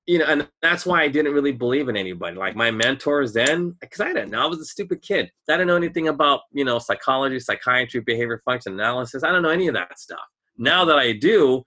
you 0.07 0.19
know, 0.19 0.27
and 0.27 0.49
that's 0.61 0.85
why 0.85 1.03
I 1.03 1.09
didn't 1.09 1.33
really 1.33 1.53
believe 1.53 1.88
in 1.88 1.97
anybody. 1.97 2.37
Like 2.37 2.57
my 2.57 2.71
mentors 2.71 3.33
then, 3.33 3.75
because 3.81 4.01
I 4.01 4.09
didn't 4.09 4.31
know. 4.31 4.43
I 4.43 4.47
was 4.47 4.61
a 4.61 4.64
stupid 4.64 5.01
kid. 5.03 5.31
I 5.49 5.53
didn't 5.55 5.69
know 5.69 5.77
anything 5.77 6.09
about, 6.09 6.40
you 6.53 6.64
know, 6.64 6.79
psychology, 6.79 7.40
psychiatry, 7.40 8.01
behavior 8.01 8.43
function 8.45 8.75
analysis. 8.75 9.25
I 9.25 9.33
don't 9.33 9.43
know 9.43 9.49
any 9.49 9.67
of 9.67 9.75
that 9.75 9.99
stuff. 9.99 10.21
Now 10.59 10.85
that 10.85 10.99
I 10.99 11.12
do, 11.12 11.64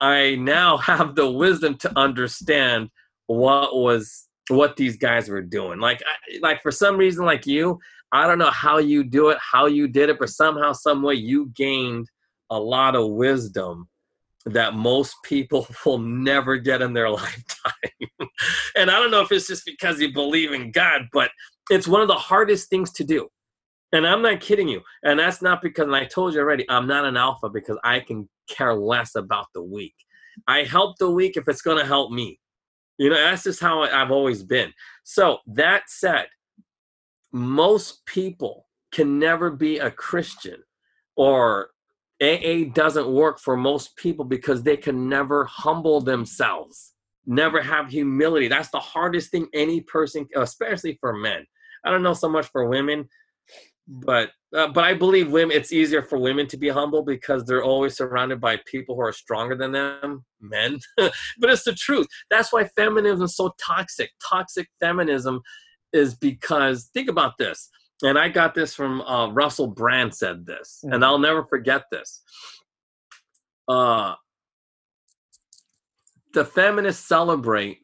I 0.00 0.36
now 0.36 0.76
have 0.78 1.14
the 1.14 1.30
wisdom 1.30 1.76
to 1.78 1.98
understand 1.98 2.90
what 3.26 3.76
was 3.76 4.26
what 4.48 4.76
these 4.76 4.96
guys 4.96 5.28
were 5.28 5.42
doing. 5.42 5.78
Like, 5.78 6.02
I, 6.02 6.38
like 6.40 6.60
for 6.62 6.72
some 6.72 6.96
reason, 6.96 7.24
like 7.24 7.46
you, 7.46 7.78
I 8.12 8.26
don't 8.26 8.38
know 8.38 8.50
how 8.50 8.78
you 8.78 9.04
do 9.04 9.28
it, 9.28 9.38
how 9.40 9.66
you 9.66 9.86
did 9.86 10.10
it, 10.10 10.18
but 10.18 10.30
somehow, 10.30 10.72
some 10.72 11.02
way, 11.02 11.14
you 11.14 11.52
gained 11.54 12.08
a 12.50 12.58
lot 12.58 12.96
of 12.96 13.10
wisdom 13.10 13.88
that 14.46 14.74
most 14.74 15.16
people 15.24 15.66
will 15.84 15.98
never 15.98 16.56
get 16.56 16.82
in 16.82 16.92
their 16.92 17.10
lifetime. 17.10 17.72
and 18.76 18.90
I 18.90 18.98
don't 18.98 19.10
know 19.10 19.20
if 19.20 19.32
it's 19.32 19.46
just 19.46 19.64
because 19.64 20.00
you 20.00 20.12
believe 20.12 20.52
in 20.52 20.70
God, 20.70 21.02
but 21.12 21.30
it's 21.70 21.88
one 21.88 22.02
of 22.02 22.08
the 22.08 22.14
hardest 22.14 22.68
things 22.68 22.92
to 22.92 23.04
do. 23.04 23.28
And 23.92 24.06
I'm 24.06 24.22
not 24.22 24.40
kidding 24.40 24.68
you. 24.68 24.82
And 25.02 25.18
that's 25.18 25.42
not 25.42 25.62
because, 25.62 25.84
and 25.84 25.96
I 25.96 26.04
told 26.04 26.34
you 26.34 26.40
already, 26.40 26.64
I'm 26.68 26.86
not 26.86 27.04
an 27.04 27.16
alpha 27.16 27.48
because 27.48 27.76
I 27.82 28.00
can 28.00 28.28
care 28.48 28.74
less 28.74 29.16
about 29.16 29.46
the 29.52 29.62
weak. 29.62 29.94
I 30.46 30.62
help 30.62 30.96
the 30.98 31.10
weak 31.10 31.36
if 31.36 31.48
it's 31.48 31.62
going 31.62 31.78
to 31.78 31.84
help 31.86 32.12
me. 32.12 32.38
You 32.98 33.10
know, 33.10 33.16
that's 33.16 33.44
just 33.44 33.60
how 33.60 33.82
I've 33.82 34.10
always 34.10 34.42
been. 34.42 34.72
So, 35.04 35.38
that 35.46 35.84
said, 35.88 36.26
most 37.32 38.04
people 38.06 38.66
can 38.92 39.18
never 39.18 39.50
be 39.50 39.78
a 39.78 39.90
Christian 39.90 40.62
or 41.16 41.70
AA 42.22 42.70
doesn't 42.74 43.08
work 43.08 43.38
for 43.38 43.56
most 43.56 43.96
people 43.96 44.24
because 44.24 44.62
they 44.62 44.76
can 44.76 45.08
never 45.08 45.44
humble 45.46 46.00
themselves, 46.00 46.92
never 47.26 47.62
have 47.62 47.88
humility. 47.88 48.48
That's 48.48 48.70
the 48.70 48.80
hardest 48.80 49.30
thing 49.30 49.48
any 49.54 49.80
person, 49.80 50.26
especially 50.36 50.98
for 51.00 51.14
men. 51.14 51.46
I 51.84 51.90
don't 51.90 52.02
know 52.02 52.12
so 52.12 52.28
much 52.28 52.46
for 52.48 52.68
women, 52.68 53.08
but 53.88 54.30
uh, 54.54 54.68
but 54.68 54.84
I 54.84 54.94
believe 54.94 55.30
women. 55.30 55.56
It's 55.56 55.72
easier 55.72 56.02
for 56.02 56.18
women 56.18 56.46
to 56.48 56.56
be 56.56 56.68
humble 56.68 57.02
because 57.02 57.44
they're 57.44 57.62
always 57.62 57.96
surrounded 57.96 58.40
by 58.40 58.58
people 58.66 58.96
who 58.96 59.02
are 59.02 59.12
stronger 59.12 59.56
than 59.56 59.72
them, 59.72 60.24
men. 60.40 60.78
but 60.96 61.12
it's 61.50 61.64
the 61.64 61.74
truth. 61.74 62.06
That's 62.30 62.52
why 62.52 62.64
feminism 62.64 63.24
is 63.24 63.36
so 63.36 63.54
toxic. 63.64 64.10
Toxic 64.28 64.68
feminism 64.80 65.40
is 65.92 66.14
because 66.14 66.90
think 66.92 67.08
about 67.08 67.38
this 67.38 67.70
and 68.02 68.18
I 68.18 68.28
got 68.28 68.54
this 68.54 68.74
from 68.74 69.00
uh, 69.02 69.30
Russell 69.30 69.66
Brand 69.66 70.14
said 70.14 70.46
this, 70.46 70.80
mm-hmm. 70.84 70.94
and 70.94 71.04
I'll 71.04 71.18
never 71.18 71.44
forget 71.44 71.84
this. 71.90 72.22
Uh, 73.68 74.14
the 76.32 76.44
feminists 76.44 77.06
celebrate 77.06 77.78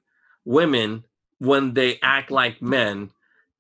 women 0.44 1.05
when 1.38 1.74
they 1.74 1.98
act 2.02 2.31
like 2.31 2.62
men, 2.62 3.11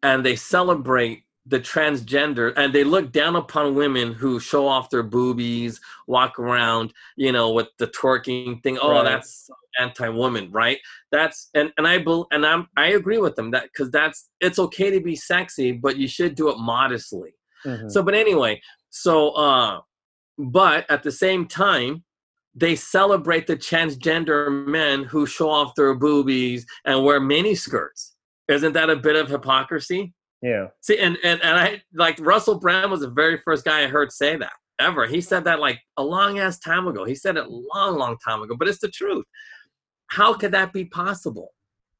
and 0.02 0.24
they 0.24 0.36
celebrate 0.36 1.24
the 1.48 1.60
transgender 1.60 2.52
and 2.56 2.72
they 2.72 2.84
look 2.84 3.12
down 3.12 3.36
upon 3.36 3.74
women 3.74 4.12
who 4.12 4.40
show 4.40 4.66
off 4.66 4.90
their 4.90 5.02
boobies, 5.02 5.80
walk 6.06 6.38
around, 6.38 6.92
you 7.16 7.30
know, 7.30 7.52
with 7.52 7.68
the 7.78 7.86
twerking 7.86 8.62
thing. 8.62 8.78
Oh, 8.80 8.90
right. 8.90 9.04
that's 9.04 9.48
anti-woman, 9.78 10.50
right? 10.50 10.78
That's 11.12 11.50
and 11.54 11.72
and 11.78 11.86
I 11.86 12.04
and 12.30 12.44
I'm 12.46 12.68
I 12.76 12.88
agree 12.88 13.18
with 13.18 13.36
them 13.36 13.50
that 13.52 13.64
because 13.64 13.90
that's 13.90 14.28
it's 14.40 14.58
okay 14.58 14.90
to 14.90 15.00
be 15.00 15.14
sexy, 15.14 15.72
but 15.72 15.96
you 15.96 16.08
should 16.08 16.34
do 16.34 16.48
it 16.48 16.58
modestly. 16.58 17.34
Mm-hmm. 17.64 17.88
So, 17.88 18.02
but 18.02 18.14
anyway, 18.14 18.60
so 18.90 19.30
uh, 19.30 19.80
but 20.38 20.90
at 20.90 21.02
the 21.02 21.12
same 21.12 21.46
time, 21.46 22.02
they 22.54 22.74
celebrate 22.74 23.46
the 23.46 23.56
transgender 23.56 24.66
men 24.66 25.04
who 25.04 25.26
show 25.26 25.50
off 25.50 25.74
their 25.76 25.94
boobies 25.94 26.66
and 26.84 27.04
wear 27.04 27.20
mini 27.20 27.54
skirts. 27.54 28.14
Isn't 28.48 28.72
that 28.72 28.90
a 28.90 28.96
bit 28.96 29.16
of 29.16 29.28
hypocrisy? 29.28 30.14
Yeah. 30.46 30.68
See, 30.80 30.96
and, 30.98 31.18
and 31.24 31.42
and 31.42 31.58
I 31.58 31.82
like 31.92 32.20
Russell 32.20 32.60
Brand 32.60 32.88
was 32.88 33.00
the 33.00 33.10
very 33.10 33.40
first 33.44 33.64
guy 33.64 33.82
I 33.82 33.88
heard 33.88 34.12
say 34.12 34.36
that 34.36 34.52
ever. 34.78 35.04
He 35.04 35.20
said 35.20 35.42
that 35.42 35.58
like 35.58 35.80
a 35.96 36.04
long 36.04 36.38
ass 36.38 36.60
time 36.60 36.86
ago. 36.86 37.04
He 37.04 37.16
said 37.16 37.36
it 37.36 37.50
long, 37.50 37.98
long 37.98 38.16
time 38.24 38.42
ago, 38.42 38.54
but 38.56 38.68
it's 38.68 38.78
the 38.78 38.88
truth. 38.88 39.24
How 40.06 40.34
could 40.34 40.52
that 40.52 40.72
be 40.72 40.84
possible? 40.84 41.52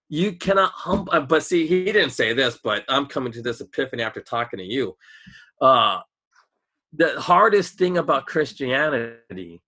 You 0.08 0.30
cannot 0.34 0.70
humble. 0.70 1.12
Uh, 1.12 1.22
but 1.22 1.42
see, 1.42 1.66
he 1.66 1.86
didn't 1.86 2.10
say 2.10 2.34
this, 2.34 2.60
but 2.62 2.84
I'm 2.88 3.06
coming 3.06 3.32
to 3.32 3.42
this 3.42 3.60
epiphany 3.60 4.04
after 4.04 4.20
talking 4.20 4.60
to 4.60 4.64
you. 4.64 4.96
Uh, 5.60 6.02
the 6.92 7.20
hardest 7.20 7.76
thing 7.76 7.98
about 7.98 8.26
Christianity 8.26 9.60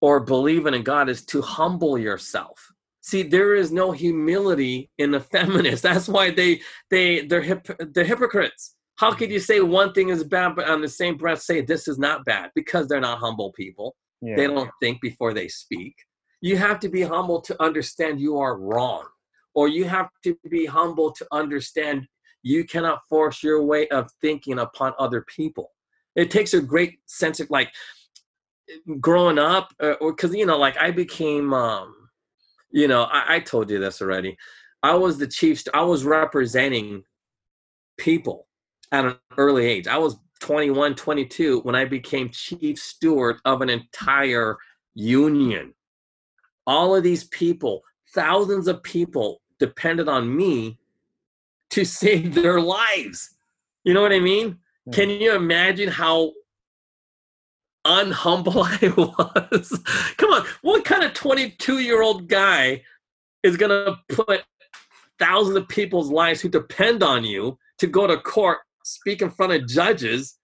or 0.00 0.20
believing 0.20 0.72
in 0.72 0.84
God 0.84 1.10
is 1.10 1.26
to 1.26 1.42
humble 1.42 1.98
yourself 1.98 2.71
see 3.02 3.22
there 3.22 3.54
is 3.54 3.70
no 3.70 3.92
humility 3.92 4.90
in 4.98 5.10
the 5.10 5.20
feminists. 5.34 5.82
That's 5.82 6.08
why 6.08 6.30
they 6.30 6.60
they 6.90 7.26
they're 7.26 7.42
hip, 7.42 7.66
they're 7.94 8.04
hypocrites. 8.04 8.74
How 8.96 9.12
could 9.12 9.30
you 9.30 9.40
say 9.40 9.60
one 9.60 9.92
thing 9.92 10.08
is 10.08 10.24
bad 10.24 10.54
but 10.54 10.68
on 10.68 10.80
the 10.80 10.88
same 10.88 11.16
breath 11.16 11.42
say 11.42 11.60
this 11.60 11.88
is 11.88 11.98
not 11.98 12.24
bad? 12.24 12.50
Because 12.54 12.88
they're 12.88 13.00
not 13.00 13.18
humble 13.18 13.52
people. 13.52 13.94
Yeah. 14.20 14.36
they 14.36 14.46
don't 14.46 14.70
think 14.80 15.00
before 15.00 15.34
they 15.34 15.48
speak. 15.48 15.94
You 16.40 16.56
have 16.56 16.78
to 16.80 16.88
be 16.88 17.02
humble 17.02 17.40
to 17.42 17.60
understand 17.62 18.20
you 18.20 18.38
are 18.38 18.56
wrong 18.56 19.04
or 19.54 19.68
you 19.68 19.84
have 19.84 20.08
to 20.24 20.36
be 20.48 20.64
humble 20.64 21.10
to 21.12 21.26
understand 21.32 22.06
you 22.44 22.64
cannot 22.64 23.00
force 23.08 23.42
your 23.42 23.64
way 23.64 23.88
of 23.88 24.08
thinking 24.20 24.60
upon 24.60 24.92
other 24.98 25.24
people. 25.28 25.70
It 26.14 26.30
takes 26.30 26.54
a 26.54 26.60
great 26.60 26.98
sense 27.06 27.40
of 27.40 27.50
like 27.50 27.72
growing 29.00 29.38
up 29.38 29.72
uh, 29.82 29.94
or 30.00 30.12
because 30.12 30.34
you 30.34 30.46
know 30.46 30.56
like 30.56 30.76
i 30.78 30.90
became 30.90 31.52
um 31.52 32.01
you 32.72 32.88
know, 32.88 33.04
I, 33.04 33.36
I 33.36 33.40
told 33.40 33.70
you 33.70 33.78
this 33.78 34.02
already. 34.02 34.36
I 34.82 34.94
was 34.94 35.18
the 35.18 35.26
chief. 35.26 35.62
I 35.72 35.82
was 35.82 36.04
representing 36.04 37.04
people 37.98 38.48
at 38.90 39.04
an 39.04 39.16
early 39.38 39.66
age. 39.66 39.86
I 39.86 39.98
was 39.98 40.16
21, 40.40 40.94
22 40.96 41.60
when 41.60 41.74
I 41.74 41.84
became 41.84 42.30
chief 42.30 42.78
steward 42.78 43.36
of 43.44 43.62
an 43.62 43.70
entire 43.70 44.58
union. 44.94 45.72
All 46.66 46.94
of 46.96 47.02
these 47.02 47.24
people, 47.24 47.82
thousands 48.14 48.66
of 48.66 48.82
people, 48.82 49.40
depended 49.58 50.08
on 50.08 50.34
me 50.34 50.78
to 51.70 51.84
save 51.84 52.34
their 52.34 52.60
lives. 52.60 53.36
You 53.84 53.94
know 53.94 54.02
what 54.02 54.12
I 54.12 54.20
mean? 54.20 54.58
Hmm. 54.86 54.90
Can 54.90 55.10
you 55.10 55.34
imagine 55.34 55.88
how 55.88 56.32
unhumble 57.86 58.64
I 58.66 59.48
was. 59.50 59.68
Come 60.16 60.32
on, 60.32 60.46
what 60.62 60.84
kind 60.84 61.04
of 61.04 61.14
22 61.14 61.80
year 61.80 62.02
old 62.02 62.28
guy 62.28 62.82
is 63.42 63.56
going 63.56 63.70
to 63.70 63.96
put 64.14 64.42
thousands 65.18 65.56
of 65.56 65.68
people's 65.68 66.10
lives 66.10 66.40
who 66.40 66.48
depend 66.48 67.02
on 67.02 67.24
you 67.24 67.58
to 67.78 67.86
go 67.86 68.06
to 68.06 68.16
court, 68.18 68.58
speak 68.84 69.22
in 69.22 69.30
front 69.30 69.52
of 69.52 69.66
judges, 69.66 70.38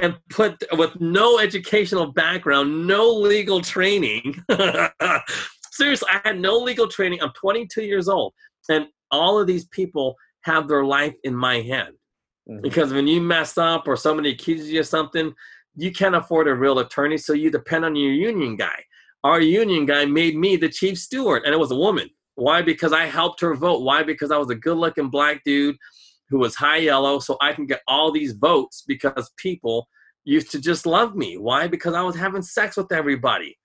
and 0.00 0.16
put 0.30 0.62
with 0.72 0.98
no 1.00 1.38
educational 1.38 2.12
background, 2.12 2.86
no 2.86 3.10
legal 3.10 3.60
training? 3.60 4.42
Seriously, 5.72 6.08
I 6.10 6.20
had 6.24 6.40
no 6.40 6.56
legal 6.58 6.88
training. 6.88 7.22
I'm 7.22 7.32
22 7.32 7.82
years 7.82 8.08
old, 8.08 8.32
and 8.68 8.86
all 9.10 9.38
of 9.38 9.46
these 9.46 9.66
people 9.66 10.16
have 10.42 10.68
their 10.68 10.84
life 10.84 11.14
in 11.24 11.34
my 11.34 11.60
hand. 11.60 11.94
Mm-hmm. 12.48 12.60
Because 12.62 12.92
when 12.92 13.06
you 13.06 13.20
mess 13.20 13.56
up 13.56 13.86
or 13.86 13.96
somebody 13.96 14.30
accuses 14.30 14.70
you 14.70 14.80
of 14.80 14.86
something, 14.86 15.32
you 15.76 15.92
can't 15.92 16.14
afford 16.14 16.48
a 16.48 16.54
real 16.54 16.78
attorney, 16.78 17.18
so 17.18 17.32
you 17.32 17.50
depend 17.50 17.84
on 17.84 17.96
your 17.96 18.12
union 18.12 18.56
guy. 18.56 18.84
Our 19.24 19.40
union 19.40 19.86
guy 19.86 20.04
made 20.04 20.36
me 20.36 20.56
the 20.56 20.68
chief 20.68 20.98
steward, 20.98 21.44
and 21.44 21.54
it 21.54 21.58
was 21.58 21.70
a 21.70 21.76
woman. 21.76 22.10
Why? 22.34 22.62
Because 22.62 22.92
I 22.92 23.06
helped 23.06 23.40
her 23.40 23.54
vote. 23.54 23.82
Why? 23.82 24.02
Because 24.02 24.30
I 24.30 24.36
was 24.36 24.50
a 24.50 24.54
good 24.54 24.76
looking 24.76 25.10
black 25.10 25.42
dude 25.44 25.76
who 26.28 26.38
was 26.38 26.54
high 26.54 26.78
yellow, 26.78 27.18
so 27.18 27.36
I 27.40 27.52
can 27.52 27.66
get 27.66 27.82
all 27.86 28.10
these 28.10 28.32
votes 28.32 28.84
because 28.86 29.30
people 29.36 29.88
used 30.24 30.50
to 30.52 30.60
just 30.60 30.86
love 30.86 31.14
me. 31.14 31.36
Why? 31.36 31.66
Because 31.68 31.94
I 31.94 32.02
was 32.02 32.16
having 32.16 32.42
sex 32.42 32.76
with 32.76 32.90
everybody. 32.92 33.58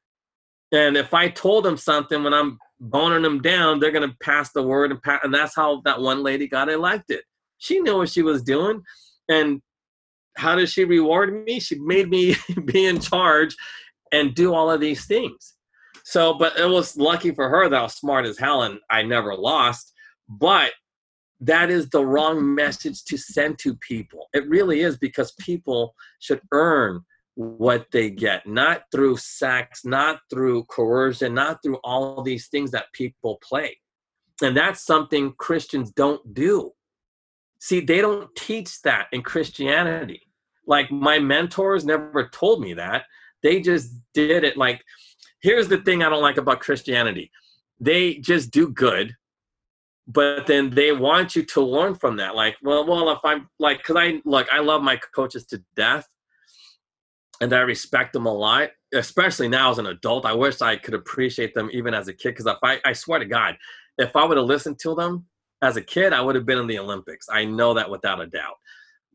And 0.72 0.98
if 0.98 1.14
I 1.14 1.30
told 1.30 1.64
them 1.64 1.78
something 1.78 2.24
when 2.24 2.34
I'm 2.34 2.60
boning 2.80 3.24
them 3.24 3.42
down, 3.42 3.80
they're 3.80 3.92
gonna 3.92 4.16
pass 4.22 4.52
the 4.52 4.64
word 4.64 4.92
and 4.92 5.02
pass, 5.02 5.22
and 5.24 5.34
that's 5.34 5.56
how 5.56 5.82
that 5.86 6.02
one 6.02 6.24
lady 6.24 6.48
got 6.48 6.70
elected. 6.70 7.22
She 7.58 7.80
knew 7.80 7.98
what 7.98 8.10
she 8.10 8.22
was 8.22 8.44
doing, 8.44 8.84
and 9.30 9.62
how 10.38 10.56
does 10.56 10.72
she 10.72 10.86
reward 10.86 11.46
me? 11.46 11.60
She 11.60 11.78
made 11.80 12.10
me 12.10 12.36
be 12.66 12.86
in 12.86 13.00
charge 13.00 13.56
and 14.12 14.36
do 14.36 14.54
all 14.54 14.72
of 14.72 14.80
these 14.80 15.06
things. 15.06 15.56
So, 16.06 16.36
but 16.36 16.58
it 16.58 16.70
was 16.70 16.96
lucky 16.96 17.32
for 17.32 17.50
her 17.50 17.68
that 17.68 17.80
I 17.80 17.84
was 17.84 17.96
smart 17.96 18.26
as 18.26 18.38
hell 18.38 18.64
and 18.64 18.80
I 18.90 19.02
never 19.04 19.36
lost. 19.36 19.94
But 20.30 20.72
that 21.42 21.70
is 21.70 21.90
the 21.90 22.06
wrong 22.06 22.56
message 22.56 23.04
to 23.06 23.18
send 23.18 23.60
to 23.60 23.76
people. 23.76 24.30
It 24.34 24.48
really 24.48 24.82
is 24.82 24.98
because 24.98 25.34
people 25.34 25.94
should 26.20 26.42
earn 26.52 27.02
what 27.36 27.86
they 27.92 28.10
get, 28.10 28.48
not 28.48 28.84
through 28.92 29.18
sex, 29.18 29.86
not 29.86 30.20
through 30.30 30.64
coercion, 30.66 31.36
not 31.36 31.62
through 31.62 31.78
all 31.84 32.24
these 32.24 32.48
things 32.48 32.72
that 32.72 32.92
people 32.94 33.38
play. 33.48 33.78
And 34.42 34.56
that's 34.56 34.86
something 34.86 35.34
Christians 35.38 35.92
don't 35.92 36.34
do. 36.34 36.72
See, 37.60 37.80
they 37.80 38.02
don't 38.02 38.34
teach 38.36 38.82
that 38.84 39.08
in 39.12 39.22
Christianity. 39.22 40.22
Like 40.68 40.92
my 40.92 41.18
mentors 41.18 41.86
never 41.86 42.28
told 42.28 42.62
me 42.62 42.74
that. 42.74 43.06
They 43.42 43.62
just 43.62 43.92
did 44.14 44.44
it 44.44 44.58
like 44.58 44.84
here's 45.42 45.68
the 45.68 45.78
thing 45.78 46.04
I 46.04 46.10
don't 46.10 46.22
like 46.22 46.38
about 46.38 46.60
Christianity. 46.60 47.32
They 47.80 48.16
just 48.16 48.52
do 48.52 48.70
good, 48.70 49.16
but 50.08 50.48
then 50.48 50.70
they 50.72 50.92
want 50.92 51.36
you 51.36 51.44
to 51.44 51.62
learn 51.62 51.96
from 51.96 52.18
that. 52.18 52.36
Like, 52.36 52.58
well, 52.62 52.86
well, 52.86 53.10
if 53.12 53.20
I'm 53.24 53.50
like, 53.60 53.84
cause 53.84 53.96
I 53.98 54.22
look, 54.26 54.48
I 54.52 54.60
love 54.60 54.82
my 54.84 55.00
coaches 55.16 55.46
to 55.48 55.64
death 55.76 56.08
and 57.40 57.54
I 57.54 57.60
respect 57.60 58.14
them 58.14 58.26
a 58.26 58.34
lot, 58.34 58.70
especially 58.94 59.48
now 59.48 59.72
as 59.72 59.78
an 59.78 59.86
adult. 59.86 60.26
I 60.26 60.34
wish 60.34 60.62
I 60.62 60.76
could 60.76 60.96
appreciate 60.96 61.54
them 61.54 61.70
even 61.72 61.94
as 61.94 62.08
a 62.08 62.14
kid. 62.14 62.36
Cause 62.36 62.48
if 62.48 62.58
I, 62.64 62.80
I 62.84 62.94
swear 62.94 63.20
to 63.20 63.26
God, 63.26 63.58
if 63.98 64.16
I 64.16 64.26
would 64.26 64.38
have 64.38 64.48
listened 64.48 64.80
to 64.80 64.96
them 64.96 65.26
as 65.62 65.78
a 65.78 65.82
kid, 65.82 66.14
I 66.14 66.22
would 66.22 66.36
have 66.36 66.46
been 66.46 66.60
in 66.60 66.68
the 66.68 66.80
Olympics. 66.80 67.28
I 67.32 67.46
know 67.46 67.74
that 67.76 67.90
without 67.90 68.22
a 68.22 68.28
doubt. 68.28 68.56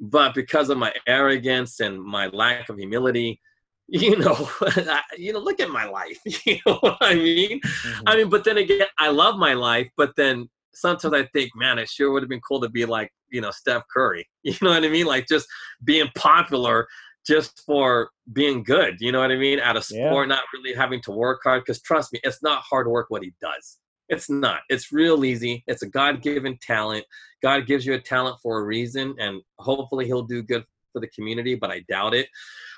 But 0.03 0.35
because 0.35 0.69
of 0.69 0.79
my 0.79 0.93
arrogance 1.07 1.79
and 1.79 2.03
my 2.03 2.27
lack 2.27 2.69
of 2.69 2.77
humility, 2.77 3.41
you 3.89 4.19
know, 4.19 4.49
you 5.17 5.33
know, 5.33 5.39
look 5.39 5.61
at 5.61 5.71
my 5.71 5.85
life. 5.85 6.19
You 6.47 6.59
know 6.67 6.79
what 6.81 6.99
I 7.01 7.15
mean? 7.15 7.61
Mm-hmm. 7.61 8.03
I 8.07 8.17
mean, 8.17 8.29
but 8.29 8.45
then 8.45 8.59
again, 8.59 8.87
I 8.99 9.09
love 9.09 9.39
my 9.39 9.55
life, 9.55 9.89
but 9.97 10.13
then 10.17 10.49
sometimes 10.75 11.15
I 11.15 11.25
think, 11.27 11.51
man, 11.55 11.79
it 11.79 11.89
sure 11.89 12.11
would 12.13 12.23
have 12.23 12.31
been 12.31 12.41
cool 12.47 12.61
to 12.63 12.69
be 12.69 12.85
like, 12.85 13.13
you 13.31 13.41
know, 13.41 13.51
Steph 13.51 13.85
Curry. 13.95 14.29
You 14.43 14.57
know 14.61 14.71
what 14.71 14.85
I 14.85 14.89
mean? 14.89 15.07
Like 15.07 15.29
just 15.29 15.47
being 15.85 16.09
popular 16.17 16.89
just 17.25 17.63
for 17.65 18.11
being 18.33 18.65
good. 18.65 18.97
You 18.99 19.13
know 19.13 19.21
what 19.21 19.31
I 19.31 19.37
mean? 19.37 19.61
At 19.61 19.77
a 19.77 19.83
sport, 19.83 20.29
yeah. 20.29 20.35
not 20.35 20.45
really 20.53 20.75
having 20.75 21.01
to 21.03 21.13
work 21.13 21.41
hard. 21.45 21.63
Because 21.65 21.81
trust 21.81 22.13
me, 22.13 22.21
it's 22.25 22.43
not 22.43 22.63
hard 22.63 22.89
work 22.89 23.07
what 23.09 23.23
he 23.23 23.33
does. 23.41 23.79
It's 24.13 24.29
not. 24.29 24.61
It's 24.69 24.93
real 24.93 25.25
easy. 25.25 25.65
It's 25.67 25.81
a 25.81 25.89
God 25.89 26.21
given 26.21 26.59
talent. 26.61 27.07
God 27.43 27.67
gives 27.67 27.87
you 27.87 27.95
a 27.95 27.99
talent 27.99 28.37
for 28.43 28.59
a 28.59 28.63
reason, 28.63 29.15
and 29.19 29.41
hopefully 29.59 30.05
he'll 30.05 30.23
do 30.23 30.43
good 30.43 30.65
for 30.93 31.01
the 31.01 31.07
community, 31.09 31.55
but 31.55 31.71
I 31.71 31.81
doubt 31.89 32.13
it. 32.13 32.29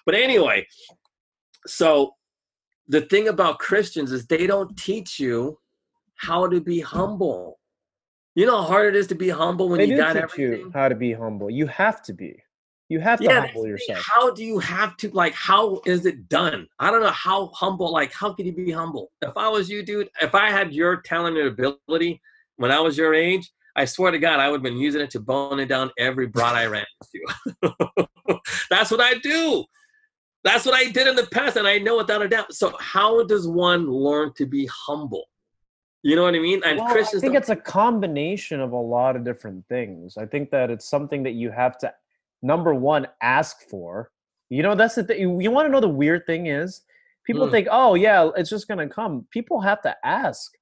But 0.07 0.15
anyway, 0.15 0.65
so 1.67 2.15
the 2.87 3.01
thing 3.01 3.27
about 3.27 3.59
Christians 3.59 4.13
is 4.13 4.27
they 4.29 4.47
don't 4.47 4.77
teach 4.79 5.19
you 5.19 5.59
how 6.15 6.47
to 6.47 6.61
be 6.61 6.79
humble. 6.79 7.59
You 8.37 8.47
know 8.47 8.63
how 8.63 8.69
hard 8.69 8.95
it 8.95 8.97
is 8.97 9.09
to 9.09 9.17
be 9.17 9.29
humble 9.29 9.69
when 9.69 9.81
they 9.81 9.87
you 9.87 9.97
got 9.97 10.13
teach 10.13 10.23
everything. 10.23 10.67
you 10.67 10.71
how 10.73 10.89
to 10.89 10.95
be 10.95 11.13
humble. 11.13 11.51
You 11.51 11.67
have 11.67 12.01
to 12.03 12.13
be. 12.13 12.41
You 12.89 13.01
have 13.01 13.19
to 13.21 13.25
Yeah, 13.25 13.47
humble 13.47 13.67
yourself. 13.67 14.05
How 14.05 14.33
do 14.33 14.45
you 14.45 14.59
have 14.59 14.97
to 14.99 15.11
like? 15.11 15.33
How 15.35 15.81
is 15.87 16.05
it 16.05 16.29
done? 16.29 16.67
I 16.79 16.91
don't 16.91 17.03
know 17.03 17.11
how 17.11 17.47
humble. 17.49 17.91
Like, 17.91 18.13
how 18.13 18.33
can 18.33 18.47
you 18.47 18.53
be 18.53 18.71
humble? 18.71 19.11
If 19.23 19.37
I 19.37 19.49
was 19.49 19.71
you, 19.71 19.83
dude, 19.83 20.11
if 20.21 20.35
I 20.35 20.51
had 20.51 20.75
your 20.75 21.01
talent 21.01 21.39
and 21.39 21.49
ability 21.49 22.21
when 22.57 22.71
I 22.71 22.81
was 22.81 22.99
your 22.99 23.15
age, 23.15 23.51
I 23.77 23.87
swear 23.87 24.13
to 24.13 24.19
God, 24.19 24.39
I 24.39 24.49
would 24.49 24.59
have 24.59 24.63
been 24.63 24.77
using 24.77 25.01
it 25.01 25.11
to 25.11 25.21
bone 25.21 25.61
it 25.61 25.67
down 25.67 25.91
every 25.99 26.27
broad 26.27 26.55
I 26.55 26.67
ran 26.67 26.85
into. 27.63 28.07
That's 28.71 28.91
what 28.91 29.01
I 29.01 29.15
do. 29.15 29.65
That's 30.45 30.67
what 30.67 30.75
I 30.75 30.91
did 30.91 31.07
in 31.07 31.17
the 31.17 31.27
past, 31.27 31.57
and 31.57 31.67
I 31.67 31.79
know 31.79 31.97
without 31.97 32.21
a 32.21 32.29
doubt. 32.29 32.55
So, 32.55 32.77
how 32.79 33.25
does 33.25 33.49
one 33.49 33.91
learn 33.91 34.33
to 34.35 34.45
be 34.45 34.67
humble? 34.67 35.25
You 36.03 36.17
know 36.17 36.23
what 36.23 36.35
I 36.35 36.39
mean? 36.39 36.61
And 36.67 36.79
Well, 36.79 36.99
I 36.99 37.03
think 37.03 37.35
it's 37.35 37.49
a 37.49 37.57
combination 37.57 38.61
of 38.61 38.73
a 38.73 38.79
lot 38.79 39.17
of 39.17 39.25
different 39.25 39.67
things. 39.69 40.19
I 40.19 40.27
think 40.27 40.51
that 40.51 40.71
it's 40.71 40.87
something 40.87 41.23
that 41.23 41.33
you 41.33 41.51
have 41.51 41.79
to, 41.79 41.95
number 42.45 42.75
one, 42.75 43.07
ask 43.23 43.57
for. 43.71 44.11
You 44.51 44.63
know, 44.63 44.75
that's 44.75 44.95
the 44.95 45.05
thing. 45.05 45.21
You, 45.21 45.41
you 45.41 45.51
want 45.51 45.67
to 45.67 45.73
know 45.73 45.81
the 45.81 45.89
weird 45.89 46.27
thing 46.27 46.47
is, 46.47 46.83
people 47.27 47.47
Hmm. 47.47 47.53
think, 47.53 47.69
oh 47.71 47.95
yeah, 47.95 48.31
it's 48.37 48.51
just 48.51 48.69
gonna 48.69 48.89
come. 48.89 49.27
People 49.31 49.61
have 49.61 49.81
to 49.83 49.97
ask 50.05 50.53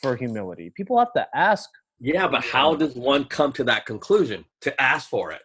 for 0.00 0.16
humility. 0.16 0.70
People 0.74 0.98
have 0.98 1.12
to 1.14 1.26
ask. 1.34 1.68
Yeah, 2.00 2.28
but 2.28 2.44
how 2.44 2.74
does 2.76 2.94
one 2.94 3.24
come 3.24 3.52
to 3.54 3.64
that 3.64 3.86
conclusion 3.86 4.44
to 4.60 4.80
ask 4.80 5.08
for 5.08 5.32
it? 5.32 5.42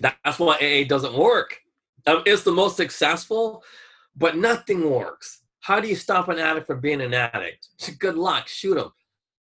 That's 0.00 0.38
why 0.38 0.56
AA 0.56 0.86
doesn't 0.86 1.14
work. 1.14 1.58
Um, 2.06 2.22
it's 2.26 2.42
the 2.42 2.52
most 2.52 2.76
successful, 2.76 3.64
but 4.14 4.36
nothing 4.36 4.88
works. 4.90 5.42
How 5.60 5.80
do 5.80 5.88
you 5.88 5.96
stop 5.96 6.28
an 6.28 6.38
addict 6.38 6.66
from 6.66 6.80
being 6.80 7.00
an 7.00 7.14
addict? 7.14 7.68
Good 7.98 8.16
luck, 8.16 8.46
shoot 8.46 8.76
him. 8.78 8.90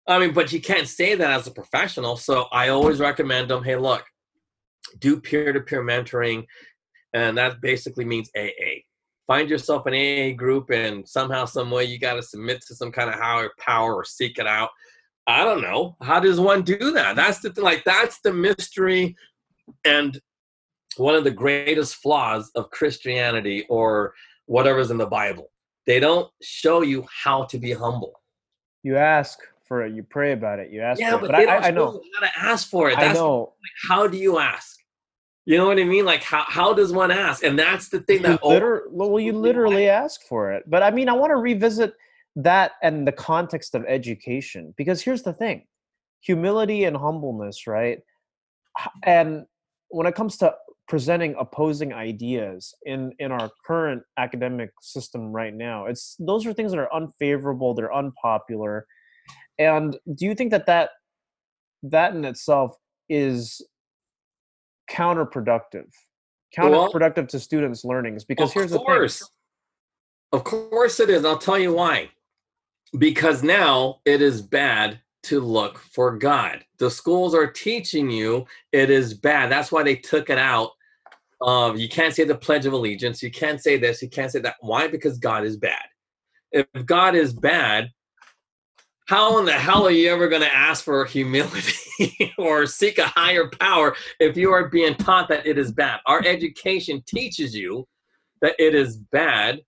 I 0.08 0.18
mean, 0.18 0.34
but 0.34 0.52
you 0.52 0.60
can't 0.62 0.88
say 0.88 1.14
that 1.14 1.32
as 1.32 1.46
a 1.46 1.52
professional. 1.52 2.18
So 2.18 2.46
I 2.52 2.70
always 2.70 3.00
recommend 3.00 3.50
them. 3.50 3.64
Hey, 3.64 3.76
look, 3.76 4.04
do 5.00 5.20
peer-to-peer 5.20 5.84
mentoring, 5.84 6.46
and 7.14 7.38
that 7.38 7.62
basically 7.62 8.06
means 8.06 8.30
AA. 8.38 8.82
Find 9.28 9.50
yourself 9.50 9.86
an 9.86 9.94
AA 9.94 10.36
group, 10.36 10.72
and 10.72 11.08
somehow, 11.08 11.46
some 11.46 11.70
way, 11.70 11.86
you 11.86 12.00
got 12.00 12.16
to 12.16 12.24
submit 12.24 12.62
to 12.68 12.76
some 12.76 12.92
kind 12.92 13.10
of 13.10 13.16
higher 13.16 13.52
power 13.60 13.94
or 13.96 14.04
seek 14.04 14.40
it 14.40 14.48
out. 14.48 14.70
I 15.28 15.44
don't 15.46 15.62
know. 15.62 15.96
How 16.02 16.20
does 16.20 16.40
one 16.40 16.64
do 16.64 16.92
that? 16.94 17.16
That's 17.16 17.40
the 17.40 17.52
thing. 17.52 17.64
Like 17.64 17.84
that's 17.84 18.20
the 18.22 18.34
mystery, 18.34 19.16
and 19.86 20.20
one 20.98 21.14
of 21.16 21.24
the 21.24 21.32
greatest 21.32 21.96
flaws 21.96 22.50
of 22.56 22.72
Christianity 22.72 23.66
or 23.70 24.14
whatever's 24.48 24.90
in 24.90 24.98
the 24.98 25.06
Bible. 25.06 25.52
They 25.86 26.00
don't 26.00 26.30
show 26.42 26.82
you 26.82 27.06
how 27.24 27.44
to 27.46 27.58
be 27.60 27.72
humble. 27.72 28.20
You 28.84 28.98
ask 28.98 29.40
for 29.68 29.86
it. 29.86 29.94
You 29.94 30.04
pray 30.04 30.32
about 30.34 30.60
it. 30.60 30.72
You 30.72 30.82
ask 30.82 31.00
Yeah, 31.00 31.12
for 31.12 31.18
it. 31.18 31.22
but, 31.22 31.32
But 31.32 31.38
they 31.38 31.44
I, 31.44 31.54
don't 31.56 31.64
I, 31.64 31.68
I 31.68 31.72
know. 31.72 32.02
you 32.04 32.12
how 32.20 32.26
to 32.26 32.40
ask 32.40 32.70
for 32.70 32.90
it. 32.90 32.98
I 32.98 33.02
That's 33.06 33.20
know. 33.20 33.54
how 33.88 34.08
do 34.08 34.18
you 34.18 34.40
ask? 34.40 34.79
You 35.46 35.58
know 35.58 35.68
what 35.68 35.80
I 35.80 35.84
mean? 35.84 36.06
Like 36.06 36.24
how 36.24 36.44
how 36.48 36.74
does 36.74 36.92
one 36.92 37.12
ask? 37.12 37.44
And 37.44 37.58
that's 37.58 37.90
the 37.90 38.02
thing 38.02 38.18
You 38.18 38.24
that 38.24 38.46
liter- 38.46 38.88
well, 38.92 39.20
you 39.20 39.34
literally 39.34 39.90
ask 39.90 40.22
for 40.24 40.52
it. 40.52 40.64
But 40.68 40.84
I 40.84 40.92
mean, 40.92 41.10
I 41.10 41.14
want 41.14 41.32
to 41.32 41.38
revisit 41.38 41.94
that 42.36 42.74
and 42.84 43.08
the 43.08 43.12
context 43.12 43.74
of 43.76 43.84
education 43.88 44.74
because 44.78 45.02
here's 45.02 45.24
the 45.24 45.34
thing 45.34 45.66
humility 46.22 46.84
and 46.84 46.96
humbleness, 46.96 47.66
right? 47.66 48.00
And 49.04 49.46
when 49.90 50.06
it 50.06 50.16
comes 50.16 50.38
to 50.38 50.54
presenting 50.90 51.36
opposing 51.40 51.94
ideas 51.94 52.74
in 52.84 53.12
in 53.20 53.32
our 53.32 53.50
current 53.66 54.02
academic 54.18 54.72
system 54.82 55.32
right 55.32 55.54
now 55.54 55.86
it's 55.86 56.16
those 56.20 56.48
are 56.48 56.52
things 56.52 56.72
that 56.72 56.80
are 56.80 56.94
unfavorable 56.94 57.76
they're 57.76 57.94
unpopular 57.94 58.88
and 59.60 59.98
do 60.16 60.26
you 60.26 60.34
think 60.34 60.50
that 60.50 60.66
that 60.66 60.90
that 61.84 62.16
in 62.16 62.26
itself 62.26 62.76
is 63.08 63.62
counterproductive 64.90 65.88
Well- 66.58 66.92
counterproductive 66.92 67.28
to 67.30 67.40
students 67.40 67.86
learnings 67.86 68.26
because 68.26 68.52
here's 68.52 68.72
course. 68.72 69.20
the 69.20 69.26
thing 69.26 69.34
Of 70.32 70.44
course 70.44 71.00
it 71.00 71.10
is. 71.10 71.26
I'll 71.26 71.38
tell 71.38 71.58
you 71.60 71.74
why. 71.74 72.10
Because 72.98 73.44
now 73.44 74.02
it 74.06 74.22
is 74.22 74.42
bad 74.42 75.00
to 75.24 75.40
look 75.40 75.78
for 75.78 76.18
God. 76.18 76.64
The 76.78 76.90
schools 76.90 77.36
are 77.36 77.48
teaching 77.48 78.10
you 78.10 78.46
it 78.72 78.90
is 78.90 79.14
bad. 79.14 79.52
That's 79.52 79.72
why 79.72 79.84
they 79.84 79.96
took 79.96 80.30
it 80.30 80.38
out. 80.38 80.72
Um, 81.42 81.78
you 81.78 81.88
can't 81.88 82.14
say 82.14 82.24
the 82.26 82.36
Pledge 82.36 82.66
of 82.66 82.74
Allegiance. 82.74 83.24
You 83.24 83.32
can't 83.32 83.62
say 83.62 83.78
this. 83.78 84.02
You 84.02 84.10
can't 84.10 84.32
say 84.32 84.40
that. 84.40 84.56
Why? 84.62 84.88
Because 84.88 85.18
God 85.18 85.46
is 85.46 85.58
bad. 85.58 85.84
If 86.52 86.66
God 86.86 87.16
is 87.16 87.34
bad, 87.34 87.90
how 89.10 89.40
in 89.40 89.46
the 89.46 89.52
hell 89.52 89.88
are 89.88 89.92
you 89.92 90.08
ever 90.12 90.28
going 90.28 90.44
to 90.44 90.56
ask 90.56 90.84
for 90.84 91.04
humility 91.04 92.32
or 92.38 92.68
seek 92.68 93.00
a 93.00 93.08
higher 93.08 93.50
power 93.60 93.96
if 94.20 94.38
you 94.38 94.52
are 94.52 94.70
being 94.70 94.94
taught 94.94 95.28
that 95.30 95.48
it 95.48 95.58
is 95.58 95.72
bad? 95.72 96.00
Our 96.06 96.24
education 96.24 97.02
teaches 97.08 97.56
you 97.56 97.88
that 98.44 98.54
it 98.60 98.76
is 98.76 98.98
bad 98.98 99.62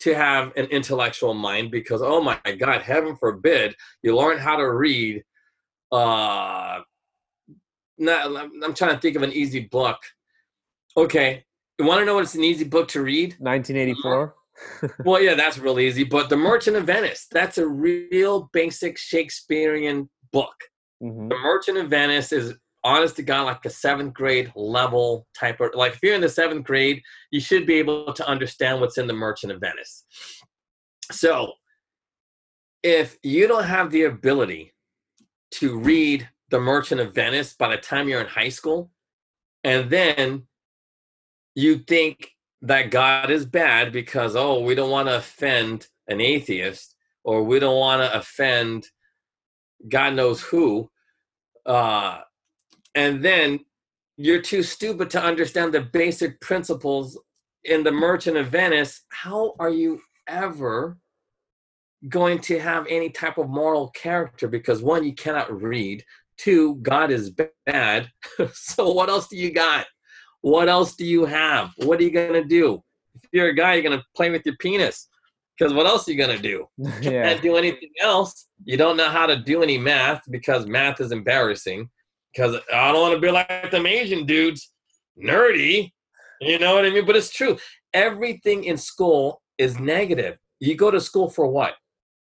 to 0.00 0.16
have 0.16 0.48
an 0.56 0.64
intellectual 0.64 1.32
mind 1.32 1.70
because 1.70 2.02
oh 2.02 2.20
my 2.20 2.36
god 2.58 2.82
heaven 2.82 3.14
forbid 3.14 3.72
you 4.02 4.16
learn 4.16 4.36
how 4.36 4.56
to 4.56 4.68
read 4.68 5.22
uh 5.92 6.80
not, 7.98 8.36
i'm 8.64 8.74
trying 8.74 8.96
to 8.96 8.98
think 9.00 9.14
of 9.14 9.22
an 9.22 9.32
easy 9.32 9.60
book. 9.60 9.98
Okay 10.96 11.44
you 11.78 11.84
want 11.84 12.00
to 12.00 12.04
know 12.04 12.16
what's 12.16 12.34
an 12.34 12.42
easy 12.42 12.64
book 12.64 12.88
to 12.88 13.00
read? 13.00 13.36
1984 13.38 14.34
well 15.04 15.20
yeah 15.20 15.34
that's 15.34 15.58
real 15.58 15.80
easy 15.80 16.04
but 16.04 16.28
the 16.28 16.36
merchant 16.36 16.76
of 16.76 16.84
venice 16.84 17.26
that's 17.30 17.58
a 17.58 17.66
real 17.66 18.50
basic 18.52 18.98
shakespearean 18.98 20.08
book 20.32 20.54
Mhm. 21.02 21.30
the 21.30 21.38
merchant 21.38 21.78
of 21.78 21.88
venice 21.90 22.32
is 22.32 22.54
honest 22.84 23.16
to 23.16 23.22
god 23.22 23.42
like 23.44 23.64
a 23.64 23.70
seventh 23.70 24.12
grade 24.14 24.52
level 24.54 25.26
type 25.38 25.60
of 25.60 25.70
like 25.74 25.94
if 25.94 26.00
you're 26.02 26.14
in 26.14 26.20
the 26.20 26.28
seventh 26.28 26.64
grade 26.64 27.00
you 27.30 27.40
should 27.40 27.66
be 27.66 27.74
able 27.74 28.12
to 28.12 28.26
understand 28.28 28.80
what's 28.80 28.98
in 28.98 29.06
the 29.06 29.12
merchant 29.12 29.52
of 29.52 29.60
venice 29.60 30.04
so 31.10 31.52
if 32.82 33.18
you 33.22 33.46
don't 33.46 33.64
have 33.64 33.90
the 33.90 34.04
ability 34.04 34.72
to 35.52 35.78
read 35.78 36.28
the 36.50 36.60
merchant 36.60 37.00
of 37.00 37.14
venice 37.14 37.54
by 37.54 37.68
the 37.68 37.80
time 37.80 38.08
you're 38.08 38.20
in 38.20 38.26
high 38.26 38.48
school 38.48 38.90
and 39.64 39.88
then 39.90 40.42
you 41.54 41.78
think 41.78 42.31
that 42.62 42.90
god 42.90 43.30
is 43.30 43.44
bad 43.44 43.92
because 43.92 44.36
oh 44.36 44.60
we 44.60 44.74
don't 44.74 44.90
want 44.90 45.08
to 45.08 45.16
offend 45.16 45.86
an 46.08 46.20
atheist 46.20 46.96
or 47.24 47.42
we 47.42 47.58
don't 47.58 47.78
want 47.78 48.00
to 48.00 48.18
offend 48.18 48.86
god 49.88 50.14
knows 50.14 50.40
who 50.40 50.88
uh 51.66 52.20
and 52.94 53.24
then 53.24 53.58
you're 54.16 54.42
too 54.42 54.62
stupid 54.62 55.10
to 55.10 55.22
understand 55.22 55.72
the 55.72 55.80
basic 55.80 56.40
principles 56.40 57.18
in 57.64 57.82
the 57.82 57.92
merchant 57.92 58.36
of 58.36 58.48
venice 58.48 59.02
how 59.10 59.54
are 59.58 59.70
you 59.70 60.00
ever 60.28 60.96
going 62.08 62.40
to 62.40 62.58
have 62.58 62.84
any 62.88 63.08
type 63.08 63.38
of 63.38 63.48
moral 63.48 63.88
character 63.90 64.48
because 64.48 64.82
one 64.82 65.04
you 65.04 65.14
cannot 65.14 65.62
read 65.62 66.04
Two, 66.42 66.76
God 66.76 67.10
is 67.10 67.30
bad. 67.66 68.10
so 68.52 68.92
what 68.92 69.08
else 69.08 69.28
do 69.28 69.36
you 69.36 69.52
got? 69.52 69.86
What 70.42 70.68
else 70.68 70.94
do 70.94 71.04
you 71.04 71.24
have? 71.24 71.72
What 71.78 71.98
are 72.00 72.02
you 72.02 72.10
gonna 72.10 72.44
do? 72.44 72.82
If 73.22 73.30
you're 73.32 73.48
a 73.48 73.54
guy, 73.54 73.74
you're 73.74 73.82
gonna 73.82 74.04
play 74.14 74.30
with 74.30 74.44
your 74.44 74.56
penis. 74.56 75.08
Because 75.56 75.72
what 75.72 75.86
else 75.86 76.06
are 76.08 76.12
you 76.12 76.18
gonna 76.18 76.38
do? 76.38 76.66
yeah. 77.00 77.24
Can't 77.24 77.42
do 77.42 77.56
anything 77.56 77.90
else. 78.00 78.48
You 78.64 78.76
don't 78.76 78.96
know 78.96 79.08
how 79.08 79.26
to 79.26 79.36
do 79.36 79.62
any 79.62 79.78
math 79.78 80.22
because 80.30 80.66
math 80.66 81.00
is 81.00 81.12
embarrassing. 81.12 81.88
Because 82.32 82.56
I 82.72 82.90
don't 82.92 83.00
want 83.00 83.14
to 83.14 83.20
be 83.20 83.30
like 83.30 83.70
them 83.70 83.86
Asian 83.86 84.26
dudes, 84.26 84.72
nerdy. 85.22 85.92
You 86.40 86.58
know 86.58 86.74
what 86.74 86.84
I 86.84 86.90
mean? 86.90 87.06
But 87.06 87.16
it's 87.16 87.30
true. 87.30 87.56
Everything 87.94 88.64
in 88.64 88.76
school 88.76 89.42
is 89.58 89.78
negative. 89.78 90.38
You 90.58 90.74
go 90.76 90.90
to 90.90 91.00
school 91.00 91.28
for 91.28 91.46
what? 91.46 91.74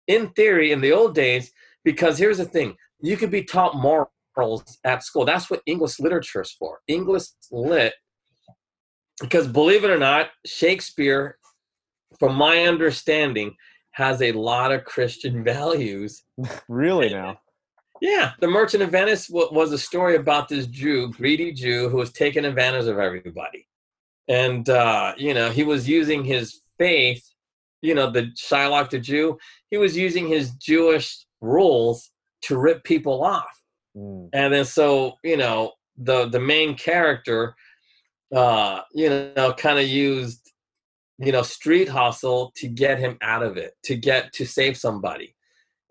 In 0.07 0.29
theory, 0.29 0.71
in 0.71 0.81
the 0.81 0.91
old 0.91 1.13
days, 1.13 1.51
because 1.83 2.17
here's 2.17 2.39
the 2.39 2.45
thing 2.45 2.75
you 3.01 3.15
could 3.15 3.31
be 3.31 3.43
taught 3.43 3.75
morals 3.75 4.79
at 4.83 5.03
school. 5.03 5.25
That's 5.25 5.49
what 5.49 5.61
English 5.65 5.99
literature 5.99 6.41
is 6.41 6.51
for. 6.51 6.79
English 6.87 7.25
lit, 7.51 7.93
because 9.19 9.47
believe 9.47 9.83
it 9.83 9.89
or 9.89 9.97
not, 9.97 10.29
Shakespeare, 10.45 11.37
from 12.19 12.35
my 12.35 12.63
understanding, 12.63 13.55
has 13.91 14.21
a 14.21 14.31
lot 14.31 14.71
of 14.71 14.85
Christian 14.85 15.43
values. 15.55 16.23
really 16.67 17.09
now. 17.09 17.39
Yeah, 18.01 18.31
The 18.39 18.47
Merchant 18.47 18.81
of 18.81 18.91
Venice 18.91 19.29
was 19.29 19.73
a 19.73 19.77
story 19.77 20.15
about 20.15 20.47
this 20.47 20.67
Jew, 20.67 21.11
greedy 21.11 21.51
Jew, 21.51 21.89
who 21.89 21.97
was 21.97 22.13
taking 22.13 22.45
advantage 22.45 22.85
of 22.85 22.97
everybody. 22.97 23.67
And, 24.29 24.69
uh, 24.69 25.15
you 25.17 25.33
know, 25.33 25.49
he 25.49 25.63
was 25.63 25.89
using 25.89 26.23
his 26.23 26.61
faith, 26.77 27.27
you 27.81 27.95
know, 27.95 28.09
the 28.09 28.31
Shylock 28.37 28.89
the 28.89 28.99
Jew, 28.99 29.37
he 29.69 29.77
was 29.77 29.97
using 29.97 30.29
his 30.29 30.51
Jewish 30.51 31.25
rules 31.41 32.11
to 32.43 32.57
rip 32.57 32.85
people 32.85 33.21
off. 33.21 33.61
Mm. 33.97 34.29
And 34.31 34.53
then 34.53 34.65
so, 34.65 35.15
you 35.23 35.35
know, 35.35 35.73
the 35.97 36.29
the 36.29 36.39
main 36.39 36.75
character 36.75 37.55
uh, 38.35 38.81
you 38.93 39.09
know, 39.35 39.53
kind 39.53 39.79
of 39.79 39.87
used 39.87 40.49
you 41.19 41.33
know, 41.33 41.41
street 41.41 41.89
hustle 41.89 42.51
to 42.55 42.67
get 42.67 42.97
him 42.97 43.17
out 43.21 43.43
of 43.43 43.57
it, 43.57 43.73
to 43.83 43.95
get 43.95 44.31
to 44.33 44.45
save 44.45 44.77
somebody. 44.77 45.35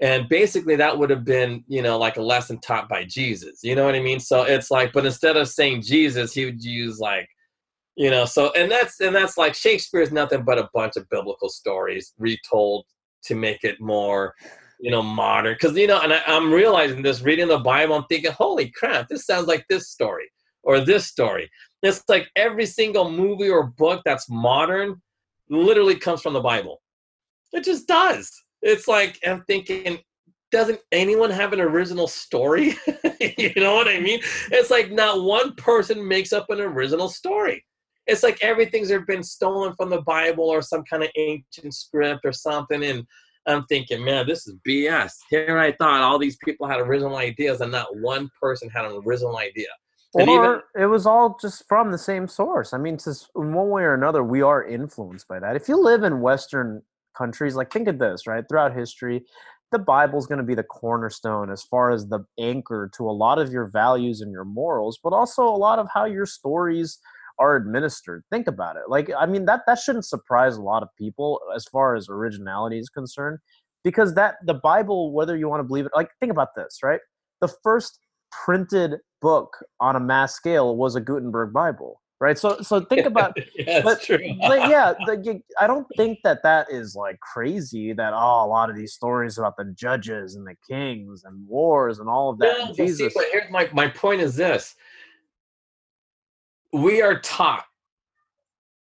And 0.00 0.28
basically 0.28 0.76
that 0.76 0.96
would 0.96 1.10
have 1.10 1.24
been, 1.24 1.64
you 1.68 1.82
know, 1.82 1.98
like 1.98 2.16
a 2.16 2.22
lesson 2.22 2.60
taught 2.60 2.88
by 2.88 3.04
Jesus. 3.04 3.60
You 3.62 3.74
know 3.74 3.84
what 3.84 3.94
I 3.94 4.00
mean? 4.00 4.20
So 4.20 4.42
it's 4.42 4.70
like 4.70 4.92
but 4.92 5.04
instead 5.04 5.36
of 5.36 5.48
saying 5.48 5.82
Jesus, 5.82 6.32
he 6.32 6.44
would 6.44 6.64
use 6.64 6.98
like 6.98 7.28
you 7.96 8.10
know, 8.10 8.24
so 8.24 8.52
and 8.52 8.70
that's 8.70 9.00
and 9.00 9.14
that's 9.14 9.36
like 9.36 9.54
Shakespeare's 9.54 10.12
nothing 10.12 10.44
but 10.44 10.58
a 10.58 10.70
bunch 10.72 10.96
of 10.96 11.08
biblical 11.10 11.48
stories 11.48 12.14
retold 12.16 12.86
to 13.24 13.34
make 13.34 13.64
it 13.64 13.80
more 13.80 14.34
you 14.80 14.92
know, 14.92 15.02
modern. 15.02 15.54
Because 15.54 15.76
you 15.76 15.88
know, 15.88 16.00
and 16.00 16.12
I, 16.12 16.22
I'm 16.26 16.52
realizing 16.52 17.02
this 17.02 17.20
reading 17.20 17.48
the 17.48 17.58
Bible, 17.58 17.96
I'm 17.96 18.04
thinking, 18.04 18.30
holy 18.30 18.70
crap, 18.70 19.08
this 19.08 19.26
sounds 19.26 19.48
like 19.48 19.66
this 19.68 19.90
story 19.90 20.30
or 20.62 20.80
this 20.80 21.06
story. 21.06 21.50
It's 21.82 22.02
like 22.08 22.28
every 22.36 22.66
single 22.66 23.10
movie 23.10 23.48
or 23.48 23.68
book 23.68 24.02
that's 24.04 24.28
modern 24.28 25.00
literally 25.48 25.96
comes 25.96 26.22
from 26.22 26.32
the 26.32 26.40
Bible. 26.40 26.80
It 27.52 27.64
just 27.64 27.86
does. 27.86 28.30
It's 28.62 28.88
like 28.88 29.18
I'm 29.26 29.44
thinking, 29.46 29.98
doesn't 30.50 30.80
anyone 30.92 31.30
have 31.30 31.52
an 31.52 31.60
original 31.60 32.08
story? 32.08 32.74
you 33.20 33.52
know 33.56 33.74
what 33.74 33.88
I 33.88 34.00
mean? 34.00 34.20
It's 34.50 34.70
like 34.70 34.90
not 34.90 35.22
one 35.22 35.54
person 35.54 36.06
makes 36.06 36.32
up 36.32 36.50
an 36.50 36.60
original 36.60 37.08
story. 37.08 37.64
It's 38.06 38.22
like 38.22 38.42
everything's 38.42 38.90
been 39.06 39.22
stolen 39.22 39.74
from 39.76 39.90
the 39.90 40.00
Bible 40.02 40.44
or 40.44 40.62
some 40.62 40.82
kind 40.84 41.02
of 41.02 41.10
ancient 41.16 41.74
script 41.74 42.22
or 42.24 42.32
something, 42.32 42.82
and 42.82 43.06
I'm 43.46 43.64
thinking, 43.66 44.04
man, 44.04 44.26
this 44.26 44.46
is 44.46 44.56
BS. 44.66 45.12
Here 45.30 45.58
I 45.58 45.72
thought 45.72 46.02
all 46.02 46.18
these 46.18 46.38
people 46.42 46.66
had 46.66 46.80
original 46.80 47.16
ideas, 47.16 47.60
and 47.60 47.70
not 47.70 47.96
one 47.96 48.30
person 48.40 48.70
had 48.70 48.86
an 48.86 49.02
original 49.06 49.36
idea. 49.36 49.68
And 50.14 50.28
or 50.28 50.44
even- 50.44 50.62
it 50.82 50.86
was 50.86 51.06
all 51.06 51.36
just 51.40 51.66
from 51.68 51.92
the 51.92 51.98
same 51.98 52.28
source. 52.28 52.72
I 52.72 52.78
mean, 52.78 52.96
just, 52.98 53.28
in 53.36 53.52
one 53.52 53.68
way 53.68 53.82
or 53.82 53.94
another, 53.94 54.24
we 54.24 54.42
are 54.42 54.64
influenced 54.64 55.28
by 55.28 55.38
that. 55.38 55.56
If 55.56 55.68
you 55.68 55.76
live 55.80 56.02
in 56.02 56.20
Western 56.20 56.82
countries, 57.16 57.56
like 57.56 57.72
think 57.72 57.88
of 57.88 57.98
this, 57.98 58.26
right? 58.26 58.44
Throughout 58.48 58.74
history, 58.74 59.24
the 59.70 59.78
Bible's 59.78 60.26
going 60.26 60.38
to 60.38 60.44
be 60.44 60.54
the 60.54 60.62
cornerstone 60.62 61.50
as 61.50 61.62
far 61.62 61.90
as 61.90 62.08
the 62.08 62.20
anchor 62.38 62.90
to 62.94 63.08
a 63.08 63.12
lot 63.12 63.38
of 63.38 63.52
your 63.52 63.66
values 63.66 64.22
and 64.22 64.32
your 64.32 64.46
morals, 64.46 64.98
but 65.02 65.12
also 65.12 65.42
a 65.46 65.50
lot 65.56 65.78
of 65.78 65.88
how 65.92 66.06
your 66.06 66.24
stories 66.24 66.98
are 67.38 67.54
administered. 67.54 68.24
Think 68.30 68.46
about 68.48 68.76
it. 68.76 68.84
Like, 68.88 69.10
I 69.16 69.26
mean, 69.26 69.44
that 69.44 69.60
that 69.66 69.78
shouldn't 69.78 70.06
surprise 70.06 70.56
a 70.56 70.62
lot 70.62 70.82
of 70.82 70.88
people 70.96 71.40
as 71.54 71.64
far 71.66 71.94
as 71.96 72.08
originality 72.08 72.78
is 72.78 72.88
concerned, 72.88 73.38
because 73.84 74.14
that 74.14 74.36
the 74.44 74.54
Bible, 74.54 75.12
whether 75.12 75.36
you 75.36 75.48
want 75.48 75.60
to 75.60 75.64
believe 75.64 75.84
it, 75.84 75.92
like 75.94 76.10
think 76.18 76.32
about 76.32 76.54
this, 76.56 76.78
right? 76.82 77.00
The 77.42 77.52
first 77.62 78.00
printed 78.30 78.96
book 79.20 79.56
on 79.80 79.96
a 79.96 80.00
mass 80.00 80.34
scale 80.34 80.76
was 80.76 80.94
a 80.94 81.00
Gutenberg 81.00 81.52
Bible, 81.52 82.00
right? 82.20 82.38
So, 82.38 82.60
so 82.60 82.80
think 82.80 83.06
about 83.12 83.36
yeah, 83.56 83.82
but- 83.82 84.00
but 84.06 84.68
yeah, 84.68 84.94
the, 85.06 85.42
I 85.60 85.66
don't 85.66 85.86
think 85.96 86.20
that 86.24 86.42
that 86.42 86.66
is 86.70 86.94
like 86.94 87.18
crazy. 87.20 87.92
That 87.92 88.12
oh, 88.14 88.44
a 88.44 88.46
lot 88.46 88.70
of 88.70 88.76
these 88.76 88.92
stories 88.92 89.38
about 89.38 89.56
the 89.56 89.72
judges 89.76 90.34
and 90.34 90.46
the 90.46 90.56
kings 90.68 91.24
and 91.24 91.46
wars 91.46 91.98
and 91.98 92.08
all 92.08 92.30
of 92.30 92.38
that. 92.38 92.58
No, 92.58 92.66
but 92.68 92.88
see, 92.88 93.08
but 93.14 93.24
here's 93.32 93.50
my 93.50 93.68
my 93.72 93.88
point 93.88 94.20
is 94.20 94.36
this: 94.36 94.74
we 96.72 97.02
are 97.02 97.20
taught 97.20 97.64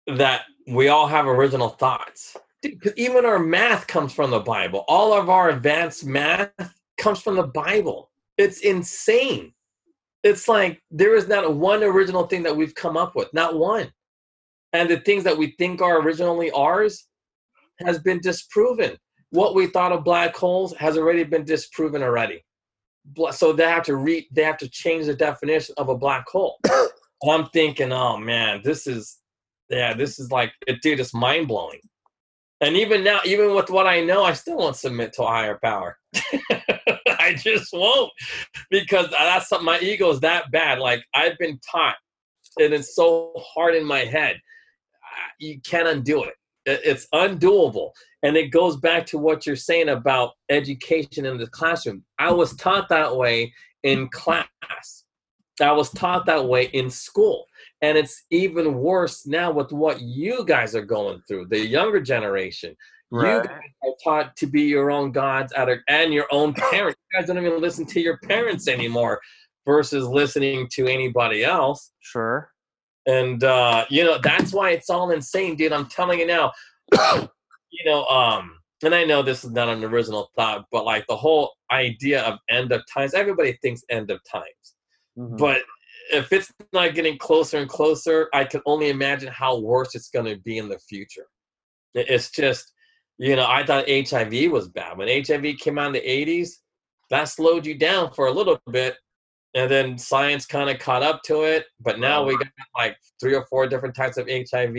that 0.06 0.42
we 0.66 0.88
all 0.88 1.06
have 1.06 1.26
original 1.26 1.68
thoughts. 1.68 2.36
Because 2.62 2.94
even 2.96 3.26
our 3.26 3.38
math 3.38 3.86
comes 3.86 4.14
from 4.14 4.30
the 4.30 4.40
Bible. 4.40 4.84
All 4.88 5.12
of 5.12 5.28
our 5.28 5.50
advanced 5.50 6.06
math 6.06 6.50
comes 6.96 7.20
from 7.20 7.36
the 7.36 7.46
Bible. 7.46 8.10
It's 8.38 8.60
insane. 8.60 9.52
It's 10.22 10.48
like 10.48 10.80
there 10.90 11.14
is 11.14 11.28
not 11.28 11.54
one 11.54 11.82
original 11.82 12.26
thing 12.26 12.42
that 12.44 12.56
we've 12.56 12.74
come 12.74 12.96
up 12.96 13.14
with, 13.14 13.32
not 13.34 13.58
one. 13.58 13.92
And 14.72 14.88
the 14.88 15.00
things 15.00 15.22
that 15.24 15.36
we 15.36 15.54
think 15.58 15.82
are 15.82 16.00
originally 16.00 16.50
ours 16.50 17.06
has 17.84 17.98
been 17.98 18.20
disproven. 18.20 18.96
What 19.30 19.54
we 19.54 19.66
thought 19.66 19.92
of 19.92 20.04
black 20.04 20.34
holes 20.34 20.74
has 20.76 20.96
already 20.96 21.24
been 21.24 21.44
disproven 21.44 22.02
already. 22.02 22.44
So 23.32 23.52
they 23.52 23.64
have 23.64 23.82
to 23.84 23.96
re 23.96 24.26
they 24.32 24.42
have 24.42 24.56
to 24.58 24.68
change 24.68 25.06
the 25.06 25.14
definition 25.14 25.74
of 25.78 25.88
a 25.88 25.96
black 25.96 26.26
hole. 26.28 26.58
I'm 27.28 27.46
thinking, 27.50 27.92
oh 27.92 28.16
man, 28.16 28.60
this 28.64 28.86
is 28.86 29.18
yeah, 29.68 29.94
this 29.94 30.18
is 30.18 30.30
like 30.30 30.52
it, 30.66 30.80
dude, 30.82 31.00
it's 31.00 31.14
mind 31.14 31.48
blowing. 31.48 31.80
And 32.60 32.76
even 32.76 33.04
now, 33.04 33.20
even 33.24 33.54
with 33.54 33.68
what 33.68 33.86
I 33.86 34.00
know, 34.00 34.24
I 34.24 34.32
still 34.32 34.56
won't 34.56 34.76
submit 34.76 35.12
to 35.14 35.24
a 35.24 35.26
higher 35.26 35.58
power. 35.62 35.98
I 37.24 37.34
just 37.34 37.72
won't 37.72 38.12
because 38.70 39.08
that's 39.10 39.48
something. 39.48 39.66
My 39.66 39.78
ego 39.80 40.10
is 40.10 40.20
that 40.20 40.50
bad. 40.50 40.78
Like 40.78 41.02
I've 41.14 41.38
been 41.38 41.58
taught, 41.70 41.96
and 42.58 42.72
it's 42.74 42.94
so 42.94 43.32
hard 43.36 43.74
in 43.74 43.84
my 43.84 44.00
head. 44.00 44.40
You 45.38 45.60
can't 45.62 45.88
undo. 45.88 46.24
It- 46.24 46.34
It's 46.66 47.06
undoable, 47.12 47.90
and 48.22 48.36
it 48.36 48.48
goes 48.48 48.76
back 48.78 49.04
to 49.06 49.18
what 49.18 49.46
you're 49.46 49.56
saying 49.70 49.90
about 49.90 50.32
education 50.48 51.26
in 51.26 51.36
the 51.38 51.46
classroom. 51.48 52.04
I 52.18 52.32
was 52.32 52.56
taught 52.56 52.88
that 52.88 53.14
way 53.16 53.52
in 53.82 54.08
class. 54.08 54.48
I 55.60 55.72
was 55.72 55.90
taught 55.90 56.26
that 56.26 56.46
way 56.46 56.64
in 56.72 56.90
school. 56.90 57.46
And 57.82 57.96
it's 57.98 58.24
even 58.30 58.74
worse 58.74 59.26
now 59.26 59.52
with 59.52 59.70
what 59.72 60.00
you 60.00 60.44
guys 60.46 60.74
are 60.74 60.84
going 60.84 61.20
through, 61.28 61.46
the 61.48 61.60
younger 61.60 62.00
generation. 62.00 62.74
Right. 63.10 63.42
You 63.42 63.48
guys 63.48 63.60
are 63.82 63.94
taught 64.02 64.36
to 64.36 64.46
be 64.46 64.62
your 64.62 64.90
own 64.90 65.12
gods 65.12 65.52
out 65.54 65.68
of, 65.68 65.78
and 65.88 66.12
your 66.12 66.26
own 66.30 66.52
parents. 66.70 66.98
You 67.12 67.18
guys 67.20 67.28
don't 67.28 67.38
even 67.38 67.60
listen 67.60 67.86
to 67.86 68.00
your 68.00 68.18
parents 68.18 68.68
anymore 68.68 69.20
versus 69.66 70.06
listening 70.06 70.68
to 70.72 70.86
anybody 70.86 71.44
else. 71.44 71.92
sure. 72.00 72.50
And 73.06 73.44
uh, 73.44 73.84
you 73.90 74.02
know, 74.04 74.18
that's 74.22 74.52
why 74.52 74.70
it's 74.70 74.88
all 74.88 75.10
insane, 75.10 75.56
dude. 75.56 75.72
I'm 75.72 75.86
telling 75.86 76.20
you 76.20 76.26
now. 76.26 76.52
you 76.92 77.84
know, 77.84 78.04
um, 78.06 78.58
and 78.82 78.94
I 78.94 79.04
know 79.04 79.22
this 79.22 79.44
is 79.44 79.50
not 79.50 79.68
an 79.68 79.84
original 79.84 80.30
thought, 80.36 80.66
but 80.72 80.84
like 80.84 81.06
the 81.06 81.16
whole 81.16 81.52
idea 81.70 82.22
of 82.22 82.38
end 82.50 82.72
of 82.72 82.82
times, 82.92 83.14
everybody 83.14 83.58
thinks 83.62 83.82
end 83.90 84.10
of 84.10 84.20
times 84.30 84.74
Mhm. 85.18 85.38
but 85.38 85.62
if 86.12 86.32
it's 86.32 86.52
not 86.72 86.94
getting 86.94 87.16
closer 87.18 87.58
and 87.58 87.68
closer 87.68 88.28
i 88.34 88.44
can 88.44 88.60
only 88.66 88.88
imagine 88.88 89.32
how 89.32 89.58
worse 89.58 89.94
it's 89.94 90.10
going 90.10 90.26
to 90.26 90.36
be 90.42 90.58
in 90.58 90.68
the 90.68 90.78
future 90.78 91.26
it's 91.94 92.30
just 92.30 92.72
you 93.18 93.36
know 93.36 93.46
i 93.48 93.64
thought 93.64 93.88
hiv 93.88 94.50
was 94.50 94.68
bad 94.68 94.96
when 94.96 95.08
hiv 95.24 95.44
came 95.58 95.78
out 95.78 95.86
in 95.86 95.92
the 95.92 96.00
80s 96.00 96.50
that 97.10 97.24
slowed 97.24 97.66
you 97.66 97.76
down 97.76 98.12
for 98.12 98.26
a 98.26 98.32
little 98.32 98.60
bit 98.70 98.96
and 99.54 99.70
then 99.70 99.96
science 99.96 100.46
kind 100.46 100.68
of 100.68 100.78
caught 100.78 101.02
up 101.02 101.22
to 101.22 101.42
it 101.42 101.66
but 101.80 101.98
now 101.98 102.24
we 102.24 102.36
got 102.36 102.48
like 102.76 102.96
three 103.20 103.34
or 103.34 103.46
four 103.46 103.66
different 103.66 103.94
types 103.94 104.16
of 104.16 104.28
hiv 104.28 104.76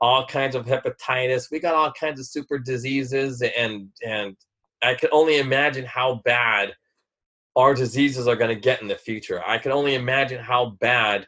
all 0.00 0.26
kinds 0.26 0.54
of 0.54 0.66
hepatitis 0.66 1.50
we 1.50 1.58
got 1.58 1.74
all 1.74 1.92
kinds 1.92 2.18
of 2.18 2.26
super 2.26 2.58
diseases 2.58 3.42
and 3.56 3.88
and 4.04 4.36
i 4.82 4.94
can 4.94 5.08
only 5.12 5.38
imagine 5.38 5.84
how 5.84 6.20
bad 6.24 6.72
our 7.56 7.74
diseases 7.74 8.26
are 8.26 8.36
going 8.36 8.54
to 8.54 8.60
get 8.60 8.82
in 8.82 8.88
the 8.88 8.96
future. 8.96 9.42
I 9.46 9.58
can 9.58 9.72
only 9.72 9.94
imagine 9.94 10.42
how 10.42 10.76
bad. 10.80 11.26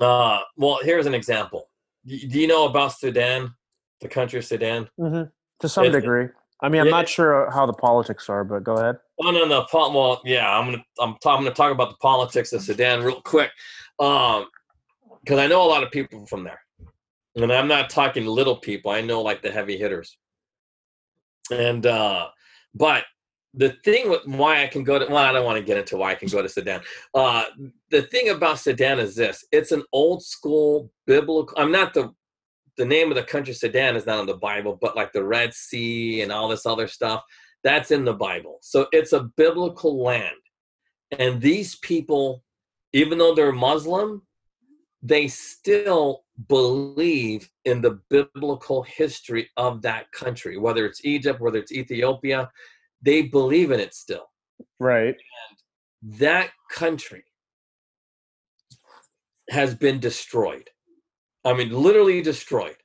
Uh, 0.00 0.40
well, 0.56 0.80
here's 0.82 1.06
an 1.06 1.14
example. 1.14 1.68
Do 2.06 2.16
you 2.16 2.48
know 2.48 2.66
about 2.66 2.98
Sudan, 2.98 3.54
the 4.02 4.08
country 4.08 4.38
of 4.38 4.44
Sudan? 4.44 4.88
Mhm. 5.00 5.30
To 5.60 5.68
some 5.68 5.84
It's- 5.84 6.00
degree. 6.02 6.28
I 6.60 6.68
mean, 6.68 6.80
I'm 6.82 6.86
Yeah. 6.88 6.92
not 6.92 7.08
sure 7.08 7.50
how 7.50 7.66
the 7.66 7.72
politics 7.72 8.28
are, 8.28 8.44
but 8.44 8.62
go 8.62 8.74
ahead. 8.74 8.96
Oh 9.24 9.30
no, 9.32 9.44
no. 9.44 9.66
Well, 9.72 10.20
yeah, 10.24 10.56
I'm 10.56 10.66
gonna 10.66 10.84
I'm, 11.00 11.16
ta- 11.22 11.34
I'm 11.36 11.42
gonna 11.42 11.54
talk 11.54 11.72
about 11.72 11.90
the 11.90 11.96
politics 11.96 12.52
of 12.52 12.62
Sudan 12.62 13.02
real 13.02 13.20
quick, 13.22 13.50
um, 13.98 14.46
because 15.20 15.38
I 15.38 15.46
know 15.48 15.62
a 15.62 15.66
lot 15.66 15.82
of 15.82 15.90
people 15.90 16.24
from 16.26 16.44
there, 16.44 16.60
and 17.34 17.52
I'm 17.52 17.66
not 17.68 17.90
talking 17.90 18.26
little 18.26 18.56
people. 18.56 18.92
I 18.92 19.00
know 19.00 19.22
like 19.22 19.42
the 19.42 19.50
heavy 19.50 19.76
hitters, 19.76 20.16
and 21.50 21.84
uh, 21.86 22.28
but 22.74 23.04
the 23.54 23.70
thing 23.84 24.08
with 24.08 24.22
why 24.26 24.62
I 24.62 24.66
can 24.68 24.84
go 24.84 24.98
to 25.00 25.06
well, 25.06 25.16
I 25.18 25.32
don't 25.32 25.44
want 25.44 25.58
to 25.58 25.64
get 25.64 25.78
into 25.78 25.96
why 25.96 26.12
I 26.12 26.14
can 26.14 26.28
go 26.28 26.42
to 26.42 26.48
Sudan. 26.48 26.80
Uh, 27.12 27.44
the 27.90 28.02
thing 28.02 28.28
about 28.30 28.60
Sudan 28.60 28.98
is 29.00 29.16
this: 29.16 29.44
it's 29.50 29.72
an 29.72 29.82
old 29.92 30.22
school 30.22 30.90
biblical. 31.06 31.54
I'm 31.58 31.72
not 31.72 31.92
the 31.92 32.14
the 32.76 32.84
name 32.84 33.10
of 33.10 33.16
the 33.16 33.22
country 33.22 33.54
Sudan 33.54 33.96
is 33.96 34.06
not 34.06 34.20
in 34.20 34.26
the 34.26 34.34
Bible, 34.34 34.78
but 34.80 34.96
like 34.96 35.12
the 35.12 35.24
Red 35.24 35.52
Sea 35.54 36.22
and 36.22 36.32
all 36.32 36.48
this 36.48 36.66
other 36.66 36.86
stuff, 36.88 37.22
that's 37.64 37.90
in 37.90 38.04
the 38.04 38.14
Bible. 38.14 38.58
So 38.62 38.86
it's 38.92 39.12
a 39.12 39.28
biblical 39.36 40.02
land. 40.02 40.36
And 41.18 41.40
these 41.40 41.76
people, 41.76 42.42
even 42.92 43.18
though 43.18 43.34
they're 43.34 43.52
Muslim, 43.52 44.22
they 45.02 45.28
still 45.28 46.24
believe 46.48 47.50
in 47.64 47.80
the 47.80 48.00
biblical 48.08 48.82
history 48.84 49.50
of 49.56 49.82
that 49.82 50.10
country, 50.12 50.56
whether 50.58 50.86
it's 50.86 51.04
Egypt, 51.04 51.40
whether 51.40 51.58
it's 51.58 51.72
Ethiopia, 51.72 52.48
they 53.02 53.22
believe 53.22 53.70
in 53.70 53.80
it 53.80 53.94
still. 53.94 54.26
Right. 54.78 55.16
And 55.16 56.18
That 56.20 56.50
country 56.70 57.24
has 59.50 59.74
been 59.74 59.98
destroyed. 59.98 60.70
I 61.44 61.52
mean, 61.52 61.70
literally 61.70 62.22
destroyed. 62.22 62.76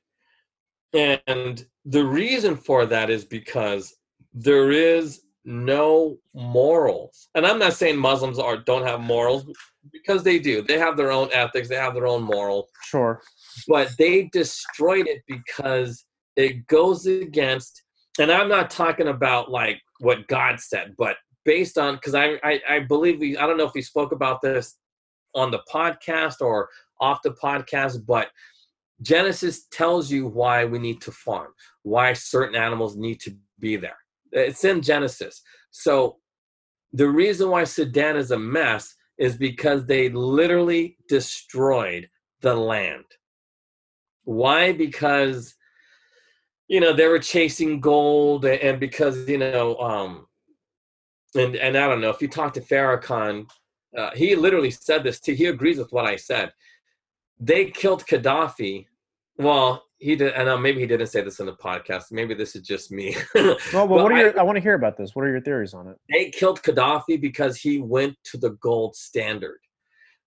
And 0.92 1.64
the 1.84 2.04
reason 2.04 2.56
for 2.56 2.86
that 2.86 3.10
is 3.10 3.24
because 3.24 3.94
there 4.32 4.70
is 4.70 5.22
no 5.44 6.18
morals. 6.34 7.28
And 7.34 7.46
I'm 7.46 7.58
not 7.58 7.72
saying 7.72 7.96
Muslims 7.96 8.38
are 8.38 8.56
don't 8.56 8.86
have 8.86 9.00
morals 9.00 9.46
because 9.92 10.22
they 10.22 10.38
do. 10.38 10.62
They 10.62 10.78
have 10.78 10.96
their 10.96 11.10
own 11.10 11.28
ethics, 11.32 11.68
they 11.68 11.76
have 11.76 11.94
their 11.94 12.06
own 12.06 12.22
moral. 12.22 12.68
Sure. 12.84 13.20
but 13.66 13.90
they 13.98 14.28
destroyed 14.32 15.06
it 15.08 15.22
because 15.26 16.04
it 16.36 16.66
goes 16.66 17.06
against 17.06 17.82
and 18.18 18.32
I'm 18.32 18.48
not 18.48 18.70
talking 18.70 19.08
about 19.08 19.50
like 19.50 19.80
what 20.00 20.26
God 20.28 20.60
said, 20.60 20.94
but 20.98 21.16
based 21.44 21.78
on 21.78 21.94
because 21.94 22.14
I, 22.14 22.38
I 22.42 22.60
I 22.68 22.80
believe 22.80 23.20
we 23.20 23.36
I 23.36 23.46
don't 23.46 23.56
know 23.56 23.66
if 23.66 23.74
we 23.74 23.82
spoke 23.82 24.12
about 24.12 24.42
this 24.42 24.76
on 25.34 25.50
the 25.50 25.60
podcast 25.72 26.40
or 26.40 26.68
off 27.00 27.22
the 27.22 27.30
podcast, 27.30 28.04
but 28.06 28.28
Genesis 29.02 29.66
tells 29.70 30.10
you 30.10 30.26
why 30.26 30.64
we 30.64 30.78
need 30.78 31.00
to 31.02 31.12
farm, 31.12 31.52
why 31.82 32.12
certain 32.12 32.56
animals 32.56 32.96
need 32.96 33.20
to 33.20 33.36
be 33.60 33.76
there. 33.76 33.96
It's 34.32 34.64
in 34.64 34.82
Genesis. 34.82 35.42
So 35.70 36.16
the 36.92 37.08
reason 37.08 37.50
why 37.50 37.64
Sudan 37.64 38.16
is 38.16 38.30
a 38.30 38.38
mess 38.38 38.94
is 39.18 39.36
because 39.36 39.84
they 39.84 40.08
literally 40.08 40.96
destroyed 41.08 42.08
the 42.40 42.54
land. 42.54 43.04
Why? 44.24 44.72
Because 44.72 45.54
you 46.68 46.80
know 46.80 46.92
they 46.92 47.06
were 47.06 47.18
chasing 47.18 47.80
gold, 47.80 48.44
and 48.44 48.78
because 48.78 49.28
you 49.28 49.38
know, 49.38 49.76
um, 49.78 50.26
and 51.34 51.56
and 51.56 51.76
I 51.76 51.88
don't 51.88 52.00
know 52.00 52.10
if 52.10 52.20
you 52.20 52.28
talk 52.28 52.52
to 52.54 52.60
Farrakhan, 52.60 53.46
uh, 53.96 54.10
he 54.14 54.36
literally 54.36 54.70
said 54.70 55.02
this 55.02 55.20
too. 55.20 55.32
He 55.32 55.46
agrees 55.46 55.78
with 55.78 55.92
what 55.92 56.06
I 56.06 56.16
said. 56.16 56.52
They 57.40 57.70
killed 57.70 58.04
Gaddafi. 58.06 58.86
Well, 59.36 59.84
he 59.98 60.16
did, 60.16 60.32
and 60.34 60.48
uh, 60.48 60.56
maybe 60.56 60.80
he 60.80 60.86
didn't 60.86 61.06
say 61.08 61.22
this 61.22 61.40
in 61.40 61.46
the 61.46 61.52
podcast. 61.54 62.04
Maybe 62.10 62.34
this 62.34 62.54
is 62.56 62.62
just 62.66 62.90
me. 62.90 63.16
Well, 63.34 63.56
But 63.72 63.88
what 63.88 64.12
are 64.12 64.14
I- 64.14 64.20
your? 64.20 64.40
I 64.40 64.42
want 64.42 64.56
to 64.56 64.62
hear 64.62 64.74
about 64.74 64.96
this. 64.96 65.14
What 65.14 65.22
are 65.24 65.30
your 65.30 65.40
theories 65.40 65.74
on 65.74 65.88
it? 65.88 65.96
they 66.10 66.30
killed 66.30 66.62
Gaddafi 66.62 67.20
because 67.20 67.56
he 67.56 67.78
went 67.80 68.16
to 68.24 68.38
the 68.38 68.50
gold 68.60 68.96
standard. 68.96 69.58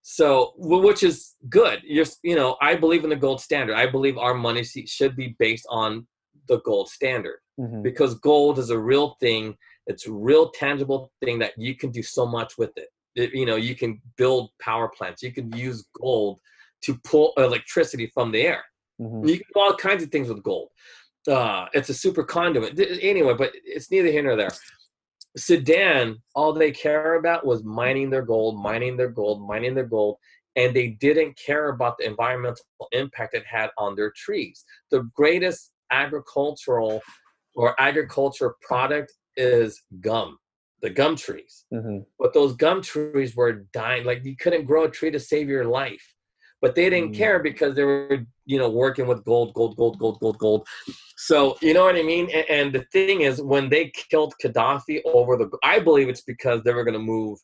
So, 0.04 0.54
which 0.58 1.04
is 1.04 1.36
good. 1.50 1.80
You're, 1.84 2.06
you 2.24 2.36
know, 2.36 2.58
I 2.62 2.76
believe 2.76 3.04
in 3.04 3.12
the 3.12 3.16
gold 3.16 3.40
standard. 3.40 3.76
I 3.76 3.86
believe 3.86 4.18
our 4.18 4.34
money 4.34 4.64
should 4.64 5.16
be 5.16 5.36
based 5.38 5.66
on 5.70 6.08
the 6.48 6.60
gold 6.62 6.90
standard 6.90 7.38
Mhm. 7.60 7.84
because 7.84 8.16
gold 8.16 8.58
is 8.58 8.72
a 8.72 8.80
real 8.80 9.16
thing. 9.20 9.56
It's 9.86 10.08
a 10.08 10.12
real 10.12 10.50
tangible 10.50 11.12
thing 11.24 11.38
that 11.40 11.54
you 11.58 11.76
can 11.76 11.92
do 11.92 12.02
so 12.02 12.26
much 12.26 12.58
with 12.58 12.72
it. 12.78 12.90
It- 13.16 13.34
you 13.34 13.46
know, 13.46 13.58
you 13.58 13.76
can 13.76 14.02
build 14.18 14.50
power 14.60 14.88
plants. 14.90 15.22
You 15.22 15.32
can 15.34 15.52
use 15.56 15.86
gold 16.02 16.40
to 16.84 16.98
pull 17.04 17.34
electricity 17.38 18.08
from 18.08 18.32
the 18.32 18.42
air. 18.42 18.64
Mhm. 19.00 19.28
You 19.28 19.38
can 19.38 19.48
do 19.54 19.60
all 19.60 19.76
kinds 19.76 20.04
of 20.04 20.10
things 20.10 20.30
with 20.30 20.44
gold. 20.44 20.70
Uh, 21.28 21.68
it's 21.74 21.90
a 21.90 21.94
super 21.94 22.24
conduit. 22.24 22.80
Anyway, 23.02 23.34
but 23.34 23.52
it's 23.64 23.92
neither 23.92 24.10
here 24.12 24.24
nor 24.24 24.36
there. 24.36 24.52
Sudan, 25.38 26.22
all 26.36 26.52
they 26.52 26.72
care 26.72 27.16
about 27.16 27.46
was 27.46 27.64
mining 27.64 28.10
their 28.10 28.24
gold, 28.24 28.60
mining 28.62 28.98
their 28.98 29.10
gold, 29.10 29.42
mining 29.48 29.76
their 29.76 29.86
gold, 29.86 30.18
and 30.56 30.76
they 30.76 30.90
didn't 30.90 31.38
care 31.38 31.70
about 31.70 31.98
the 31.98 32.06
environmental 32.06 32.66
impact 32.92 33.34
it 33.36 33.46
had 33.46 33.70
on 33.78 33.96
their 33.96 34.12
trees. 34.12 34.66
The 34.90 35.04
greatest 35.16 35.72
agricultural 35.92 37.02
or 37.56 37.80
agriculture 37.80 38.56
product 38.62 39.14
is 39.38 39.82
gum, 40.02 40.38
the 40.82 40.90
gum 40.90 41.16
trees 41.16 41.66
Mhm. 41.72 42.06
but 42.20 42.34
those 42.34 42.54
gum 42.56 42.82
trees 42.82 43.36
were 43.36 43.54
dying 43.72 44.04
like 44.04 44.26
you 44.26 44.36
couldn't 44.36 44.66
grow 44.66 44.84
a 44.86 44.90
tree 44.92 45.12
to 45.12 45.20
save 45.20 45.48
your 45.48 45.66
life 45.66 46.14
but 46.62 46.76
they 46.76 46.90
didn't 46.90 47.12
Mm. 47.14 47.18
care 47.18 47.40
because 47.40 47.76
they 47.76 47.84
were 47.84 48.26
you 48.46 48.58
know 48.60 48.70
working 48.70 49.08
with 49.08 49.24
gold 49.26 49.54
gold 49.54 49.76
gold 49.78 49.98
gold 50.00 50.20
gold 50.20 50.38
gold. 50.38 50.68
So 51.18 51.58
you 51.62 51.74
know 51.74 51.84
what 51.86 51.96
i 51.96 52.04
mean? 52.04 52.30
And, 52.32 52.46
and 52.50 52.74
the 52.74 52.86
thing 52.92 53.22
is 53.22 53.42
when 53.42 53.70
they 53.70 53.92
killed 54.12 54.34
gaddafi 54.44 55.02
over 55.06 55.38
the 55.38 55.48
i 55.64 55.80
believe 55.80 56.10
it's 56.10 56.22
because 56.34 56.64
they 56.64 56.74
were 56.74 56.84
going 56.84 57.00
to 57.02 57.08
move 57.16 57.40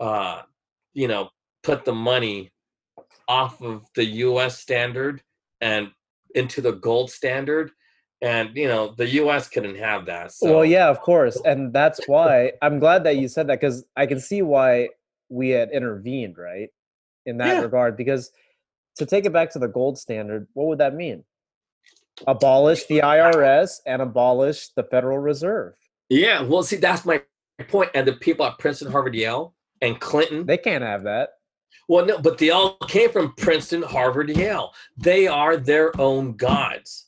uh 0.00 0.42
you 0.94 1.08
know 1.08 1.30
put 1.62 1.84
the 1.84 1.94
money 1.94 2.52
off 3.28 3.60
of 3.62 3.86
the 3.94 4.04
us 4.04 4.58
standard 4.58 5.22
and 5.60 5.90
into 6.34 6.60
the 6.60 6.72
gold 6.72 7.10
standard. 7.10 7.70
And 8.22 8.56
you 8.56 8.68
know 8.68 8.94
the 8.96 9.06
us 9.06 9.48
couldn't 9.48 9.76
have 9.76 10.06
that 10.06 10.32
so 10.32 10.50
Well, 10.54 10.64
yeah, 10.64 10.88
of 10.88 11.00
course, 11.00 11.40
and 11.44 11.72
that's 11.72 12.00
why 12.08 12.52
I'm 12.62 12.78
glad 12.78 13.04
that 13.04 13.16
you 13.16 13.28
said 13.28 13.48
that 13.48 13.60
because 13.60 13.84
I 13.96 14.06
can 14.06 14.20
see 14.20 14.40
why 14.40 14.90
we 15.28 15.50
had 15.50 15.70
intervened, 15.70 16.38
right, 16.38 16.70
in 17.26 17.38
that 17.38 17.56
Yeah. 17.56 17.60
regard. 17.62 17.96
Because 17.96 18.30
to 18.96 19.06
take 19.06 19.24
it 19.24 19.32
back 19.32 19.50
to 19.52 19.58
the 19.58 19.68
gold 19.68 19.98
standard, 19.98 20.46
what 20.54 20.66
would 20.68 20.78
that 20.78 20.94
mean? 20.94 21.24
Abolish 22.26 22.86
the 22.86 23.00
IRS 23.02 23.80
and 23.86 24.00
abolish 24.00 24.68
the 24.70 24.84
Federal 24.84 25.18
Reserve. 25.18 25.74
Yeah, 26.08 26.42
well, 26.42 26.62
see, 26.62 26.76
that's 26.76 27.04
my 27.04 27.22
point. 27.68 27.90
And 27.94 28.06
the 28.06 28.12
people 28.12 28.46
at 28.46 28.58
Princeton, 28.58 28.92
Harvard, 28.92 29.14
Yale, 29.14 29.54
and 29.80 30.00
Clinton, 30.00 30.46
They 30.46 30.58
can't 30.58 30.84
have 30.84 31.02
that. 31.04 31.30
well, 31.88 32.06
no, 32.06 32.18
but 32.18 32.38
they 32.38 32.50
all 32.50 32.76
came 32.88 33.10
from 33.10 33.34
Princeton, 33.36 33.82
Harvard, 33.82 34.30
Yale. 34.30 34.72
They 34.96 35.26
are 35.26 35.56
their 35.56 35.98
own 36.00 36.36
gods. 36.36 37.03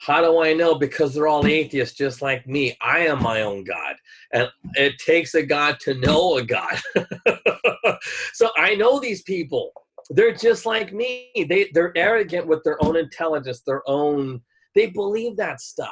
How 0.00 0.22
do 0.22 0.42
I 0.42 0.54
know? 0.54 0.74
Because 0.74 1.12
they're 1.12 1.28
all 1.28 1.46
atheists, 1.46 1.96
just 1.96 2.22
like 2.22 2.46
me. 2.46 2.74
I 2.80 3.00
am 3.00 3.22
my 3.22 3.42
own 3.42 3.64
God. 3.64 3.96
And 4.32 4.48
it 4.74 4.98
takes 4.98 5.34
a 5.34 5.42
God 5.42 5.78
to 5.80 5.94
know 5.94 6.38
a 6.38 6.42
God. 6.42 6.80
so 8.32 8.50
I 8.56 8.74
know 8.76 8.98
these 8.98 9.22
people. 9.22 9.72
They're 10.08 10.34
just 10.34 10.64
like 10.64 10.94
me. 10.94 11.30
They, 11.36 11.70
they're 11.74 11.96
arrogant 11.96 12.46
with 12.46 12.64
their 12.64 12.82
own 12.82 12.96
intelligence, 12.96 13.60
their 13.60 13.82
own, 13.86 14.40
they 14.74 14.86
believe 14.86 15.36
that 15.36 15.60
stuff. 15.60 15.90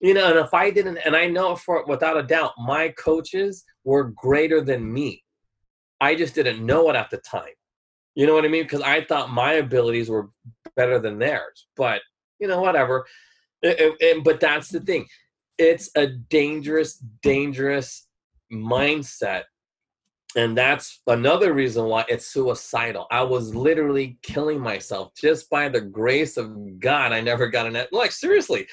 You 0.00 0.14
know, 0.14 0.30
and 0.30 0.38
if 0.38 0.54
I 0.54 0.70
didn't, 0.70 0.98
and 0.98 1.16
I 1.16 1.26
know 1.26 1.56
for 1.56 1.84
without 1.86 2.16
a 2.16 2.22
doubt, 2.22 2.52
my 2.58 2.90
coaches 2.90 3.64
were 3.84 4.12
greater 4.16 4.60
than 4.60 4.92
me. 4.92 5.22
I 6.00 6.14
just 6.14 6.34
didn't 6.34 6.64
know 6.64 6.90
it 6.90 6.96
at 6.96 7.10
the 7.10 7.18
time. 7.18 7.54
You 8.14 8.26
know 8.26 8.34
what 8.34 8.44
I 8.44 8.48
mean? 8.48 8.64
Because 8.64 8.82
I 8.82 9.04
thought 9.04 9.30
my 9.30 9.54
abilities 9.54 10.10
were 10.10 10.30
better 10.76 10.98
than 10.98 11.18
theirs. 11.18 11.66
But 11.76 12.02
you 12.40 12.48
know, 12.48 12.60
whatever. 12.60 13.06
It- 13.62 13.96
it- 14.00 14.24
but 14.24 14.40
that's 14.40 14.68
the 14.68 14.80
thing. 14.80 15.06
It's 15.58 15.90
a 15.96 16.06
dangerous, 16.06 16.96
dangerous 17.22 18.08
mindset. 18.52 19.44
And 20.34 20.56
that's 20.56 21.02
another 21.06 21.52
reason 21.52 21.84
why 21.84 22.04
it's 22.08 22.26
suicidal. 22.26 23.06
I 23.10 23.22
was 23.22 23.54
literally 23.54 24.18
killing 24.22 24.60
myself 24.60 25.12
just 25.14 25.50
by 25.50 25.68
the 25.68 25.80
grace 25.80 26.38
of 26.38 26.80
God. 26.80 27.12
I 27.12 27.20
never 27.20 27.48
got 27.48 27.66
an 27.66 27.86
like 27.92 28.12
seriously. 28.12 28.66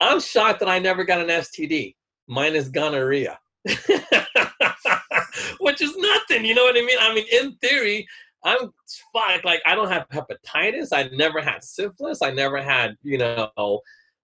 I'm 0.00 0.20
shocked 0.20 0.60
that 0.60 0.68
I 0.68 0.78
never 0.78 1.02
got 1.04 1.20
an 1.20 1.28
STD. 1.28 1.96
Mine 2.28 2.54
is 2.54 2.68
gonorrhea. 2.68 3.38
Which 5.58 5.80
is 5.82 5.96
nothing, 5.96 6.44
you 6.44 6.54
know 6.54 6.64
what 6.64 6.76
I 6.76 6.80
mean? 6.80 6.96
I 7.00 7.14
mean, 7.14 7.26
in 7.32 7.56
theory, 7.56 8.06
I'm 8.44 8.72
fine. 9.12 9.40
Like, 9.44 9.60
I 9.66 9.74
don't 9.74 9.90
have 9.90 10.08
hepatitis. 10.08 10.88
I 10.92 11.10
never 11.14 11.40
had 11.42 11.62
syphilis. 11.62 12.22
I 12.22 12.30
never 12.30 12.62
had, 12.62 12.96
you 13.02 13.18
know, 13.18 13.80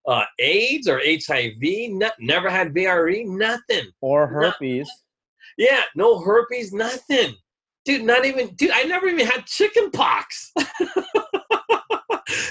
uh, 0.07 0.25
AIDS 0.39 0.89
or 0.89 1.01
HIV. 1.05 1.91
No, 1.91 2.11
never 2.21 2.49
had 2.49 2.75
VRE. 2.75 3.27
Nothing. 3.27 3.91
Or 4.01 4.27
herpes. 4.27 4.91
Yeah, 5.59 5.83
no 5.95 6.21
herpes. 6.21 6.73
Nothing. 6.73 7.35
Dude, 7.85 8.05
not 8.05 8.25
even. 8.25 8.49
Dude, 8.55 8.73
I 8.73 8.83
never 8.85 9.07
even 9.07 9.27
had 9.27 9.47
chicken 9.47 9.91
pox. 9.91 10.53
dude, 10.59 10.67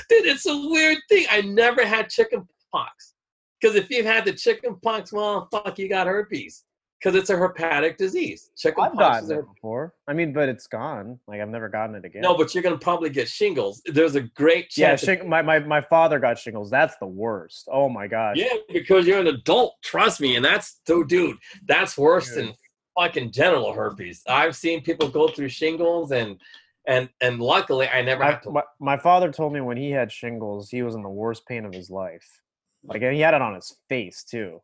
it's 0.09 0.45
a 0.45 0.55
weird 0.69 0.97
thing. 1.09 1.25
I 1.29 1.41
never 1.41 1.85
had 1.85 2.09
chicken 2.09 2.47
pox 2.71 3.13
Because 3.59 3.75
if 3.75 3.89
you've 3.89 4.05
had 4.05 4.25
the 4.25 4.33
chicken 4.33 4.77
pox, 4.81 5.11
well, 5.11 5.47
fuck, 5.51 5.77
you 5.77 5.89
got 5.89 6.07
herpes. 6.07 6.63
Because 6.99 7.15
it's 7.15 7.29
a 7.29 7.37
hepatic 7.37 7.97
disease. 7.97 8.51
Chicken 8.57 8.83
I've 8.83 8.97
gotten 8.97 9.31
it 9.31 9.45
before. 9.53 9.93
I 10.07 10.13
mean, 10.13 10.33
but 10.33 10.49
it's 10.49 10.65
gone. 10.65 11.19
Like 11.27 11.41
I've 11.41 11.49
never 11.49 11.69
gotten 11.69 11.95
it 11.95 12.05
again. 12.05 12.21
No, 12.21 12.35
but 12.35 12.53
you're 12.53 12.63
gonna 12.63 12.77
probably 12.77 13.09
get 13.09 13.27
shingles. 13.27 13.81
There's 13.85 14.15
a 14.15 14.21
great 14.21 14.75
yeah, 14.77 14.95
chance. 14.95 15.01
shing- 15.01 15.29
my, 15.29 15.41
my 15.41 15.59
my 15.59 15.81
father 15.81 16.19
got 16.19 16.39
shingles. 16.39 16.69
That's 16.69 16.95
the 16.97 17.07
worst. 17.07 17.67
Oh 17.71 17.89
my 17.89 18.07
gosh. 18.07 18.37
yeah, 18.37 18.53
because 18.71 19.05
you're 19.05 19.19
an 19.19 19.27
adult. 19.27 19.75
Trust 19.83 20.21
me, 20.21 20.35
and 20.35 20.43
that's 20.43 20.79
so, 20.87 21.03
dude. 21.03 21.37
That's 21.67 21.97
worse 21.97 22.29
Dude. 22.29 22.47
than 22.47 22.55
fucking 22.97 23.31
genital 23.31 23.73
herpes. 23.73 24.23
I've 24.27 24.55
seen 24.55 24.81
people 24.81 25.09
go 25.09 25.27
through 25.27 25.49
shingles, 25.49 26.11
and 26.11 26.39
and 26.87 27.09
and 27.21 27.39
luckily, 27.39 27.87
I 27.87 28.01
never 28.01 28.23
had 28.23 28.41
to. 28.43 28.51
my, 28.51 28.63
my 28.79 28.97
father 28.97 29.31
told 29.31 29.53
me 29.53 29.61
when 29.61 29.77
he 29.77 29.91
had 29.91 30.11
shingles, 30.11 30.69
he 30.69 30.81
was 30.81 30.95
in 30.95 31.03
the 31.03 31.09
worst 31.09 31.45
pain 31.47 31.65
of 31.65 31.73
his 31.73 31.89
life. 31.89 32.41
Like 32.83 33.01
and 33.01 33.13
he 33.13 33.21
had 33.21 33.33
it 33.33 33.41
on 33.41 33.55
his 33.55 33.75
face 33.89 34.23
too. 34.23 34.61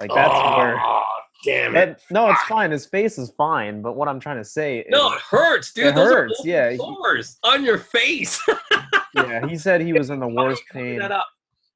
Like 0.00 0.10
that's 0.14 0.56
where. 0.56 0.76
Ah, 0.78 1.04
damn 1.44 1.76
it! 1.76 1.88
And, 1.88 1.96
no, 2.10 2.30
it's 2.30 2.42
fine. 2.44 2.70
His 2.70 2.86
face 2.86 3.18
is 3.18 3.30
fine. 3.36 3.82
But 3.82 3.94
what 3.96 4.08
I'm 4.08 4.20
trying 4.20 4.38
to 4.38 4.44
say 4.44 4.78
is, 4.80 4.86
no, 4.90 5.12
it 5.12 5.20
hurts, 5.20 5.72
dude. 5.72 5.86
It 5.88 5.94
Those 5.94 6.12
hurts, 6.12 6.40
Are 6.44 6.48
yeah. 6.48 6.76
sores 6.76 7.38
on 7.44 7.64
your 7.64 7.78
face. 7.78 8.40
yeah, 9.14 9.46
he 9.46 9.56
said 9.56 9.80
he 9.80 9.92
was 9.92 10.10
in 10.10 10.20
the 10.20 10.26
How 10.26 10.30
do 10.30 10.34
you 10.40 10.42
worst 10.48 10.62
pain. 10.72 10.98
that 10.98 11.12
up? 11.12 11.26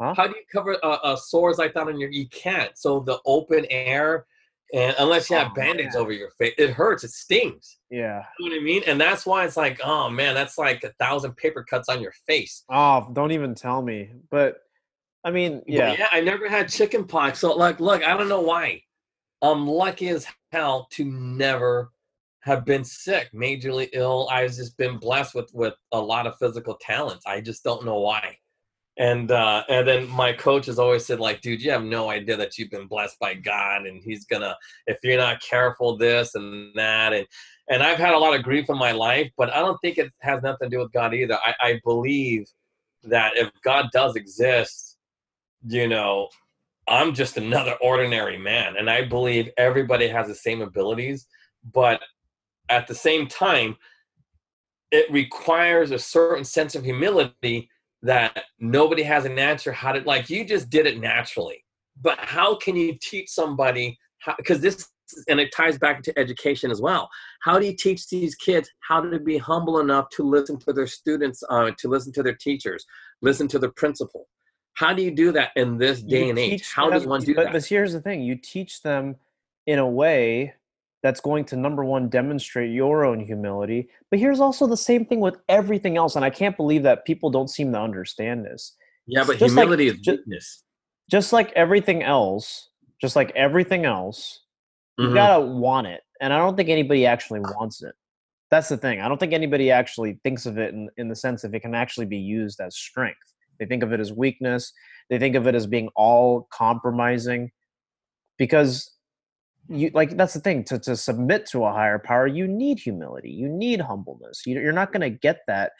Huh? 0.00 0.14
How 0.16 0.26
do 0.26 0.34
you 0.36 0.42
cover 0.52 0.76
uh, 0.84 0.98
uh, 1.02 1.16
sores 1.16 1.58
like 1.58 1.74
that 1.74 1.86
on 1.86 1.98
your? 2.00 2.10
You 2.10 2.26
can't. 2.28 2.76
So 2.76 3.00
the 3.00 3.18
open 3.24 3.66
air, 3.70 4.26
and 4.74 4.96
unless 4.98 5.30
you 5.30 5.36
have 5.36 5.48
Oh, 5.52 5.54
bandage 5.54 5.92
man. 5.94 5.96
over 5.96 6.12
your 6.12 6.30
face, 6.38 6.54
it 6.58 6.70
hurts. 6.70 7.04
It 7.04 7.10
stings. 7.12 7.78
Yeah. 7.90 8.24
You 8.40 8.48
know 8.48 8.56
what 8.56 8.60
I 8.60 8.64
mean? 8.64 8.82
And 8.86 9.00
that's 9.00 9.24
why 9.26 9.44
it's 9.44 9.56
like, 9.56 9.80
oh 9.84 10.08
man, 10.10 10.34
that's 10.34 10.58
like 10.58 10.82
a 10.82 10.92
thousand 10.98 11.36
paper 11.36 11.62
cuts 11.62 11.88
on 11.88 12.00
your 12.00 12.14
face. 12.26 12.64
Oh, 12.70 13.08
don't 13.12 13.32
even 13.32 13.54
tell 13.54 13.80
me. 13.82 14.10
But 14.30 14.56
I 15.24 15.30
mean, 15.30 15.58
But 15.66 15.68
yeah. 15.68 15.94
yeah, 15.96 16.08
I 16.10 16.20
never 16.20 16.48
had 16.48 16.68
chicken 16.68 17.04
pox. 17.04 17.38
So 17.38 17.54
like, 17.54 17.78
look, 17.78 18.02
I 18.02 18.16
don't 18.16 18.28
know 18.28 18.40
why. 18.40 18.82
I'm 19.42 19.66
lucky 19.66 20.08
as 20.08 20.26
hell 20.52 20.86
to 20.92 21.04
never 21.04 21.90
have 22.40 22.64
been 22.64 22.84
sick, 22.84 23.30
majorly 23.34 23.88
ill. 23.92 24.28
I've 24.30 24.54
just 24.54 24.76
been 24.76 24.98
blessed 24.98 25.34
with 25.34 25.50
with 25.52 25.74
a 25.92 26.00
lot 26.00 26.26
of 26.26 26.38
physical 26.38 26.78
talents. 26.80 27.24
I 27.26 27.40
just 27.40 27.64
don't 27.64 27.84
know 27.84 28.00
why. 28.00 28.36
And 28.98 29.30
uh, 29.30 29.64
and 29.68 29.88
then 29.88 30.08
my 30.08 30.32
coach 30.32 30.66
has 30.66 30.78
always 30.78 31.06
said, 31.06 31.18
like, 31.18 31.40
dude, 31.40 31.62
you 31.62 31.70
have 31.70 31.82
no 31.82 32.10
idea 32.10 32.36
that 32.36 32.58
you've 32.58 32.70
been 32.70 32.86
blessed 32.86 33.18
by 33.18 33.34
God, 33.34 33.86
and 33.86 34.02
He's 34.04 34.26
gonna, 34.26 34.56
if 34.86 34.98
you're 35.02 35.16
not 35.16 35.40
careful, 35.40 35.96
this 35.96 36.34
and 36.34 36.72
that, 36.74 37.12
and 37.12 37.26
and 37.70 37.82
I've 37.82 37.98
had 37.98 38.12
a 38.14 38.18
lot 38.18 38.36
of 38.36 38.42
grief 38.42 38.68
in 38.68 38.76
my 38.76 38.92
life, 38.92 39.30
but 39.36 39.52
I 39.54 39.60
don't 39.60 39.78
think 39.80 39.98
it 39.98 40.12
has 40.20 40.42
nothing 40.42 40.68
to 40.68 40.76
do 40.76 40.80
with 40.80 40.92
God 40.92 41.14
either. 41.14 41.38
I, 41.44 41.54
I 41.60 41.80
believe 41.84 42.46
that 43.04 43.36
if 43.36 43.50
God 43.64 43.86
does 43.92 44.14
exist, 44.14 44.98
you 45.66 45.88
know, 45.88 46.28
I'm 46.88 47.14
just 47.14 47.36
another 47.36 47.76
ordinary 47.80 48.38
man, 48.38 48.76
and 48.76 48.90
I 48.90 49.04
believe 49.04 49.50
everybody 49.56 50.08
has 50.08 50.26
the 50.26 50.34
same 50.34 50.62
abilities, 50.62 51.26
but 51.72 52.00
at 52.68 52.86
the 52.86 52.94
same 52.94 53.26
time, 53.28 53.76
it 54.90 55.10
requires 55.10 55.90
a 55.90 55.98
certain 55.98 56.44
sense 56.44 56.74
of 56.74 56.84
humility 56.84 57.68
that 58.02 58.44
nobody 58.58 59.02
has 59.02 59.24
an 59.24 59.38
answer 59.38 59.72
how 59.72 59.92
to 59.92 60.00
like 60.00 60.28
you 60.28 60.44
just 60.44 60.70
did 60.70 60.86
it 60.86 61.00
naturally. 61.00 61.64
But 62.00 62.18
how 62.18 62.56
can 62.56 62.74
you 62.74 62.98
teach 63.00 63.28
somebody 63.28 63.96
because 64.36 64.60
this 64.60 64.88
and 65.28 65.40
it 65.40 65.52
ties 65.52 65.78
back 65.78 66.02
to 66.02 66.18
education 66.18 66.70
as 66.70 66.80
well. 66.80 67.08
How 67.40 67.58
do 67.58 67.66
you 67.66 67.74
teach 67.76 68.08
these 68.08 68.34
kids 68.34 68.70
how 68.80 69.00
to 69.00 69.18
be 69.18 69.38
humble 69.38 69.80
enough 69.80 70.08
to 70.10 70.22
listen 70.22 70.58
to 70.60 70.72
their 70.72 70.86
students 70.86 71.42
uh, 71.48 71.70
to 71.78 71.88
listen 71.88 72.12
to 72.14 72.22
their 72.22 72.34
teachers 72.34 72.84
listen 73.20 73.48
to 73.48 73.58
the 73.58 73.70
principal 73.70 74.28
how 74.74 74.92
do 74.94 75.02
you 75.02 75.10
do 75.10 75.32
that 75.32 75.50
in 75.56 75.76
this 75.78 76.02
day 76.02 76.24
You 76.24 76.30
and 76.30 76.38
age 76.38 76.70
how 76.72 76.88
does 76.90 77.06
one 77.06 77.20
do 77.20 77.34
but, 77.34 77.44
that 77.44 77.52
But 77.52 77.64
here's 77.66 77.92
the 77.92 78.00
thing: 78.00 78.22
you 78.22 78.36
teach 78.36 78.82
them 78.82 79.16
in 79.66 79.78
a 79.78 79.86
way 79.88 80.54
that's 81.02 81.20
going 81.20 81.44
to 81.46 81.56
number 81.56 81.84
one 81.84 82.08
demonstrate 82.08 82.70
your 82.72 83.04
own 83.04 83.18
humility. 83.20 83.88
But 84.10 84.20
here's 84.20 84.38
also 84.40 84.66
the 84.68 84.76
same 84.76 85.04
thing 85.04 85.20
with 85.20 85.36
everything 85.48 85.96
else, 85.96 86.14
and 86.16 86.24
I 86.24 86.30
can't 86.30 86.56
believe 86.56 86.84
that 86.84 87.04
people 87.04 87.28
don't 87.30 87.48
seem 87.48 87.72
to 87.72 87.80
understand 87.80 88.44
this. 88.44 88.76
yeah 89.06 89.24
but 89.24 89.36
just 89.38 89.54
like- 89.56 89.64
humility 89.64 89.88
is 89.88 89.98
weakness 90.06 90.62
Just 91.10 91.32
like 91.32 91.52
everything 91.54 92.02
else, 92.04 92.68
just 93.00 93.16
like 93.16 93.32
everything 93.34 93.84
else, 93.84 94.44
you 94.96 95.08
Mhm. 95.08 95.14
gotta 95.14 95.44
want 95.44 95.88
it, 95.88 96.02
and 96.20 96.32
I 96.32 96.38
don't 96.38 96.56
think 96.56 96.68
anybody 96.68 97.04
actually 97.04 97.40
wants 97.40 97.82
it. 97.82 97.94
That's 98.50 98.68
the 98.68 98.76
thing. 98.76 99.00
I 99.00 99.08
don't 99.08 99.18
think 99.18 99.32
anybody 99.32 99.70
actually 99.72 100.20
thinks 100.24 100.46
of 100.46 100.56
it 100.58 100.72
in, 100.72 100.88
in 100.96 101.08
the 101.08 101.16
sense 101.16 101.42
of 101.42 101.52
it 101.54 101.60
can 101.60 101.74
actually 101.74 102.06
be 102.06 102.18
used 102.18 102.60
as 102.60 102.76
strength. 102.76 103.31
They 103.62 103.66
think 103.66 103.84
of 103.84 103.92
it 103.92 104.00
as 104.00 104.12
weakness. 104.12 104.72
They 105.08 105.18
think 105.18 105.36
of 105.36 105.46
it 105.46 105.54
as 105.54 105.68
being 105.68 105.88
all 105.94 106.48
compromising. 106.52 107.52
Because 108.38 108.90
you 109.68 109.90
like 109.94 110.16
that's 110.16 110.34
the 110.34 110.40
thing 110.40 110.64
to, 110.64 110.78
to 110.80 110.96
submit 110.96 111.46
to 111.46 111.64
a 111.64 111.72
higher 111.72 112.00
power 112.00 112.26
you 112.26 112.48
need 112.48 112.80
humility. 112.80 113.30
You 113.30 113.48
need 113.48 113.80
humbleness. 113.80 114.42
You, 114.46 114.60
you're 114.60 114.72
not 114.72 114.92
going 114.92 115.02
to 115.02 115.10
get 115.10 115.40
that 115.46 115.72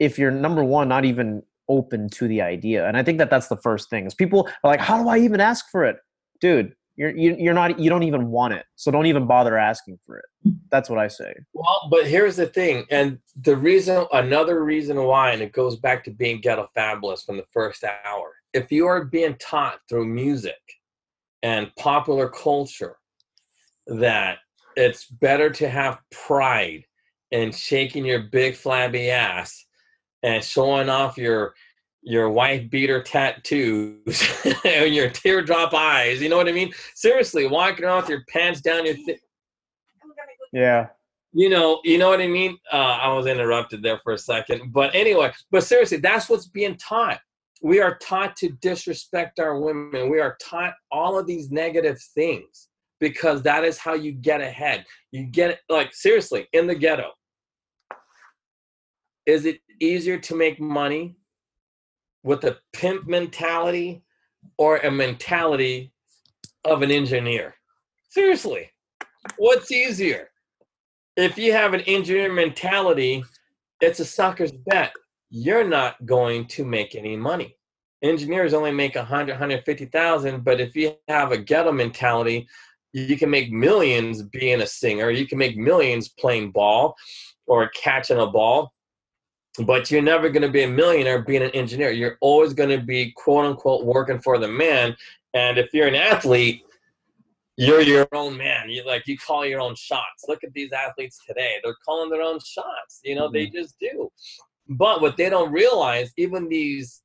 if 0.00 0.18
you're 0.18 0.32
number 0.32 0.64
one 0.64 0.88
not 0.88 1.04
even 1.04 1.42
open 1.68 2.08
to 2.10 2.26
the 2.26 2.42
idea. 2.42 2.88
And 2.88 2.96
i 2.96 3.02
think 3.02 3.18
that 3.18 3.30
that's 3.30 3.48
the 3.48 3.56
first 3.58 3.88
thing 3.88 4.06
is 4.06 4.14
people 4.14 4.48
are 4.64 4.70
like 4.70 4.80
how 4.80 5.00
do 5.00 5.08
i 5.08 5.18
even 5.18 5.40
ask 5.40 5.66
for 5.70 5.84
it? 5.84 5.96
Dude 6.40 6.72
you're 6.96 7.14
you, 7.14 7.36
you're 7.38 7.54
not 7.54 7.78
you 7.78 7.90
don't 7.90 8.02
even 8.02 8.28
want 8.28 8.54
it. 8.54 8.64
So 8.74 8.90
don't 8.90 9.06
even 9.06 9.26
bother 9.26 9.56
asking 9.56 9.98
for 10.06 10.18
it. 10.18 10.24
That's 10.70 10.88
what 10.88 10.98
i 10.98 11.08
say. 11.08 11.34
Well, 11.52 11.88
but 11.90 12.06
here's 12.06 12.36
the 12.36 12.46
thing, 12.46 12.86
and 12.90 13.18
the 13.42 13.56
reason, 13.56 14.06
another 14.12 14.64
reason 14.64 15.02
why, 15.02 15.32
and 15.32 15.42
it 15.42 15.52
goes 15.52 15.76
back 15.76 16.04
to 16.04 16.10
being 16.10 16.40
ghetto 16.40 16.68
fabulous 16.74 17.22
from 17.22 17.36
the 17.36 17.46
first 17.52 17.84
hour. 18.04 18.32
If 18.52 18.72
you 18.72 18.86
are 18.86 19.04
being 19.04 19.36
taught 19.38 19.80
through 19.88 20.06
music 20.06 20.54
and 21.42 21.74
popular 21.76 22.28
culture 22.28 22.96
that 23.86 24.38
it's 24.76 25.06
better 25.06 25.50
to 25.50 25.68
have 25.68 25.98
pride 26.10 26.84
in 27.30 27.52
shaking 27.52 28.04
your 28.04 28.20
big 28.20 28.54
flabby 28.54 29.10
ass 29.10 29.66
and 30.22 30.42
showing 30.42 30.88
off 30.88 31.18
your 31.18 31.54
your 32.06 32.30
wife 32.30 32.70
beater 32.70 33.02
tattoos 33.02 34.22
and 34.64 34.94
your 34.94 35.10
teardrop 35.10 35.74
eyes, 35.74 36.22
you 36.22 36.28
know 36.28 36.36
what 36.36 36.48
I 36.48 36.52
mean? 36.52 36.72
Seriously, 36.94 37.46
walking 37.46 37.84
around 37.84 38.02
with 38.02 38.10
your 38.10 38.24
pants 38.28 38.60
down 38.60 38.86
your 38.86 38.94
th- 38.94 39.20
yeah 40.52 40.86
you 41.36 41.50
know, 41.50 41.82
you 41.84 41.98
know 41.98 42.08
what 42.08 42.22
I 42.22 42.28
mean. 42.28 42.56
Uh, 42.72 42.98
I 43.02 43.12
was 43.12 43.26
interrupted 43.26 43.82
there 43.82 44.00
for 44.02 44.14
a 44.14 44.18
second, 44.18 44.72
but 44.72 44.94
anyway, 44.94 45.32
but 45.50 45.64
seriously, 45.64 45.98
that's 45.98 46.30
what's 46.30 46.48
being 46.48 46.78
taught. 46.78 47.20
We 47.60 47.78
are 47.78 47.98
taught 47.98 48.36
to 48.36 48.52
disrespect 48.62 49.38
our 49.38 49.60
women. 49.60 50.08
We 50.08 50.18
are 50.18 50.38
taught 50.40 50.72
all 50.90 51.18
of 51.18 51.26
these 51.26 51.50
negative 51.50 52.00
things 52.14 52.68
because 53.00 53.42
that 53.42 53.64
is 53.64 53.76
how 53.76 53.92
you 53.92 54.12
get 54.12 54.40
ahead. 54.40 54.86
You 55.12 55.24
get 55.24 55.60
like 55.68 55.94
seriously 55.94 56.48
in 56.54 56.66
the 56.66 56.74
ghetto. 56.74 57.10
Is 59.26 59.44
it 59.44 59.60
easier 59.78 60.18
to 60.18 60.34
make 60.34 60.58
money 60.58 61.16
with 62.26 62.44
a 62.44 62.58
pimp 62.74 63.06
mentality 63.06 64.02
or 64.58 64.76
a 64.78 64.90
mentality 64.90 65.92
of 66.64 66.82
an 66.82 66.90
engineer? 66.90 67.54
Seriously, 68.10 68.70
what's 69.38 69.72
easier? 69.72 70.28
if 71.16 71.38
you 71.38 71.52
have 71.52 71.72
an 71.72 71.80
engineer 71.82 72.32
mentality, 72.32 73.24
it's 73.80 74.00
a 74.00 74.04
sucker's 74.04 74.52
bet. 74.52 74.92
You're 75.30 75.66
not 75.66 76.04
going 76.04 76.46
to 76.48 76.64
make 76.64 76.94
any 76.94 77.16
money. 77.16 77.56
Engineers 78.02 78.52
only 78.52 78.70
make 78.70 78.94
100, 78.94 79.32
150,000, 79.32 80.44
but 80.44 80.60
if 80.60 80.76
you 80.76 80.94
have 81.08 81.32
a 81.32 81.38
ghetto 81.38 81.72
mentality, 81.72 82.46
you 82.92 83.16
can 83.16 83.30
make 83.30 83.50
millions 83.50 84.22
being 84.22 84.60
a 84.60 84.66
singer. 84.66 85.10
You 85.10 85.26
can 85.26 85.38
make 85.38 85.56
millions 85.56 86.08
playing 86.08 86.52
ball 86.52 86.94
or 87.46 87.70
catching 87.70 88.18
a 88.18 88.26
ball, 88.26 88.72
but 89.64 89.90
you're 89.90 90.02
never 90.02 90.28
going 90.28 90.42
to 90.42 90.50
be 90.50 90.62
a 90.62 90.68
millionaire 90.68 91.22
being 91.22 91.42
an 91.42 91.50
engineer. 91.50 91.90
You're 91.90 92.18
always 92.20 92.52
going 92.52 92.70
to 92.70 92.84
be 92.84 93.12
quote 93.12 93.46
unquote 93.46 93.84
working 93.84 94.20
for 94.20 94.38
the 94.38 94.48
man. 94.48 94.96
And 95.34 95.58
if 95.58 95.72
you're 95.72 95.88
an 95.88 95.94
athlete, 95.94 96.62
you're 97.56 97.80
your 97.80 98.06
own 98.12 98.36
man. 98.36 98.68
You 98.68 98.84
like 98.84 99.06
you 99.06 99.16
call 99.16 99.46
your 99.46 99.60
own 99.60 99.74
shots. 99.74 100.24
Look 100.28 100.44
at 100.44 100.52
these 100.52 100.72
athletes 100.72 101.18
today. 101.26 101.56
They're 101.62 101.76
calling 101.84 102.10
their 102.10 102.22
own 102.22 102.38
shots. 102.40 103.00
You 103.02 103.14
know, 103.14 103.30
they 103.30 103.46
mm-hmm. 103.46 103.56
just 103.56 103.76
do. 103.80 104.10
But 104.68 105.00
what 105.00 105.16
they 105.16 105.30
don't 105.30 105.52
realize, 105.52 106.12
even 106.16 106.48
these 106.48 107.02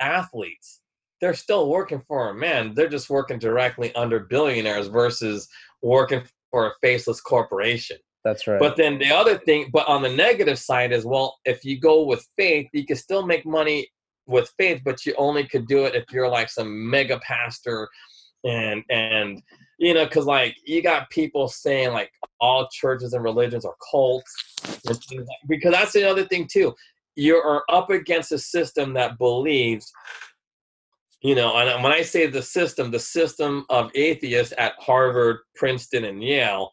athletes, 0.00 0.80
they're 1.20 1.34
still 1.34 1.68
working 1.68 2.02
for 2.08 2.30
a 2.30 2.34
man. 2.34 2.74
They're 2.74 2.88
just 2.88 3.10
working 3.10 3.38
directly 3.38 3.94
under 3.94 4.20
billionaires 4.20 4.86
versus 4.86 5.48
working 5.82 6.22
for 6.50 6.68
a 6.68 6.72
faceless 6.80 7.20
corporation. 7.20 7.98
That's 8.24 8.46
right 8.46 8.60
But 8.60 8.76
then 8.76 8.98
the 8.98 9.12
other 9.12 9.38
thing, 9.38 9.70
but 9.72 9.88
on 9.88 10.02
the 10.02 10.08
negative 10.12 10.58
side 10.58 10.92
is 10.92 11.04
well, 11.04 11.38
if 11.44 11.64
you 11.64 11.80
go 11.80 12.04
with 12.04 12.26
faith, 12.36 12.68
you 12.72 12.86
can 12.86 12.96
still 12.96 13.26
make 13.26 13.46
money 13.46 13.88
with 14.26 14.52
faith, 14.58 14.82
but 14.84 15.04
you 15.06 15.14
only 15.18 15.46
could 15.46 15.66
do 15.66 15.84
it 15.86 15.94
if 15.94 16.04
you're 16.12 16.28
like 16.28 16.50
some 16.50 16.88
mega 16.90 17.18
pastor 17.20 17.88
and 18.44 18.82
and 18.90 19.42
you 19.78 19.94
know, 19.94 20.04
because 20.04 20.26
like 20.26 20.54
you 20.66 20.82
got 20.82 21.10
people 21.10 21.48
saying 21.48 21.92
like 21.92 22.10
all 22.40 22.68
churches 22.70 23.14
and 23.14 23.24
religions 23.24 23.64
are 23.64 23.74
cults, 23.90 24.32
because 25.48 25.72
that's 25.72 25.92
the 25.92 26.08
other 26.08 26.24
thing 26.24 26.46
too. 26.50 26.74
You 27.16 27.36
are 27.36 27.64
up 27.70 27.90
against 27.90 28.32
a 28.32 28.38
system 28.38 28.94
that 28.94 29.18
believes 29.18 29.90
You 31.22 31.34
know, 31.34 31.54
and 31.56 31.82
when 31.82 31.92
I 31.92 32.02
say 32.02 32.26
the 32.26 32.42
system, 32.42 32.90
the 32.90 32.98
system 32.98 33.66
of 33.68 33.90
atheists 33.94 34.54
at 34.56 34.72
Harvard, 34.78 35.38
Princeton, 35.54 36.04
and 36.04 36.22
Yale 36.22 36.72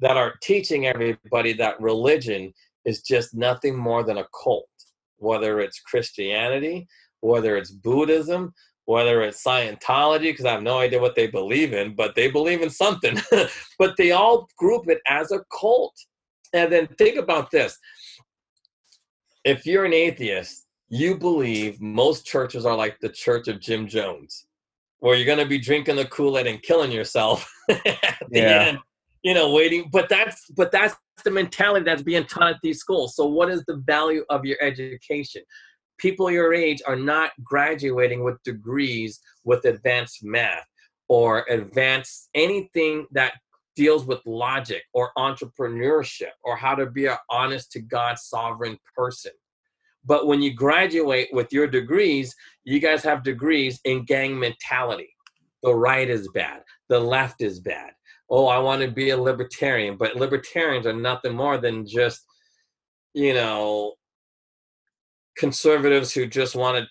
that 0.00 0.16
are 0.16 0.34
teaching 0.42 0.86
everybody 0.86 1.52
that 1.54 1.80
religion 1.80 2.52
is 2.84 3.02
just 3.02 3.34
nothing 3.34 3.76
more 3.76 4.02
than 4.02 4.18
a 4.18 4.26
cult, 4.42 4.68
whether 5.18 5.60
it's 5.60 5.80
Christianity, 5.80 6.86
whether 7.20 7.56
it's 7.56 7.70
Buddhism, 7.70 8.52
whether 8.86 9.22
it's 9.22 9.44
Scientology, 9.44 10.22
because 10.32 10.46
I 10.46 10.52
have 10.52 10.62
no 10.62 10.78
idea 10.78 11.00
what 11.00 11.14
they 11.14 11.26
believe 11.26 11.72
in, 11.72 11.94
but 11.94 12.14
they 12.14 12.30
believe 12.30 12.62
in 12.62 12.70
something. 12.70 13.18
but 13.78 13.96
they 13.96 14.12
all 14.12 14.48
group 14.58 14.88
it 14.88 15.00
as 15.06 15.30
a 15.32 15.44
cult. 15.60 15.94
And 16.52 16.72
then 16.72 16.88
think 16.98 17.16
about 17.16 17.50
this 17.50 17.78
if 19.44 19.64
you're 19.66 19.84
an 19.84 19.92
atheist, 19.92 20.66
you 20.88 21.16
believe 21.16 21.80
most 21.80 22.26
churches 22.26 22.66
are 22.66 22.76
like 22.76 22.98
the 23.00 23.08
church 23.08 23.48
of 23.48 23.60
Jim 23.60 23.86
Jones, 23.86 24.46
where 24.98 25.14
you're 25.16 25.26
going 25.26 25.38
to 25.38 25.46
be 25.46 25.58
drinking 25.58 25.96
the 25.96 26.04
Kool 26.06 26.38
Aid 26.38 26.46
and 26.46 26.60
killing 26.62 26.92
yourself 26.92 27.50
at 27.70 28.18
the 28.32 28.40
Yeah. 28.40 28.62
end, 28.68 28.78
you 29.22 29.34
know, 29.34 29.52
waiting. 29.52 29.88
But 29.92 30.08
that's 30.08 30.50
but 30.56 30.72
that's 30.72 30.96
the 31.24 31.30
mentality 31.30 31.84
that's 31.84 32.02
being 32.02 32.24
taught 32.24 32.54
at 32.54 32.60
these 32.62 32.80
schools. 32.80 33.16
So, 33.16 33.26
what 33.26 33.50
is 33.50 33.64
the 33.66 33.76
value 33.86 34.24
of 34.30 34.44
your 34.44 34.58
education? 34.60 35.42
People 35.98 36.30
your 36.30 36.54
age 36.54 36.80
are 36.86 36.96
not 36.96 37.32
graduating 37.44 38.24
with 38.24 38.42
degrees 38.42 39.20
with 39.44 39.64
advanced 39.66 40.24
math 40.24 40.64
or 41.08 41.44
advanced 41.50 42.30
anything 42.34 43.06
that 43.10 43.34
deals 43.76 44.04
with 44.04 44.20
logic 44.26 44.82
or 44.94 45.10
entrepreneurship 45.18 46.32
or 46.44 46.56
how 46.56 46.74
to 46.74 46.86
be 46.86 47.06
an 47.06 47.16
honest 47.30 47.70
to 47.72 47.80
God 47.80 48.18
sovereign 48.18 48.78
person. 48.96 49.32
But 50.04 50.26
when 50.26 50.40
you 50.40 50.54
graduate 50.54 51.28
with 51.32 51.52
your 51.52 51.66
degrees, 51.66 52.34
you 52.64 52.80
guys 52.80 53.02
have 53.02 53.22
degrees 53.22 53.80
in 53.84 54.04
gang 54.04 54.38
mentality. 54.38 55.14
The 55.62 55.74
right 55.74 56.08
is 56.08 56.28
bad, 56.32 56.62
the 56.88 57.00
left 57.00 57.42
is 57.42 57.60
bad. 57.60 57.92
Oh, 58.30 58.46
I 58.46 58.58
want 58.58 58.82
to 58.82 58.90
be 58.90 59.10
a 59.10 59.16
libertarian, 59.16 59.96
but 59.96 60.16
libertarians 60.16 60.86
are 60.86 60.92
nothing 60.92 61.34
more 61.34 61.58
than 61.58 61.86
just, 61.86 62.24
you 63.12 63.34
know, 63.34 63.94
conservatives 65.36 66.12
who 66.12 66.26
just 66.26 66.54
want 66.54 66.78
to 66.78 66.86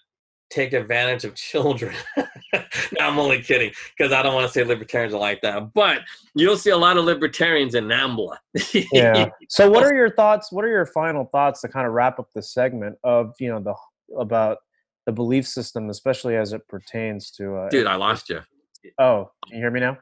take 0.49 0.73
advantage 0.73 1.23
of 1.23 1.35
children. 1.35 1.95
no, 2.17 2.61
I'm 2.99 3.19
only 3.19 3.41
kidding 3.41 3.71
because 3.97 4.11
I 4.11 4.21
don't 4.21 4.33
want 4.33 4.47
to 4.47 4.51
say 4.51 4.63
libertarians 4.63 5.13
are 5.13 5.19
like 5.19 5.41
that. 5.41 5.73
But 5.73 5.99
you'll 6.35 6.57
see 6.57 6.71
a 6.71 6.77
lot 6.77 6.97
of 6.97 7.05
libertarians 7.05 7.75
in 7.75 7.85
NAMBLA. 7.85 8.37
yeah. 8.91 9.29
So, 9.47 9.69
what 9.69 9.83
are 9.83 9.93
your 9.93 10.11
thoughts? 10.11 10.51
What 10.51 10.65
are 10.65 10.69
your 10.69 10.85
final 10.87 11.25
thoughts 11.25 11.61
to 11.61 11.67
kind 11.67 11.87
of 11.87 11.93
wrap 11.93 12.19
up 12.19 12.27
the 12.33 12.41
segment 12.41 12.97
of 13.03 13.33
you 13.39 13.49
know 13.49 13.59
the 13.59 13.75
about 14.17 14.57
the 15.05 15.11
belief 15.11 15.47
system, 15.47 15.89
especially 15.89 16.35
as 16.35 16.53
it 16.53 16.67
pertains 16.67 17.31
to? 17.31 17.55
Uh, 17.55 17.69
Dude, 17.69 17.87
I 17.87 17.95
lost 17.95 18.29
you. 18.29 18.41
Oh, 18.97 19.31
can 19.47 19.57
you 19.57 19.63
hear 19.63 19.71
me 19.71 19.79
now? 19.79 19.97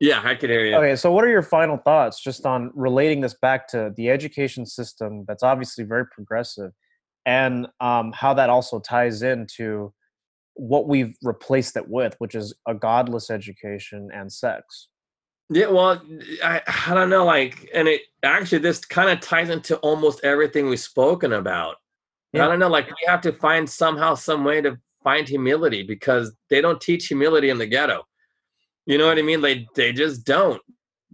Yeah, 0.00 0.20
I 0.24 0.34
could 0.36 0.50
hear 0.50 0.64
you. 0.64 0.76
Okay, 0.76 0.94
so 0.96 1.10
what 1.10 1.24
are 1.24 1.28
your 1.28 1.42
final 1.42 1.76
thoughts 1.78 2.22
just 2.22 2.46
on 2.46 2.70
relating 2.74 3.20
this 3.20 3.34
back 3.34 3.66
to 3.68 3.92
the 3.96 4.10
education 4.10 4.64
system 4.64 5.24
that's 5.26 5.42
obviously 5.42 5.84
very 5.84 6.06
progressive 6.06 6.72
and 7.26 7.66
um, 7.80 8.12
how 8.12 8.32
that 8.34 8.48
also 8.48 8.78
ties 8.78 9.22
into 9.22 9.92
what 10.54 10.88
we've 10.88 11.16
replaced 11.22 11.76
it 11.76 11.88
with, 11.88 12.14
which 12.18 12.34
is 12.34 12.54
a 12.66 12.74
godless 12.74 13.30
education 13.30 14.08
and 14.14 14.32
sex? 14.32 14.88
Yeah, 15.50 15.68
well, 15.68 16.02
I, 16.44 16.60
I 16.86 16.94
don't 16.94 17.10
know, 17.10 17.24
like, 17.24 17.70
and 17.72 17.88
it 17.88 18.02
actually 18.22 18.58
this 18.58 18.84
kind 18.84 19.10
of 19.10 19.20
ties 19.20 19.50
into 19.50 19.76
almost 19.78 20.22
everything 20.22 20.68
we've 20.68 20.78
spoken 20.78 21.32
about. 21.32 21.76
Yeah. 22.32 22.44
I 22.44 22.48
don't 22.48 22.58
know, 22.58 22.68
like, 22.68 22.86
we 22.86 23.06
have 23.06 23.22
to 23.22 23.32
find 23.32 23.68
somehow 23.68 24.14
some 24.14 24.44
way 24.44 24.60
to 24.60 24.78
find 25.02 25.26
humility 25.26 25.82
because 25.82 26.34
they 26.50 26.60
don't 26.60 26.80
teach 26.80 27.06
humility 27.06 27.50
in 27.50 27.58
the 27.58 27.66
ghetto. 27.66 28.02
You 28.88 28.96
know 28.96 29.06
what 29.06 29.18
I 29.18 29.22
mean? 29.22 29.42
They 29.42 29.68
they 29.74 29.92
just 29.92 30.24
don't. 30.24 30.62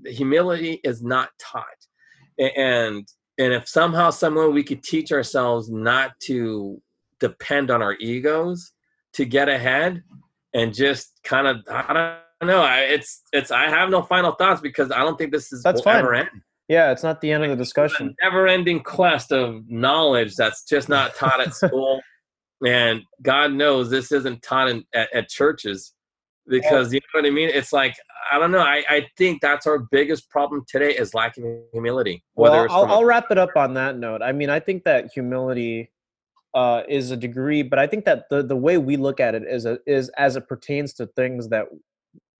Humility 0.06 0.80
is 0.84 1.02
not 1.02 1.30
taught, 1.40 1.64
and 2.38 3.04
and 3.36 3.52
if 3.52 3.68
somehow, 3.68 4.10
somewhere 4.10 4.48
we 4.48 4.62
could 4.62 4.84
teach 4.84 5.10
ourselves 5.10 5.68
not 5.68 6.12
to 6.20 6.80
depend 7.18 7.72
on 7.72 7.82
our 7.82 7.94
egos 7.94 8.70
to 9.14 9.24
get 9.24 9.48
ahead, 9.48 10.04
and 10.54 10.72
just 10.72 11.18
kind 11.24 11.48
of 11.48 11.56
I 11.68 12.20
don't 12.40 12.48
know. 12.48 12.62
I, 12.62 12.82
it's 12.82 13.22
it's 13.32 13.50
I 13.50 13.68
have 13.68 13.90
no 13.90 14.02
final 14.02 14.32
thoughts 14.36 14.60
because 14.60 14.92
I 14.92 14.98
don't 15.00 15.18
think 15.18 15.32
this 15.32 15.52
is 15.52 15.64
That's 15.64 15.80
fine. 15.80 15.96
ever 15.96 16.14
end. 16.14 16.28
Yeah, 16.68 16.92
it's 16.92 17.02
not 17.02 17.20
the 17.20 17.32
end 17.32 17.42
of 17.42 17.48
the 17.50 17.54
It's 17.54 17.70
discussion. 17.70 18.14
never-ending 18.22 18.84
quest 18.84 19.32
of 19.32 19.68
knowledge 19.68 20.36
that's 20.36 20.62
just 20.64 20.88
not 20.88 21.16
taught 21.16 21.40
at 21.40 21.54
school, 21.62 22.00
and 22.64 23.02
God 23.20 23.52
knows 23.52 23.90
this 23.90 24.12
isn't 24.12 24.42
taught 24.42 24.70
in, 24.70 24.84
at, 24.94 25.12
at 25.12 25.28
churches 25.28 25.92
because 26.48 26.92
you 26.92 27.00
know 27.00 27.20
what 27.20 27.26
I 27.26 27.30
mean. 27.30 27.48
It's 27.48 27.72
like 27.72 27.94
I 28.30 28.38
don't 28.38 28.50
know. 28.50 28.60
I, 28.60 28.84
I 28.88 29.06
think 29.16 29.40
that's 29.40 29.66
our 29.66 29.78
biggest 29.78 30.30
problem 30.30 30.64
today 30.68 30.90
is 30.90 31.14
lacking 31.14 31.64
humility. 31.72 32.22
Whether 32.34 32.66
Well, 32.66 32.66
I'll, 32.70 32.86
I'll 32.86 33.04
wrap 33.04 33.30
it 33.30 33.38
up 33.38 33.56
on 33.56 33.74
that 33.74 33.98
note. 33.98 34.22
I 34.22 34.32
mean, 34.32 34.50
I 34.50 34.60
think 34.60 34.84
that 34.84 35.10
humility 35.12 35.90
uh, 36.54 36.82
is 36.88 37.10
a 37.10 37.16
degree, 37.16 37.62
but 37.62 37.78
I 37.78 37.86
think 37.86 38.04
that 38.04 38.24
the 38.30 38.42
the 38.42 38.56
way 38.56 38.78
we 38.78 38.96
look 38.96 39.20
at 39.20 39.34
it 39.34 39.42
is 39.44 39.66
a, 39.66 39.78
is 39.86 40.08
as 40.10 40.36
it 40.36 40.48
pertains 40.48 40.92
to 40.94 41.06
things 41.08 41.48
that 41.48 41.66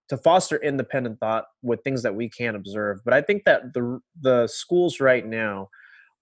to 0.09 0.17
foster 0.17 0.57
independent 0.57 1.19
thought 1.19 1.45
with 1.63 1.81
things 1.83 2.03
that 2.03 2.13
we 2.13 2.29
can't 2.29 2.55
observe. 2.55 2.99
But 3.03 3.13
I 3.13 3.21
think 3.21 3.43
that 3.45 3.73
the 3.73 3.99
the 4.21 4.47
schools 4.47 4.99
right 4.99 5.25
now 5.25 5.69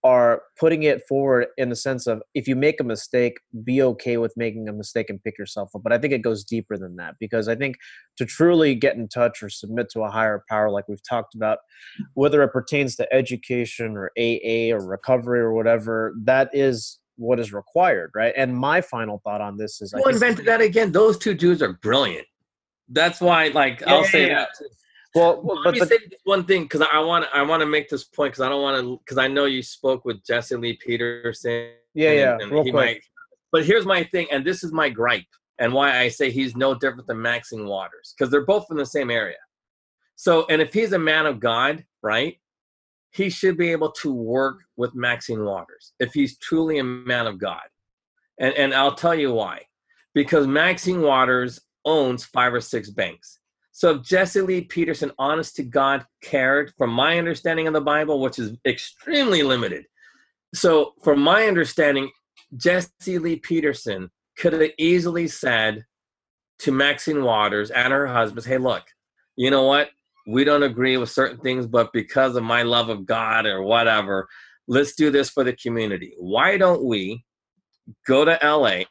are 0.04 0.42
putting 0.60 0.84
it 0.84 1.02
forward 1.08 1.48
in 1.58 1.70
the 1.70 1.76
sense 1.76 2.08
of 2.08 2.22
if 2.34 2.48
you 2.48 2.56
make 2.56 2.80
a 2.82 2.84
mistake, 2.84 3.38
be 3.64 3.82
okay 3.82 4.18
with 4.18 4.34
making 4.36 4.68
a 4.68 4.74
mistake 4.74 5.10
and 5.10 5.24
pick 5.24 5.38
yourself 5.38 5.70
up. 5.74 5.82
But 5.82 5.94
I 5.94 5.98
think 5.98 6.12
it 6.14 6.22
goes 6.22 6.44
deeper 6.44 6.78
than 6.78 6.98
that 6.98 7.16
because 7.20 7.48
I 7.48 7.56
think 7.56 7.78
to 8.18 8.26
truly 8.26 8.76
get 8.76 8.96
in 8.98 9.08
touch 9.08 9.42
or 9.42 9.50
submit 9.50 9.90
to 9.92 10.02
a 10.02 10.10
higher 10.12 10.44
power, 10.50 10.70
like 10.70 10.88
we've 10.90 11.02
talked 11.08 11.36
about, 11.36 11.60
whether 12.16 12.44
it 12.44 12.50
pertains 12.50 12.96
to 12.98 13.14
education 13.14 13.96
or 13.96 14.12
AA 14.18 14.74
or 14.76 14.86
recovery 14.86 15.40
or 15.40 15.54
whatever, 15.54 16.14
that 16.24 16.50
is 16.54 17.00
what 17.16 17.40
is 17.40 17.54
required, 17.54 18.12
right? 18.14 18.34
And 18.36 18.56
my 18.58 18.82
final 18.82 19.22
thought 19.24 19.40
on 19.40 19.56
this 19.58 19.82
is, 19.82 19.94
I 19.94 19.98
Who 20.00 20.04
think- 20.06 20.16
invented 20.16 20.46
that 20.48 20.62
again? 20.62 20.92
Those 20.92 21.18
two 21.18 21.34
dudes 21.34 21.62
are 21.62 21.74
brilliant. 21.74 22.28
That's 22.90 23.22
why, 23.22 23.48
like, 23.50 23.80
Yeah, 23.80 23.94
I'll 23.94 24.02
yeah, 24.02 24.08
say 24.10 24.28
yeah. 24.28 24.40
that. 24.40 24.50
Well, 25.16 25.42
Well, 25.44 25.58
but 25.64 25.66
let 25.66 25.74
me 25.74 25.80
the, 25.82 25.86
say 25.86 25.98
this 26.10 26.20
one 26.24 26.46
thing 26.46 26.64
because 26.64 26.82
I 26.82 27.00
want 27.00 27.26
I 27.34 27.42
want 27.44 27.62
to 27.62 27.66
make 27.68 27.90
this 27.90 28.04
point 28.04 28.34
because 28.34 28.42
I 28.46 28.50
don't 28.50 28.62
want 28.62 28.82
to 28.82 28.98
because 29.00 29.18
I 29.18 29.28
know 29.28 29.46
you 29.46 29.62
spoke 29.62 30.06
with 30.06 30.24
Jesse 30.26 30.56
Lee 30.56 30.78
Peterson. 30.78 31.72
yeah, 31.94 32.10
and- 32.10 32.20
yeah, 32.20 32.38
and 32.42 32.52
real 32.52 32.64
he 32.64 32.72
quick. 32.72 32.86
might- 32.86 33.02
but 33.52 33.64
here's 33.66 33.86
my 33.86 34.04
thing, 34.06 34.28
and 34.32 34.44
this 34.44 34.64
is 34.64 34.72
my 34.72 34.90
gripe, 34.90 35.28
and 35.60 35.72
why 35.74 36.00
I 36.00 36.08
say 36.08 36.32
he's 36.32 36.56
no 36.56 36.74
different 36.74 37.06
than 37.08 37.22
Maxine 37.22 37.68
Waters 37.68 38.16
because 38.18 38.32
they're 38.32 38.46
both 38.46 38.66
from 38.68 38.78
the 38.78 38.86
same 38.86 39.12
area. 39.12 39.38
So, 40.16 40.46
and 40.50 40.60
if 40.62 40.74
he's 40.74 40.94
a 40.94 41.00
man 41.00 41.26
of 41.28 41.40
God, 41.40 41.86
right, 42.02 42.40
he 43.12 43.30
should 43.30 43.58
be 43.58 43.72
able 43.72 43.92
to 43.92 44.12
work 44.12 44.64
with 44.76 44.96
Maxine 44.96 45.44
Waters 45.46 45.94
if 46.00 46.14
he's 46.16 46.38
truly 46.40 46.80
a 46.80 46.84
man 46.84 47.28
of 47.28 47.38
God. 47.38 47.62
And 48.40 48.54
and 48.56 48.74
I'll 48.74 48.96
tell 48.96 49.14
you 49.14 49.32
why, 49.34 49.62
because 50.16 50.48
Maxine 50.48 51.02
Waters 51.02 51.60
owns 51.86 52.26
five 52.26 52.54
or 52.56 52.62
six 52.62 52.90
banks. 52.90 53.38
So 53.76 53.90
if 53.96 54.04
Jesse 54.04 54.42
Lee 54.42 54.62
Peterson, 54.62 55.12
honest 55.18 55.56
to 55.56 55.64
God, 55.64 56.06
cared, 56.22 56.74
from 56.78 56.92
my 56.92 57.18
understanding 57.18 57.68
of 57.68 57.74
the 57.74 57.82
Bible, 57.82 58.22
which 58.22 58.38
is 58.38 58.56
extremely 58.66 59.42
limited. 59.42 59.86
So 60.54 60.94
from 61.04 61.20
my 61.20 61.48
understanding, 61.48 62.12
Jesse 62.56 63.18
Lee 63.18 63.38
Peterson 63.38 64.12
could 64.38 64.54
have 64.54 64.70
easily 64.78 65.28
said 65.28 65.86
to 66.60 66.72
Maxine 66.72 67.24
Waters 67.24 67.72
and 67.72 67.92
her 67.92 68.06
husband, 68.06 68.46
hey, 68.46 68.60
look, 68.60 68.84
you 69.36 69.50
know 69.50 69.64
what? 69.64 69.90
We 70.28 70.44
don't 70.44 70.64
agree 70.64 70.98
with 70.98 71.10
certain 71.10 71.40
things, 71.40 71.66
but 71.66 71.92
because 71.94 72.36
of 72.36 72.44
my 72.44 72.62
love 72.62 72.90
of 72.90 73.08
God 73.08 73.48
or 73.48 73.64
whatever, 73.64 74.30
let's 74.68 74.94
do 74.94 75.10
this 75.10 75.32
for 75.32 75.44
the 75.44 75.54
community. 75.54 76.14
Why 76.20 76.58
don't 76.58 76.86
we 76.86 77.26
go 78.08 78.24
to 78.24 78.38
LA? 78.44 78.84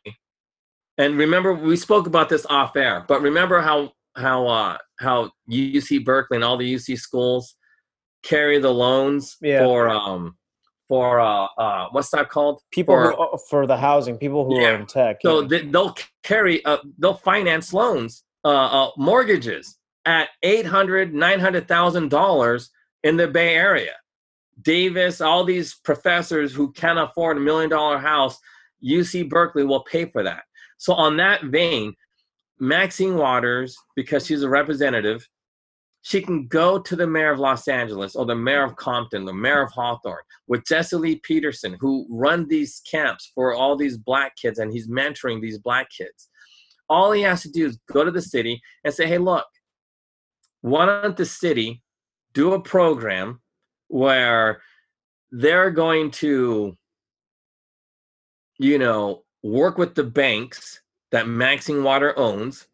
And 0.98 1.16
remember, 1.16 1.54
we 1.54 1.76
spoke 1.76 2.08
about 2.08 2.28
this 2.28 2.44
off 2.50 2.76
air, 2.76 3.04
but 3.06 3.22
remember 3.22 3.60
how 3.60 3.92
how 4.16 4.46
uh, 4.46 4.78
how 4.98 5.30
UC 5.50 6.04
Berkeley 6.04 6.36
and 6.36 6.44
all 6.44 6.56
the 6.56 6.74
UC 6.74 6.98
schools 6.98 7.56
carry 8.22 8.58
the 8.58 8.72
loans 8.72 9.36
Yeah. 9.40 9.64
for 9.64 9.88
um 9.88 10.36
for 10.88 11.20
uh, 11.20 11.46
uh 11.58 11.88
what's 11.92 12.10
that 12.10 12.28
called? 12.28 12.60
people 12.70 12.94
for- 12.94 13.12
who, 13.12 13.22
uh, 13.22 13.38
for 13.48 13.66
the 13.66 13.76
housing, 13.76 14.16
people 14.18 14.44
who 14.44 14.60
Yeah. 14.60 14.70
are 14.70 14.74
in 14.76 14.86
tech. 14.86 15.18
So 15.22 15.40
yeah. 15.40 15.48
they, 15.48 15.62
they'll 15.66 15.96
carry, 16.22 16.64
uh, 16.64 16.78
they'll 16.98 17.14
finance 17.14 17.72
loans, 17.72 18.24
uh, 18.44 18.48
uh, 18.48 18.90
mortgages 18.96 19.78
at 20.04 20.28
eight 20.42 20.66
hundred, 20.66 21.14
nine 21.14 21.40
hundred 21.40 21.68
thousand 21.68 22.10
dollars 22.10 22.70
in 23.02 23.16
the 23.16 23.28
Bay 23.28 23.54
Area. 23.54 23.94
Davis, 24.60 25.20
all 25.20 25.44
these 25.44 25.74
professors 25.74 26.52
who 26.54 26.70
can't 26.72 26.98
afford 26.98 27.36
a 27.36 27.40
million 27.40 27.70
dollar 27.70 27.98
house, 27.98 28.38
UC 28.84 29.28
Berkeley 29.28 29.64
will 29.64 29.84
pay 29.84 30.04
for 30.04 30.22
that. 30.22 30.44
So 30.76 30.92
on 30.92 31.16
that 31.16 31.44
vein, 31.44 31.94
Maxine 32.60 33.16
Waters, 33.16 33.76
because 33.96 34.26
she's 34.26 34.42
a 34.42 34.48
representative, 34.48 35.26
she 36.02 36.20
can 36.20 36.48
go 36.48 36.78
to 36.80 36.96
the 36.96 37.06
mayor 37.06 37.30
of 37.32 37.38
Los 37.38 37.68
Angeles 37.68 38.16
or 38.16 38.26
the 38.26 38.34
mayor 38.34 38.64
of 38.64 38.74
Compton, 38.76 39.24
the 39.24 39.32
mayor 39.32 39.62
of 39.62 39.70
Hawthorne, 39.70 40.22
with 40.48 40.66
Jesse 40.66 40.96
Lee 40.96 41.20
Peterson, 41.22 41.76
who 41.80 42.06
run 42.10 42.48
these 42.48 42.82
camps 42.90 43.30
for 43.34 43.54
all 43.54 43.76
these 43.76 43.96
black 43.96 44.34
kids, 44.36 44.58
and 44.58 44.72
he's 44.72 44.88
mentoring 44.88 45.40
these 45.40 45.58
black 45.58 45.88
kids. 45.96 46.28
All 46.88 47.12
he 47.12 47.22
has 47.22 47.42
to 47.42 47.50
do 47.50 47.66
is 47.66 47.78
go 47.90 48.04
to 48.04 48.10
the 48.10 48.20
city 48.20 48.60
and 48.84 48.92
say, 48.92 49.06
hey, 49.06 49.18
look, 49.18 49.46
why 50.60 50.86
don't 50.86 51.16
the 51.16 51.24
city 51.24 51.82
do 52.34 52.54
a 52.54 52.60
program 52.60 53.40
where 53.88 54.60
they're 55.30 55.70
going 55.70 56.10
to, 56.10 56.76
you 58.58 58.78
know, 58.78 59.22
work 59.42 59.78
with 59.78 59.94
the 59.94 60.04
banks 60.04 60.81
that 61.12 61.28
Maxine 61.28 61.84
Water 61.84 62.18
owns, 62.18 62.66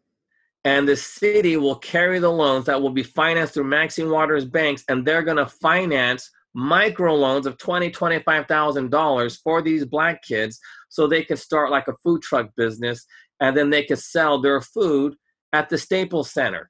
and 0.65 0.87
the 0.87 0.95
city 0.95 1.57
will 1.57 1.75
carry 1.75 2.19
the 2.19 2.31
loans 2.31 2.65
that 2.65 2.81
will 2.81 2.89
be 2.89 3.03
financed 3.03 3.53
through 3.53 3.65
Maxine 3.65 4.09
Water's 4.09 4.45
banks, 4.45 4.83
and 4.89 5.05
they're 5.05 5.23
going 5.23 5.37
to 5.37 5.45
finance 5.45 6.29
micro 6.55 7.13
loans 7.15 7.45
of 7.45 7.57
twenty, 7.57 7.91
twenty-five 7.91 8.47
thousand 8.47 8.89
dollars 8.89 9.37
for 9.37 9.61
these 9.61 9.85
black 9.85 10.23
kids, 10.23 10.59
so 10.89 11.05
they 11.05 11.23
can 11.23 11.37
start 11.37 11.69
like 11.69 11.87
a 11.87 11.95
food 12.03 12.21
truck 12.21 12.49
business, 12.57 13.05
and 13.39 13.55
then 13.55 13.69
they 13.69 13.83
can 13.83 13.97
sell 13.97 14.41
their 14.41 14.61
food 14.61 15.15
at 15.53 15.69
the 15.69 15.77
Staples 15.77 16.31
Center 16.31 16.69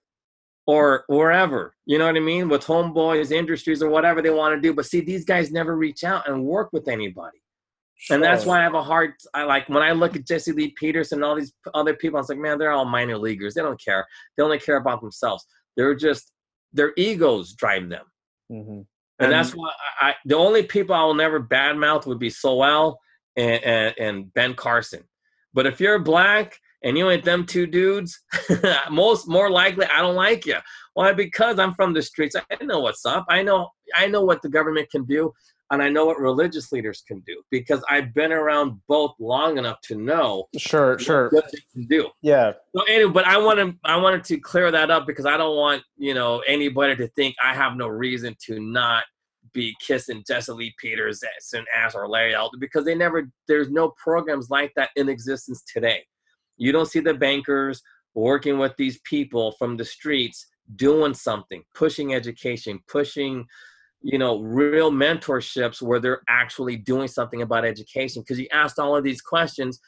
or 0.67 1.03
wherever. 1.07 1.73
You 1.85 1.97
know 1.97 2.05
what 2.05 2.15
I 2.15 2.19
mean? 2.19 2.47
With 2.47 2.63
homeboys, 2.63 3.31
industries, 3.31 3.81
or 3.81 3.89
whatever 3.89 4.21
they 4.21 4.29
want 4.29 4.55
to 4.55 4.61
do. 4.61 4.73
But 4.73 4.85
see, 4.85 5.01
these 5.01 5.25
guys 5.25 5.51
never 5.51 5.75
reach 5.75 6.03
out 6.03 6.29
and 6.29 6.43
work 6.45 6.69
with 6.71 6.87
anybody. 6.87 7.39
Sure. 8.01 8.15
And 8.15 8.23
that's 8.23 8.45
why 8.45 8.59
I 8.59 8.63
have 8.63 8.75
a 8.75 8.81
hard. 8.81 9.15
I 9.33 9.43
like 9.43 9.67
when 9.67 9.83
I 9.83 9.91
look 9.91 10.15
at 10.15 10.25
Jesse 10.25 10.53
Lee 10.53 10.73
Peterson 10.77 11.17
and 11.17 11.25
all 11.25 11.35
these 11.35 11.53
other 11.73 11.93
people. 11.93 12.17
I 12.17 12.21
was 12.21 12.29
like, 12.29 12.37
man, 12.37 12.57
they're 12.57 12.71
all 12.71 12.85
minor 12.85 13.17
leaguers. 13.17 13.53
They 13.53 13.61
don't 13.61 13.79
care. 13.83 14.07
They 14.37 14.43
only 14.43 14.57
care 14.57 14.77
about 14.77 15.01
themselves. 15.01 15.45
They're 15.75 15.95
just 15.95 16.31
their 16.71 16.93
egos 16.95 17.53
drive 17.53 17.89
them. 17.89 18.05
Mm-hmm. 18.49 18.71
And, 18.71 18.87
and, 19.19 19.31
that's 19.33 19.53
why 19.53 19.69
I, 20.01 20.09
I, 20.11 20.15
the 20.23 20.37
only 20.37 20.63
people 20.63 20.95
I 20.95 21.03
will 21.03 21.13
never 21.13 21.41
badmouth 21.43 22.05
would 22.05 22.19
be 22.19 22.29
Sowell 22.29 22.99
and, 23.35 23.61
and, 23.65 23.95
and 23.99 24.33
Ben 24.33 24.53
Carson. 24.53 25.03
But 25.53 25.67
if 25.67 25.81
you're 25.81 25.99
black 25.99 26.57
and 26.81 26.97
you 26.97 27.09
ain't 27.09 27.25
them 27.25 27.45
two 27.45 27.67
dudes, 27.67 28.17
most 28.89 29.27
more 29.27 29.49
likely 29.49 29.87
I 29.87 29.99
don't 29.99 30.15
like 30.15 30.45
you. 30.45 30.55
Why? 30.93 31.11
Because 31.11 31.59
I'm 31.59 31.73
from 31.73 31.93
the 31.93 32.01
streets. 32.01 32.37
I 32.37 32.63
know 32.63 32.79
what's 32.79 33.05
up. 33.05 33.25
I 33.27 33.43
know 33.43 33.71
I 33.93 34.07
know 34.07 34.21
what 34.21 34.41
the 34.41 34.49
government 34.49 34.89
can 34.89 35.03
do 35.03 35.33
and 35.71 35.83
I 35.83 35.89
know 35.89 36.05
what 36.05 36.19
religious 36.19 36.71
leaders 36.71 37.03
can 37.07 37.19
do 37.21 37.41
because 37.51 37.83
I've 37.89 38.13
been 38.13 38.31
around 38.31 38.79
both 38.87 39.13
long 39.19 39.57
enough 39.57 39.79
to 39.83 39.95
know. 39.95 40.47
Sure, 40.57 40.97
sure. 40.97 41.29
What 41.29 41.51
they 41.51 41.59
can 41.71 41.87
do. 41.87 42.09
Yeah. 42.21 42.53
So 42.75 42.83
anyway, 42.83 43.11
but 43.11 43.27
I 43.27 43.37
want 43.37 43.59
to 43.59 43.75
I 43.83 43.97
wanted 43.97 44.23
to 44.25 44.37
clear 44.39 44.71
that 44.71 44.89
up 44.89 45.05
because 45.05 45.25
I 45.25 45.37
don't 45.37 45.55
want 45.55 45.83
you 45.97 46.13
know 46.13 46.39
anybody 46.47 46.95
to 46.95 47.07
think 47.09 47.35
I 47.43 47.53
have 47.53 47.75
no 47.75 47.87
reason 47.87 48.35
to 48.47 48.59
not 48.59 49.03
be 49.53 49.75
kissing 49.79 50.23
Jesse 50.27 50.51
Lee 50.51 50.73
Peters 50.79 51.23
and 51.53 51.65
ass 51.75 51.95
or 51.95 52.07
Larry 52.07 52.35
Elder 52.35 52.57
because 52.59 52.85
they 52.85 52.95
never 52.95 53.29
there's 53.47 53.69
no 53.69 53.93
programs 54.01 54.49
like 54.49 54.71
that 54.75 54.89
in 54.95 55.09
existence 55.09 55.63
today. 55.71 56.03
You 56.57 56.71
don't 56.71 56.87
see 56.87 56.99
the 56.99 57.13
bankers 57.13 57.81
working 58.15 58.57
with 58.57 58.75
these 58.77 58.99
people 59.05 59.53
from 59.53 59.77
the 59.77 59.85
streets 59.85 60.47
doing 60.75 61.13
something, 61.13 61.63
pushing 61.73 62.13
education, 62.13 62.79
pushing 62.87 63.45
you 64.01 64.17
know 64.17 64.39
real 64.39 64.91
mentorships 64.91 65.81
where 65.81 65.99
they're 65.99 66.21
actually 66.29 66.77
doing 66.77 67.07
something 67.07 67.41
about 67.41 67.65
education 67.65 68.21
because 68.21 68.39
you 68.39 68.47
asked 68.51 68.79
all 68.79 68.95
of 68.95 69.03
these 69.03 69.21
questions 69.21 69.79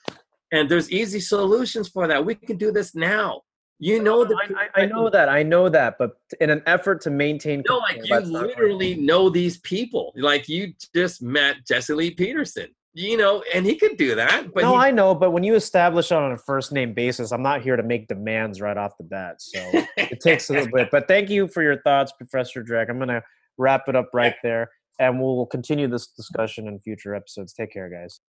and 0.51 0.67
there's 0.69 0.91
easy 0.91 1.19
solutions 1.19 1.87
for 1.87 2.07
that. 2.07 2.25
We 2.25 2.35
can 2.35 2.57
do 2.57 2.71
this 2.71 2.93
now. 2.93 3.41
You 3.79 4.03
know 4.03 4.25
that 4.25 4.35
I, 4.75 4.81
I, 4.81 4.85
know 4.85 5.09
that 5.09 5.27
i 5.27 5.41
know 5.41 5.67
that 5.67 5.95
but 5.97 6.11
in 6.39 6.51
an 6.51 6.61
effort 6.67 7.01
to 7.01 7.09
maintain 7.09 7.63
no 7.67 7.79
like 7.79 8.07
you 8.07 8.15
literally 8.19 8.93
know 8.93 9.27
these 9.27 9.57
people. 9.61 10.13
Like 10.15 10.47
you 10.47 10.73
just 10.93 11.23
met 11.23 11.65
jesse 11.67 11.91
lee 11.91 12.11
peterson 12.11 12.67
you 12.93 13.17
know 13.17 13.43
and 13.55 13.65
he 13.65 13.75
could 13.75 13.97
do 13.97 14.13
that 14.13 14.53
but 14.53 14.61
no 14.61 14.73
he, 14.73 14.85
i 14.85 14.91
know 14.91 15.15
but 15.15 15.31
when 15.31 15.43
you 15.43 15.55
establish 15.55 16.11
on 16.11 16.31
a 16.33 16.37
first 16.37 16.73
name 16.73 16.93
basis 16.93 17.31
i'm 17.31 17.41
not 17.41 17.61
here 17.61 17.77
to 17.77 17.83
make 17.83 18.07
demands 18.07 18.59
right 18.59 18.77
off 18.77 18.97
the 18.97 19.03
bat 19.03 19.35
so 19.39 19.59
it 19.97 20.19
takes 20.19 20.49
a 20.49 20.53
little 20.53 20.69
bit 20.71 20.89
but 20.91 21.07
thank 21.07 21.29
you 21.29 21.47
for 21.47 21.63
your 21.63 21.81
thoughts 21.81 22.11
professor 22.11 22.61
drake. 22.61 22.87
I'm 22.89 22.99
gonna 22.99 23.23
wrap 23.61 23.83
it 23.87 23.95
up 23.95 24.09
right 24.13 24.35
there. 24.43 24.69
And 24.99 25.19
we'll 25.21 25.45
continue 25.45 25.87
this 25.87 26.07
discussion 26.07 26.67
in 26.67 26.79
future 26.79 27.15
episodes. 27.15 27.53
Take 27.53 27.71
care, 27.71 27.89
guys. 27.89 28.19